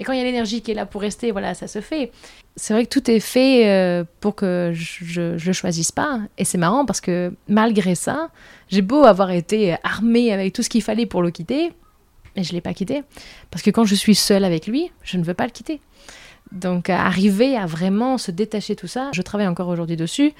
Mais 0.00 0.04
quand 0.06 0.14
il 0.14 0.18
y 0.18 0.22
a 0.22 0.24
l'énergie 0.24 0.62
qui 0.62 0.70
est 0.70 0.74
là 0.74 0.86
pour 0.86 1.02
rester, 1.02 1.30
voilà, 1.30 1.52
ça 1.52 1.68
se 1.68 1.82
fait. 1.82 2.10
C'est 2.56 2.72
vrai 2.72 2.86
que 2.86 2.88
tout 2.88 3.10
est 3.10 3.20
fait 3.20 3.68
euh, 3.68 4.02
pour 4.20 4.34
que 4.34 4.72
je 4.72 5.46
ne 5.46 5.52
choisisse 5.52 5.92
pas. 5.92 6.20
Et 6.38 6.46
c'est 6.46 6.56
marrant 6.56 6.86
parce 6.86 7.02
que 7.02 7.34
malgré 7.48 7.94
ça, 7.94 8.30
j'ai 8.68 8.80
beau 8.80 9.04
avoir 9.04 9.30
été 9.30 9.76
armée 9.84 10.32
avec 10.32 10.54
tout 10.54 10.62
ce 10.62 10.70
qu'il 10.70 10.82
fallait 10.82 11.04
pour 11.04 11.20
le 11.20 11.30
quitter, 11.30 11.74
mais 12.34 12.44
je 12.44 12.54
l'ai 12.54 12.62
pas 12.62 12.72
quitté. 12.72 13.02
Parce 13.50 13.62
que 13.62 13.68
quand 13.68 13.84
je 13.84 13.94
suis 13.94 14.14
seule 14.14 14.44
avec 14.44 14.66
lui, 14.66 14.90
je 15.02 15.18
ne 15.18 15.22
veux 15.22 15.34
pas 15.34 15.44
le 15.44 15.52
quitter. 15.52 15.82
Donc 16.50 16.88
arriver 16.88 17.58
à 17.58 17.66
vraiment 17.66 18.16
se 18.16 18.30
détacher 18.30 18.76
de 18.76 18.80
tout 18.80 18.86
ça, 18.86 19.10
je 19.12 19.20
travaille 19.20 19.48
encore 19.48 19.68
aujourd'hui 19.68 19.96
dessus. 19.96 20.32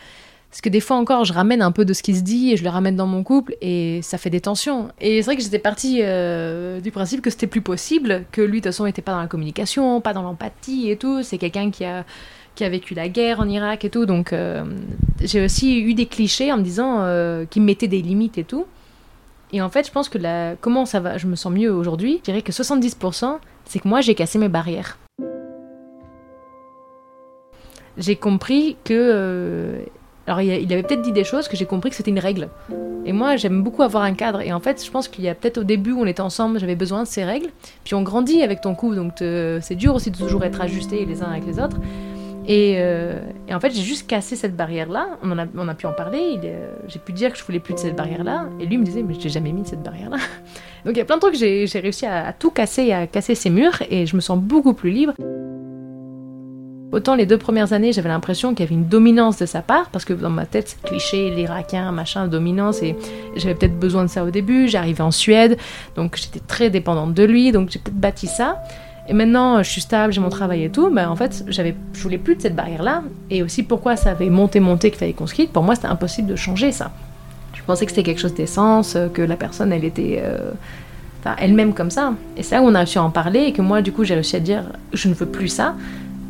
Parce 0.50 0.62
que 0.62 0.68
des 0.68 0.80
fois 0.80 0.96
encore, 0.96 1.24
je 1.24 1.32
ramène 1.32 1.62
un 1.62 1.70
peu 1.70 1.84
de 1.84 1.92
ce 1.92 2.02
qui 2.02 2.16
se 2.16 2.22
dit 2.22 2.50
et 2.50 2.56
je 2.56 2.64
le 2.64 2.70
ramène 2.70 2.96
dans 2.96 3.06
mon 3.06 3.22
couple 3.22 3.54
et 3.60 4.02
ça 4.02 4.18
fait 4.18 4.30
des 4.30 4.40
tensions. 4.40 4.88
Et 5.00 5.22
c'est 5.22 5.26
vrai 5.26 5.36
que 5.36 5.42
j'étais 5.42 5.60
partie 5.60 6.00
euh, 6.02 6.80
du 6.80 6.90
principe 6.90 7.22
que 7.22 7.30
c'était 7.30 7.46
plus 7.46 7.60
possible, 7.60 8.24
que 8.32 8.40
lui 8.40 8.60
de 8.60 8.64
toute 8.64 8.72
façon 8.72 8.84
n'était 8.84 9.00
pas 9.00 9.12
dans 9.12 9.20
la 9.20 9.28
communication, 9.28 10.00
pas 10.00 10.12
dans 10.12 10.22
l'empathie 10.22 10.90
et 10.90 10.96
tout. 10.96 11.22
C'est 11.22 11.38
quelqu'un 11.38 11.70
qui 11.70 11.84
a, 11.84 12.04
qui 12.56 12.64
a 12.64 12.68
vécu 12.68 12.94
la 12.94 13.08
guerre 13.08 13.38
en 13.38 13.48
Irak 13.48 13.84
et 13.84 13.90
tout. 13.90 14.06
Donc 14.06 14.32
euh, 14.32 14.64
j'ai 15.22 15.44
aussi 15.44 15.80
eu 15.80 15.94
des 15.94 16.06
clichés 16.06 16.52
en 16.52 16.56
me 16.56 16.62
disant 16.62 17.02
euh, 17.02 17.44
qu'il 17.44 17.62
mettait 17.62 17.88
des 17.88 18.02
limites 18.02 18.36
et 18.36 18.44
tout. 18.44 18.66
Et 19.52 19.62
en 19.62 19.68
fait, 19.68 19.86
je 19.86 19.92
pense 19.92 20.08
que 20.08 20.18
la... 20.18 20.56
comment 20.60 20.84
ça 20.84 20.98
va, 20.98 21.16
je 21.16 21.28
me 21.28 21.36
sens 21.36 21.52
mieux 21.52 21.72
aujourd'hui. 21.72 22.16
Je 22.18 22.24
dirais 22.24 22.42
que 22.42 22.50
70%, 22.50 23.38
c'est 23.66 23.78
que 23.78 23.86
moi 23.86 24.00
j'ai 24.00 24.16
cassé 24.16 24.36
mes 24.36 24.48
barrières. 24.48 24.98
J'ai 27.96 28.16
compris 28.16 28.76
que 28.82 29.84
alors 30.30 30.42
il, 30.42 30.72
avait 30.72 30.84
peut-être 30.84 31.02
dit 31.02 31.10
des 31.10 31.24
choses 31.24 31.48
que 31.48 31.56
j'ai 31.56 31.66
compris 31.66 31.90
que 31.90 31.96
c'était 31.96 32.12
une 32.12 32.20
règle. 32.20 32.50
Et 33.04 33.12
moi 33.12 33.34
j'aime 33.34 33.64
beaucoup 33.64 33.82
avoir 33.82 34.04
un 34.04 34.14
cadre. 34.14 34.40
Et 34.42 34.52
en 34.52 34.60
fait 34.60 34.84
je 34.84 34.88
pense 34.88 35.08
qu'il 35.08 35.24
y 35.24 35.28
a 35.28 35.34
peut-être 35.34 35.58
au 35.58 35.64
début 35.64 35.90
où 35.90 36.00
on 36.00 36.06
était 36.06 36.20
ensemble, 36.20 36.60
j'avais 36.60 36.76
besoin 36.76 37.02
de 37.02 37.08
ces 37.08 37.24
règles. 37.24 37.48
Puis 37.82 37.96
on 37.96 38.02
grandit 38.02 38.40
avec 38.42 38.60
ton 38.60 38.76
couple, 38.76 38.94
donc 38.94 39.14
c'est 39.18 39.74
dur 39.74 39.92
aussi 39.92 40.12
de 40.12 40.16
toujours 40.16 40.44
être 40.44 40.60
ajusté 40.60 41.04
les 41.04 41.24
uns 41.24 41.30
avec 41.30 41.44
les 41.46 41.58
autres. 41.58 41.78
Et, 42.46 42.76
euh, 42.78 43.18
en 43.50 43.58
fait 43.58 43.72
j'ai 43.72 43.82
juste 43.82 44.06
cassé 44.06 44.36
cette 44.36 44.54
barrière-là. 44.54 45.18
On, 45.24 45.36
a, 45.36 45.46
on 45.56 45.66
a 45.66 45.74
pu 45.74 45.86
en 45.86 45.92
parler. 45.92 46.38
J'ai 46.86 47.00
pu 47.00 47.12
dire 47.12 47.32
que 47.32 47.38
je 47.38 47.42
voulais 47.42 47.58
plus 47.58 47.74
de 47.74 47.80
cette 47.80 47.96
barrière-là. 47.96 48.50
Et 48.60 48.66
lui 48.66 48.78
me 48.78 48.84
disait 48.84 49.02
mais 49.02 49.14
je 49.14 49.18
t'ai 49.18 49.30
jamais 49.30 49.50
mis 49.50 49.62
de 49.62 49.66
cette 49.66 49.82
barrière-là. 49.82 50.18
donc 50.84 50.94
il 50.94 50.98
y 50.98 51.02
a 51.02 51.04
plein 51.04 51.16
de 51.16 51.22
trucs 51.22 51.34
j'ai 51.34 51.66
réussi 51.80 52.06
à, 52.06 52.28
à 52.28 52.32
tout 52.32 52.52
casser, 52.52 52.92
à 52.92 53.08
casser 53.08 53.34
ces 53.34 53.50
murs. 53.50 53.82
Et 53.90 54.06
je 54.06 54.14
me 54.14 54.20
sens 54.20 54.38
beaucoup 54.38 54.74
plus 54.74 54.92
libre. 54.92 55.14
Autant 56.92 57.14
les 57.14 57.24
deux 57.24 57.38
premières 57.38 57.72
années, 57.72 57.92
j'avais 57.92 58.08
l'impression 58.08 58.52
qu'il 58.52 58.64
y 58.64 58.68
avait 58.68 58.74
une 58.74 58.88
dominance 58.88 59.38
de 59.38 59.46
sa 59.46 59.62
part, 59.62 59.90
parce 59.90 60.04
que 60.04 60.12
dans 60.12 60.30
ma 60.30 60.44
tête, 60.44 60.76
cliché, 60.82 61.30
l'Irakien, 61.30 61.92
machin, 61.92 62.26
dominance, 62.26 62.82
et 62.82 62.96
j'avais 63.36 63.54
peut-être 63.54 63.78
besoin 63.78 64.02
de 64.02 64.08
ça 64.08 64.24
au 64.24 64.30
début. 64.30 64.66
J'arrivais 64.66 65.02
en 65.02 65.12
Suède, 65.12 65.56
donc 65.94 66.16
j'étais 66.16 66.40
très 66.40 66.68
dépendante 66.68 67.14
de 67.14 67.22
lui, 67.22 67.52
donc 67.52 67.70
j'ai 67.70 67.78
peut-être 67.78 67.96
bâti 67.96 68.26
ça. 68.26 68.60
Et 69.08 69.12
maintenant, 69.12 69.62
je 69.62 69.70
suis 69.70 69.80
stable, 69.80 70.12
j'ai 70.12 70.20
mon 70.20 70.30
travail 70.30 70.64
et 70.64 70.70
tout. 70.70 70.90
Ben, 70.90 71.08
en 71.08 71.16
fait, 71.16 71.44
j'avais, 71.46 71.76
je 71.92 72.02
voulais 72.02 72.18
plus 72.18 72.34
de 72.34 72.42
cette 72.42 72.56
barrière-là. 72.56 73.02
Et 73.30 73.42
aussi, 73.42 73.62
pourquoi 73.62 73.96
ça 73.96 74.10
avait 74.10 74.30
monté, 74.30 74.58
monté, 74.60 74.90
qu'il 74.90 74.98
fallait 74.98 75.12
qu'on 75.12 75.26
se 75.26 75.34
quitte? 75.34 75.52
Pour 75.52 75.62
moi, 75.62 75.74
c'était 75.76 75.88
impossible 75.88 76.28
de 76.28 76.36
changer 76.36 76.72
ça. 76.72 76.92
Je 77.54 77.62
pensais 77.62 77.86
que 77.86 77.92
c'était 77.92 78.04
quelque 78.04 78.20
chose 78.20 78.34
d'essence, 78.34 78.96
que 79.14 79.22
la 79.22 79.36
personne, 79.36 79.72
elle 79.72 79.84
était. 79.84 80.22
Euh, 80.24 80.52
elle-même 81.38 81.74
comme 81.74 81.90
ça. 81.90 82.14
Et 82.36 82.42
c'est 82.42 82.54
là 82.54 82.62
où 82.62 82.66
on 82.66 82.74
a 82.74 82.78
réussi 82.78 82.98
à 82.98 83.02
en 83.02 83.10
parler 83.10 83.40
et 83.40 83.52
que 83.52 83.62
moi, 83.62 83.82
du 83.82 83.92
coup, 83.92 84.04
j'ai 84.04 84.14
réussi 84.14 84.36
à 84.36 84.40
dire 84.40 84.64
je 84.92 85.08
ne 85.08 85.14
veux 85.14 85.26
plus 85.26 85.48
ça 85.48 85.74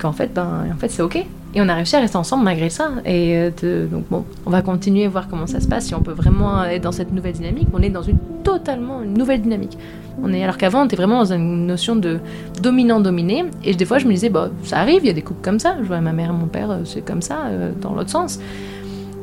qu'en 0.01 0.13
fait, 0.13 0.33
ben, 0.35 0.67
en 0.73 0.79
fait, 0.79 0.89
c'est 0.89 1.03
ok. 1.03 1.25
Et 1.53 1.61
on 1.61 1.69
a 1.69 1.75
réussi 1.75 1.97
à 1.97 2.01
rester 2.01 2.17
ensemble 2.17 2.45
malgré 2.45 2.71
ça. 2.71 2.91
Et 3.05 3.51
euh, 3.65 3.87
donc 3.87 4.05
bon, 4.09 4.25
on 4.47 4.51
va 4.51 4.63
continuer 4.63 5.07
à 5.07 5.09
voir 5.09 5.29
comment 5.29 5.47
ça 5.47 5.61
se 5.61 5.67
passe, 5.67 5.87
si 5.87 5.95
on 5.95 6.01
peut 6.01 6.13
vraiment 6.13 6.63
être 6.65 6.83
dans 6.83 6.93
cette 6.93 7.13
nouvelle 7.13 7.33
dynamique. 7.33 7.69
On 7.73 7.83
est 7.83 7.91
dans 7.91 8.03
une 8.03 8.19
totalement 8.45 9.01
nouvelle 9.01 9.43
dynamique. 9.43 9.77
On 10.23 10.33
est 10.33 10.45
alors 10.45 10.57
qu'avant, 10.57 10.83
on 10.83 10.85
était 10.85 10.97
vraiment 10.97 11.19
dans 11.19 11.33
une 11.33 11.67
notion 11.67 11.97
de 11.97 12.19
dominant-dominé. 12.63 13.47
Et 13.65 13.75
des 13.75 13.85
fois, 13.85 13.99
je 13.99 14.07
me 14.07 14.13
disais, 14.13 14.29
bah, 14.29 14.51
ça 14.63 14.79
arrive, 14.79 15.01
il 15.03 15.07
y 15.09 15.11
a 15.11 15.15
des 15.15 15.23
couples 15.23 15.43
comme 15.43 15.59
ça. 15.59 15.77
Je 15.81 15.87
vois 15.87 16.01
ma 16.01 16.13
mère 16.13 16.31
et 16.31 16.35
mon 16.35 16.47
père, 16.47 16.71
euh, 16.71 16.81
c'est 16.85 17.05
comme 17.05 17.23
ça, 17.23 17.47
euh, 17.47 17.73
dans 17.81 17.95
l'autre 17.95 18.11
sens. 18.11 18.39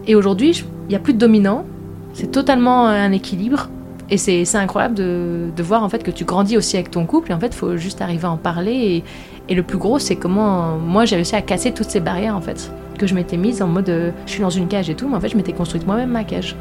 Et 0.05 0.15
aujourd'hui, 0.15 0.63
il 0.85 0.89
n'y 0.89 0.95
a 0.95 0.99
plus 0.99 1.13
de 1.13 1.19
dominant. 1.19 1.65
C'est 2.13 2.31
totalement 2.31 2.87
un 2.87 3.11
équilibre. 3.11 3.69
Et 4.09 4.17
c'est 4.17 4.55
incroyable 4.55 4.95
de, 4.95 5.49
de, 5.53 5.63
voir 5.63 5.83
en 5.83 5.89
fait 5.89 6.01
que 6.01 6.11
tu 6.11 6.23
grandis 6.23 6.55
aussi 6.55 6.77
avec 6.77 6.89
ton 6.89 7.05
couple. 7.05 7.31
Et 7.31 7.33
en 7.33 7.39
fait, 7.41 7.47
il 7.47 7.55
faut 7.55 7.75
juste 7.75 8.01
arriver 8.01 8.25
à 8.25 8.31
en 8.31 8.37
parler 8.37 9.03
et, 9.49 9.55
le 9.55 9.63
plus 9.63 9.77
gros, 9.77 9.99
c'est 9.99 10.15
comment 10.15 10.77
moi 10.77 11.05
j'ai 11.05 11.15
réussi 11.15 11.35
à 11.35 11.41
casser 11.41 11.71
toutes 11.71 11.89
ces 11.89 11.99
barrières 11.99 12.35
en 12.35 12.41
fait. 12.41 12.71
Que 12.97 13.07
je 13.07 13.13
m'étais 13.13 13.37
mise 13.37 13.61
en 13.61 13.67
mode 13.67 13.89
euh, 13.89 14.11
je 14.25 14.31
suis 14.31 14.41
dans 14.41 14.49
une 14.49 14.67
cage 14.67 14.89
et 14.89 14.95
tout, 14.95 15.07
mais 15.07 15.15
en 15.15 15.19
fait 15.19 15.29
je 15.29 15.37
m'étais 15.37 15.53
construite 15.53 15.85
moi-même 15.85 16.09
ma 16.09 16.23
cage. 16.23 16.55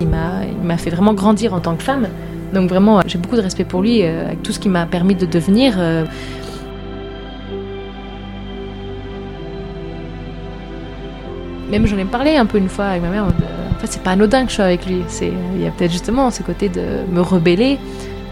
Il 0.00 0.08
m'a 0.08 0.76
fait 0.76 0.90
vraiment 0.90 1.14
grandir 1.14 1.54
en 1.54 1.60
tant 1.60 1.76
que 1.76 1.82
femme. 1.82 2.08
Donc 2.54 2.68
vraiment, 2.68 3.02
j'ai 3.06 3.18
beaucoup 3.18 3.36
de 3.36 3.40
respect 3.40 3.64
pour 3.64 3.82
lui, 3.82 4.02
euh, 4.02 4.26
avec 4.26 4.42
tout 4.42 4.52
ce 4.52 4.60
qui 4.60 4.68
m'a 4.68 4.86
permis 4.86 5.14
de 5.14 5.26
devenir. 5.26 5.74
Euh, 5.76 6.04
même 11.70 11.86
j'en 11.86 11.98
ai 11.98 12.04
parlé 12.04 12.36
un 12.36 12.46
peu 12.46 12.58
une 12.58 12.68
fois 12.68 12.86
avec 12.86 13.02
ma 13.02 13.10
mère. 13.10 13.24
En 13.24 13.78
fait, 13.80 13.88
c'est 13.88 14.02
pas 14.02 14.12
anodin 14.12 14.44
que 14.44 14.50
je 14.50 14.56
sois 14.56 14.66
avec 14.66 14.86
lui. 14.86 15.02
Il 15.20 15.62
y 15.62 15.66
a 15.66 15.70
peut-être 15.70 15.90
justement 15.90 16.30
ce 16.30 16.42
côté 16.42 16.68
de 16.68 17.00
me 17.10 17.20
rebeller. 17.20 17.78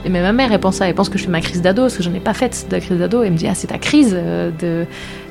Et 0.05 0.09
même 0.09 0.23
ma 0.23 0.33
mère, 0.33 0.53
elle 0.53 0.61
pense 0.61 0.77
ça. 0.77 0.89
Elle 0.89 0.95
pense 0.95 1.09
que 1.09 1.19
je 1.19 1.25
fais 1.25 1.31
ma 1.31 1.41
crise 1.41 1.63
d'ado, 1.63 1.83
parce 1.83 1.97
que 1.97 2.03
j'en 2.03 2.15
ai 2.15 2.21
pas 2.21 2.35
faite 2.35 2.67
de 2.71 2.79
crise 2.79 2.99
d'ado. 2.99 3.23
Elle 3.23 3.33
me 3.33 3.37
dit 3.37 3.47
ah 3.47 3.55
c'est 3.55 3.69
ta 3.69 3.79
crise 3.79 4.15
euh, 4.15 4.51
de 4.51 4.87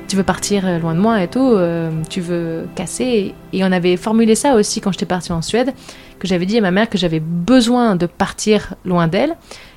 tu 0.08 0.16
veux 0.16 0.24
partir 0.24 0.78
loin 0.80 0.94
de 0.94 1.00
moi 1.00 1.22
et 1.22 1.28
tout, 1.28 1.40
euh, 1.40 1.90
tu 2.10 2.20
veux 2.20 2.68
casser. 2.74 3.34
Et 3.52 3.64
on 3.64 3.72
avait 3.72 3.96
formulé 3.96 4.34
ça 4.34 4.54
aussi 4.56 4.80
quand 4.82 4.92
j'étais 4.92 5.06
partie 5.06 5.32
en 5.32 5.40
Suède, 5.40 5.72
que 6.18 6.28
j'avais 6.28 6.44
dit 6.44 6.58
à 6.58 6.60
ma 6.60 6.70
mère 6.70 6.90
que 6.90 6.98
j'avais 6.98 7.20
besoin 7.20 7.96
de 7.96 8.04
partir 8.04 8.74
loin 8.84 9.08
d'elle 9.08 9.36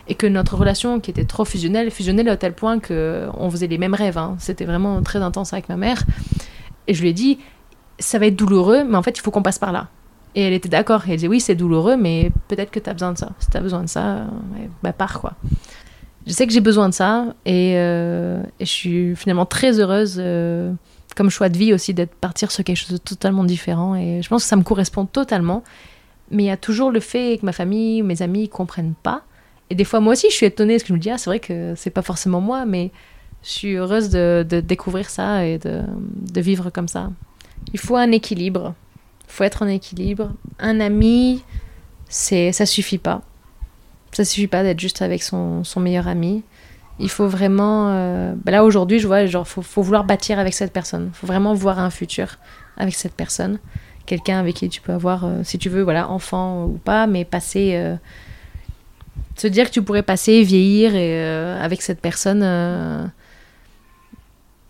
et 0.09 0.15
que 0.15 0.27
notre 0.27 0.57
relation 0.57 0.99
qui 0.99 1.09
était 1.09 1.23
trop 1.23 1.45
fusionnelle, 1.45 1.89
fusionnelle 1.89 2.27
à 2.27 2.35
tel 2.35 2.53
point 2.53 2.79
que 2.79 3.27
on 3.37 3.49
faisait 3.49 3.67
les 3.67 3.77
mêmes 3.77 3.93
rêves. 3.93 4.17
Hein. 4.17 4.35
C'était 4.39 4.65
vraiment 4.65 5.01
très 5.03 5.19
intense 5.19 5.53
avec 5.53 5.69
ma 5.69 5.77
mère. 5.77 6.03
Et 6.87 6.93
je 6.93 7.01
lui 7.01 7.09
ai 7.09 7.13
dit 7.13 7.39
ça 7.99 8.19
va 8.19 8.25
être 8.25 8.35
douloureux, 8.35 8.83
mais 8.83 8.97
en 8.97 9.03
fait, 9.03 9.17
il 9.17 9.21
faut 9.21 9.31
qu'on 9.31 9.41
passe 9.41 9.59
par 9.59 9.71
là. 9.71 9.87
Et 10.35 10.41
elle 10.41 10.53
était 10.53 10.69
d'accord. 10.69 11.03
Elle 11.07 11.15
disait 11.15 11.27
oui, 11.27 11.39
c'est 11.39 11.55
douloureux, 11.55 11.97
mais 11.97 12.31
peut-être 12.47 12.69
que 12.69 12.79
tu 12.79 12.89
as 12.89 12.93
besoin 12.93 13.13
de 13.13 13.17
ça. 13.17 13.31
Si 13.39 13.49
tu 13.49 13.57
as 13.57 13.61
besoin 13.61 13.83
de 13.83 13.89
ça, 13.89 14.27
bah 14.83 14.93
pars 14.93 15.19
quoi. 15.19 15.33
Je 16.27 16.33
sais 16.33 16.47
que 16.47 16.53
j'ai 16.53 16.61
besoin 16.61 16.89
de 16.89 16.93
ça 16.93 17.35
euh, 17.47 18.43
et, 18.59 18.65
je 18.65 18.71
suis 18.71 19.15
finalement 19.15 19.45
très 19.45 19.79
heureuse 19.79 20.15
euh, 20.17 20.73
comme 21.15 21.29
choix 21.29 21.49
de 21.49 21.57
vie 21.57 21.71
aussi 21.71 21.93
d'être 21.93 22.15
partir 22.15 22.51
sur 22.51 22.63
quelque 22.63 22.77
chose 22.77 22.93
de 22.93 22.97
totalement 22.97 23.43
différent 23.43 23.95
et 23.95 24.23
je 24.23 24.27
pense 24.27 24.41
que 24.43 24.49
ça 24.49 24.55
me 24.55 24.63
correspond 24.63 25.05
totalement. 25.05 25.63
Mais 26.31 26.43
il 26.43 26.47
y 26.47 26.51
a 26.51 26.57
toujours 26.57 26.89
le 26.89 26.99
fait 26.99 27.37
que 27.39 27.45
ma 27.45 27.51
famille, 27.51 28.01
mes 28.01 28.23
amis 28.23 28.49
comprennent 28.49 28.95
pas. 29.03 29.21
Et 29.69 29.75
des 29.75 29.83
fois, 29.83 29.99
moi 29.99 30.13
aussi, 30.13 30.27
je 30.31 30.35
suis 30.35 30.45
étonnée 30.47 30.73
parce 30.73 30.83
que 30.83 30.89
je 30.89 30.93
me 30.93 30.99
dis, 30.99 31.11
ah, 31.11 31.19
c'est 31.19 31.29
vrai 31.29 31.39
que 31.39 31.73
c'est 31.75 31.91
pas 31.91 32.01
forcément 32.01 32.41
moi, 32.41 32.65
mais 32.65 32.91
je 33.43 33.49
suis 33.49 33.75
heureuse 33.75 34.09
de, 34.09 34.43
découvrir 34.65 35.09
ça 35.09 35.45
et 35.45 35.59
de, 35.59 36.41
vivre 36.41 36.71
comme 36.71 36.87
ça. 36.87 37.11
Il 37.73 37.79
faut 37.79 37.95
un 37.95 38.11
équilibre. 38.11 38.73
Faut 39.35 39.43
être 39.43 39.63
en 39.63 39.67
équilibre. 39.67 40.31
Un 40.59 40.79
ami, 40.79 41.43
c'est 42.07 42.53
ça 42.53 42.65
suffit 42.65 42.97
pas. 42.97 43.21
Ça 44.13 44.23
suffit 44.23 44.47
pas 44.47 44.63
d'être 44.63 44.79
juste 44.79 45.01
avec 45.01 45.21
son, 45.23 45.61
meilleur 45.75 46.07
ami. 46.07 46.41
Il 46.99 47.09
faut 47.09 47.27
vraiment. 47.27 47.89
Euh, 47.89 48.33
bah 48.45 48.53
là 48.53 48.63
aujourd'hui, 48.63 48.97
je 48.97 49.07
vois, 49.07 49.25
genre, 49.25 49.45
faut, 49.45 49.81
vouloir 49.81 50.05
bâtir 50.05 50.39
avec 50.39 50.53
cette 50.53 50.71
personne. 50.71 51.09
Faut 51.11 51.27
vraiment 51.27 51.53
voir 51.53 51.79
un 51.79 51.89
futur 51.89 52.37
avec 52.77 52.93
cette 52.95 53.13
personne. 53.13 53.59
Quelqu'un 54.05 54.39
avec 54.39 54.55
qui 54.55 54.69
tu 54.69 54.79
peux 54.79 54.93
avoir, 54.93 55.25
euh, 55.25 55.41
si 55.43 55.57
tu 55.57 55.67
veux, 55.67 55.81
voilà, 55.81 56.09
enfant 56.09 56.67
ou 56.67 56.77
pas, 56.77 57.05
mais 57.05 57.25
passer. 57.25 57.71
Euh, 57.73 57.97
se 59.35 59.47
dire 59.47 59.65
que 59.65 59.71
tu 59.71 59.81
pourrais 59.81 60.03
passer, 60.03 60.43
vieillir 60.43 60.95
et, 60.95 61.59
avec 61.59 61.81
cette 61.81 61.99
personne. 61.99 63.11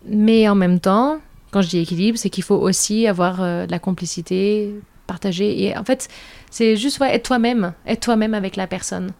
mais 0.08 0.50
en 0.50 0.56
même 0.56 0.80
temps, 0.80 1.20
quand 1.56 1.62
je 1.62 1.70
dis 1.70 1.78
équilibre, 1.80 2.18
c'est 2.18 2.30
qu'il 2.30 2.44
faut 2.44 2.58
aussi 2.58 3.08
avoir 3.08 3.40
de 3.40 3.72
la 3.72 3.80
complicité, 3.80 4.76
partager. 5.08 5.64
Et 5.64 5.78
en 5.78 5.86
fait, 5.86 6.10
c'est 6.52 6.76
juste 6.76 7.02
être 7.02 7.24
toi-même, 7.24 7.72
être 7.88 8.02
toi-même 8.02 8.34
avec 8.34 8.58
la 8.58 8.68
personne. 8.68 9.12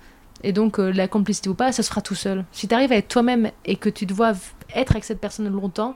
Et 0.44 0.52
donc, 0.52 0.78
euh, 0.78 0.92
la 0.92 1.08
complicité 1.08 1.48
ou 1.48 1.54
pas, 1.54 1.72
ça 1.72 1.82
se 1.82 1.88
fera 1.88 2.02
tout 2.02 2.14
seul. 2.14 2.44
Si 2.52 2.68
tu 2.68 2.76
arrives 2.76 2.92
à 2.92 2.98
être 2.98 3.08
toi-même 3.08 3.52
et 3.64 3.78
que 3.78 3.88
tu 3.88 4.06
dois 4.06 4.34
être 4.76 4.92
avec 4.92 5.06
cette 5.06 5.22
personne 5.22 5.48
longtemps, 5.48 5.96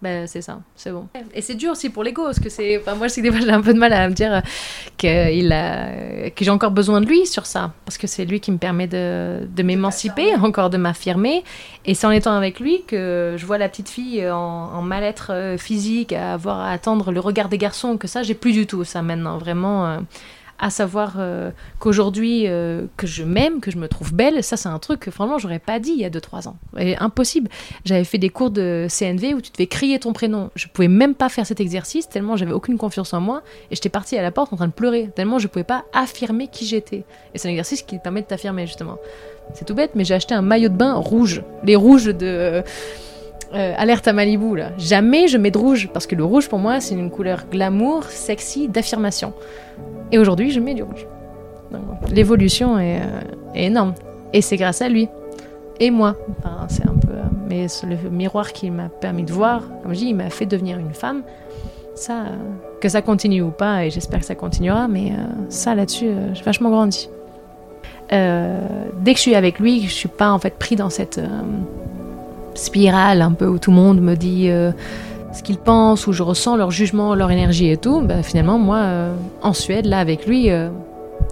ben, 0.00 0.26
c'est 0.28 0.42
ça, 0.42 0.60
c'est 0.76 0.92
bon. 0.92 1.08
Et 1.34 1.42
c'est 1.42 1.56
dur 1.56 1.72
aussi 1.72 1.90
pour 1.90 2.04
l'ego, 2.04 2.24
parce 2.24 2.38
que 2.38 2.48
c'est. 2.48 2.78
Enfin, 2.78 2.94
moi, 2.94 3.08
je 3.08 3.14
sais 3.14 3.20
que 3.20 3.26
des 3.26 3.32
fois, 3.32 3.44
j'ai 3.44 3.50
un 3.50 3.60
peu 3.60 3.74
de 3.74 3.78
mal 3.78 3.92
à 3.92 4.08
me 4.08 4.14
dire 4.14 4.42
qu'il 4.96 5.52
a... 5.52 6.30
que 6.30 6.44
j'ai 6.44 6.50
encore 6.50 6.70
besoin 6.70 7.00
de 7.00 7.06
lui 7.06 7.26
sur 7.26 7.46
ça, 7.46 7.72
parce 7.84 7.98
que 7.98 8.06
c'est 8.06 8.24
lui 8.24 8.38
qui 8.38 8.52
me 8.52 8.58
permet 8.58 8.86
de, 8.86 9.40
de 9.46 9.62
m'émanciper, 9.62 10.34
encore 10.36 10.70
de 10.70 10.76
m'affirmer. 10.76 11.42
Et 11.84 11.94
c'est 11.94 12.06
en 12.06 12.12
étant 12.12 12.32
avec 12.32 12.60
lui 12.60 12.82
que 12.86 13.34
je 13.36 13.44
vois 13.44 13.58
la 13.58 13.68
petite 13.68 13.88
fille 13.88 14.28
en, 14.30 14.36
en 14.36 14.82
mal-être 14.82 15.32
euh, 15.32 15.58
physique, 15.58 16.12
à 16.12 16.34
avoir 16.34 16.60
à 16.60 16.70
attendre 16.70 17.10
le 17.10 17.20
regard 17.20 17.48
des 17.48 17.58
garçons, 17.58 17.96
que 17.96 18.06
ça, 18.06 18.22
j'ai 18.22 18.34
plus 18.34 18.52
du 18.52 18.66
tout, 18.66 18.84
ça 18.84 19.02
maintenant. 19.02 19.38
Vraiment. 19.38 19.98
À 20.58 20.70
savoir 20.70 21.14
euh, 21.18 21.50
qu'aujourd'hui, 21.78 22.44
euh, 22.46 22.86
que 22.96 23.06
je 23.06 23.22
m'aime, 23.22 23.60
que 23.60 23.70
je 23.70 23.78
me 23.78 23.88
trouve 23.88 24.12
belle, 24.12 24.42
ça 24.42 24.56
c'est 24.56 24.68
un 24.68 24.78
truc 24.78 25.00
que 25.00 25.10
franchement 25.10 25.38
j'aurais 25.38 25.58
pas 25.58 25.78
dit 25.78 25.92
il 25.92 26.00
y 26.00 26.04
a 26.04 26.10
2-3 26.10 26.48
ans. 26.48 26.56
Et 26.78 26.96
impossible. 26.96 27.48
J'avais 27.84 28.04
fait 28.04 28.18
des 28.18 28.28
cours 28.28 28.50
de 28.50 28.86
CNV 28.88 29.34
où 29.34 29.40
tu 29.40 29.52
devais 29.52 29.66
crier 29.66 29.98
ton 29.98 30.12
prénom. 30.12 30.50
Je 30.56 30.66
pouvais 30.66 30.88
même 30.88 31.14
pas 31.14 31.28
faire 31.28 31.46
cet 31.46 31.60
exercice 31.60 32.08
tellement 32.08 32.36
j'avais 32.36 32.52
aucune 32.52 32.76
confiance 32.76 33.14
en 33.14 33.20
moi 33.20 33.42
et 33.70 33.76
j'étais 33.76 33.88
partie 33.88 34.16
à 34.18 34.22
la 34.22 34.30
porte 34.30 34.52
en 34.52 34.56
train 34.56 34.66
de 34.66 34.72
pleurer 34.72 35.10
tellement 35.14 35.38
je 35.38 35.46
pouvais 35.46 35.64
pas 35.64 35.84
affirmer 35.92 36.48
qui 36.48 36.66
j'étais. 36.66 37.04
Et 37.34 37.38
c'est 37.38 37.48
un 37.48 37.52
exercice 37.52 37.82
qui 37.82 37.98
permet 37.98 38.22
de 38.22 38.26
t'affirmer 38.26 38.66
justement. 38.66 38.98
C'est 39.54 39.64
tout 39.64 39.74
bête, 39.74 39.92
mais 39.94 40.04
j'ai 40.04 40.14
acheté 40.14 40.34
un 40.34 40.42
maillot 40.42 40.68
de 40.68 40.76
bain 40.76 40.94
rouge. 40.94 41.42
Les 41.64 41.76
rouges 41.76 42.06
de... 42.06 42.16
Euh, 42.22 42.62
alerte 43.52 44.08
à 44.08 44.12
Malibu 44.12 44.56
là. 44.56 44.70
Jamais 44.78 45.28
je 45.28 45.38
mets 45.38 45.50
de 45.50 45.58
rouge 45.58 45.88
parce 45.92 46.06
que 46.06 46.14
le 46.14 46.24
rouge 46.24 46.48
pour 46.48 46.58
moi 46.58 46.80
c'est 46.80 46.94
une 46.94 47.10
couleur 47.10 47.44
glamour, 47.50 48.04
sexy, 48.04 48.68
d'affirmation. 48.68 49.32
Et 50.12 50.18
aujourd'hui 50.18 50.50
je 50.50 50.60
mets 50.60 50.74
du 50.74 50.82
rouge. 50.82 51.06
L'évolution 52.10 52.78
est, 52.78 53.00
euh, 53.00 53.54
est, 53.54 53.64
énorme 53.64 53.94
et 54.32 54.42
c'est 54.42 54.56
grâce 54.56 54.82
à 54.82 54.88
lui 54.88 55.08
et 55.80 55.90
moi. 55.90 56.16
C'est 56.68 56.84
un 56.84 56.94
peu, 56.94 57.12
euh, 57.12 57.22
mais 57.48 57.66
le 57.84 58.10
miroir 58.10 58.52
qui 58.52 58.70
m'a 58.70 58.88
permis 58.88 59.22
de 59.22 59.32
voir, 59.32 59.62
comme 59.82 59.94
je 59.94 59.98
dis, 59.98 60.06
il 60.06 60.16
m'a 60.16 60.30
fait 60.30 60.46
devenir 60.46 60.78
une 60.78 60.94
femme. 60.94 61.22
Ça, 61.94 62.26
que 62.80 62.88
ça 62.88 63.02
continue 63.02 63.42
ou 63.42 63.50
pas, 63.50 63.84
et 63.84 63.90
j'espère 63.90 64.20
que 64.20 64.24
ça 64.24 64.36
continuera, 64.36 64.86
mais 64.86 65.12
ça 65.48 65.74
là-dessus, 65.74 66.10
j'ai 66.32 66.44
vachement 66.44 66.70
grandi. 66.70 67.08
dès 68.10 69.12
que 69.12 69.16
je 69.16 69.20
suis 69.20 69.34
avec 69.34 69.58
lui, 69.58 69.82
je 69.82 69.92
suis 69.92 70.08
pas 70.08 70.30
en 70.30 70.38
fait 70.38 70.54
pris 70.54 70.76
dans 70.76 70.90
cette 70.90 71.20
spirale 72.58 73.22
un 73.22 73.32
peu 73.32 73.46
où 73.46 73.58
tout 73.58 73.70
le 73.70 73.76
monde 73.76 74.00
me 74.00 74.14
dit 74.14 74.50
euh, 74.50 74.72
ce 75.32 75.42
qu'ils 75.42 75.58
pensent, 75.58 76.06
où 76.06 76.12
je 76.12 76.22
ressens 76.22 76.56
leur 76.56 76.70
jugement, 76.70 77.14
leur 77.14 77.30
énergie 77.30 77.70
et 77.70 77.76
tout, 77.76 78.00
bah, 78.00 78.22
finalement, 78.22 78.58
moi, 78.58 78.78
euh, 78.78 79.14
en 79.42 79.52
Suède, 79.52 79.86
là, 79.86 79.98
avec 79.98 80.26
lui, 80.26 80.50
euh, 80.50 80.70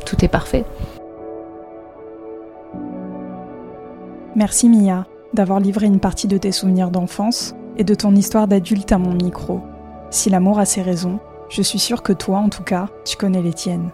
tout 0.04 0.24
est 0.24 0.28
parfait. 0.28 0.64
Merci 4.34 4.68
Mia 4.68 5.06
d'avoir 5.34 5.60
livré 5.60 5.86
une 5.86 6.00
partie 6.00 6.28
de 6.28 6.38
tes 6.38 6.52
souvenirs 6.52 6.90
d'enfance 6.90 7.54
et 7.76 7.84
de 7.84 7.94
ton 7.94 8.14
histoire 8.14 8.48
d'adulte 8.48 8.92
à 8.92 8.98
mon 8.98 9.12
micro. 9.12 9.60
Si 10.10 10.30
l'amour 10.30 10.58
a 10.58 10.64
ses 10.64 10.82
raisons, 10.82 11.18
je 11.50 11.62
suis 11.62 11.78
sûre 11.78 12.02
que 12.02 12.12
toi, 12.12 12.38
en 12.38 12.48
tout 12.48 12.62
cas, 12.62 12.88
tu 13.04 13.16
connais 13.16 13.42
les 13.42 13.52
tiennes. 13.52 13.90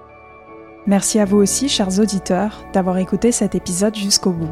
Merci 0.87 1.18
à 1.18 1.25
vous 1.25 1.38
aussi, 1.38 1.68
chers 1.68 1.99
auditeurs, 1.99 2.64
d'avoir 2.73 2.99
écouté 2.99 3.33
cet 3.33 3.55
épisode 3.55 3.97
jusqu'au 3.97 4.31
bout. 4.31 4.51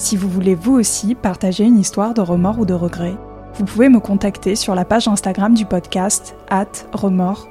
Si 0.00 0.16
vous 0.16 0.28
voulez 0.30 0.54
vous 0.54 0.72
aussi 0.72 1.14
partager 1.14 1.64
une 1.64 1.78
histoire 1.78 2.14
de 2.14 2.22
remords 2.22 2.58
ou 2.58 2.64
de 2.64 2.72
regret, 2.72 3.18
vous 3.52 3.66
pouvez 3.66 3.90
me 3.90 4.00
contacter 4.00 4.56
sur 4.56 4.74
la 4.74 4.86
page 4.86 5.08
Instagram 5.08 5.52
du 5.52 5.66
podcast 5.66 6.36
at 6.48 6.70
remords 6.94 7.50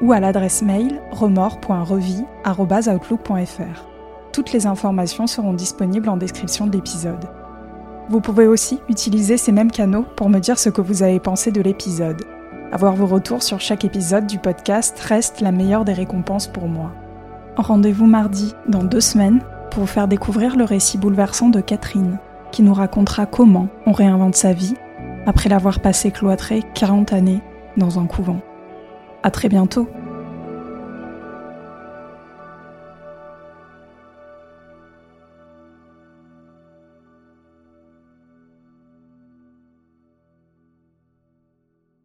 ou 0.00 0.12
à 0.12 0.20
l'adresse 0.20 0.62
mail 0.62 1.02
remords.revie.outlook.fr. 1.10 3.84
Toutes 4.32 4.52
les 4.52 4.66
informations 4.66 5.26
seront 5.26 5.52
disponibles 5.52 6.08
en 6.08 6.16
description 6.16 6.66
de 6.66 6.72
l'épisode. 6.72 7.28
Vous 8.08 8.22
pouvez 8.22 8.46
aussi 8.46 8.80
utiliser 8.88 9.36
ces 9.36 9.52
mêmes 9.52 9.70
canaux 9.70 10.06
pour 10.16 10.30
me 10.30 10.38
dire 10.38 10.58
ce 10.58 10.70
que 10.70 10.80
vous 10.80 11.02
avez 11.02 11.20
pensé 11.20 11.50
de 11.50 11.60
l'épisode. 11.60 12.24
Avoir 12.72 12.96
vos 12.96 13.04
retours 13.04 13.42
sur 13.42 13.60
chaque 13.60 13.84
épisode 13.84 14.26
du 14.26 14.38
podcast 14.38 14.98
reste 14.98 15.42
la 15.42 15.52
meilleure 15.52 15.84
des 15.84 15.92
récompenses 15.92 16.46
pour 16.46 16.68
moi. 16.68 16.90
Rendez-vous 17.58 18.06
mardi 18.06 18.54
dans 18.66 18.82
deux 18.82 19.02
semaines 19.02 19.42
pour 19.74 19.82
vous 19.82 19.88
faire 19.88 20.06
découvrir 20.06 20.56
le 20.56 20.62
récit 20.62 20.98
bouleversant 20.98 21.48
de 21.48 21.60
Catherine, 21.60 22.18
qui 22.52 22.62
nous 22.62 22.72
racontera 22.72 23.26
comment 23.26 23.66
on 23.86 23.92
réinvente 23.92 24.36
sa 24.36 24.52
vie 24.52 24.74
après 25.26 25.48
l'avoir 25.48 25.80
passé 25.80 26.12
cloîtré 26.12 26.62
40 26.74 27.12
années 27.12 27.42
dans 27.76 27.98
un 27.98 28.06
couvent. 28.06 28.40
À 29.24 29.32
très 29.32 29.48
bientôt! 29.48 29.88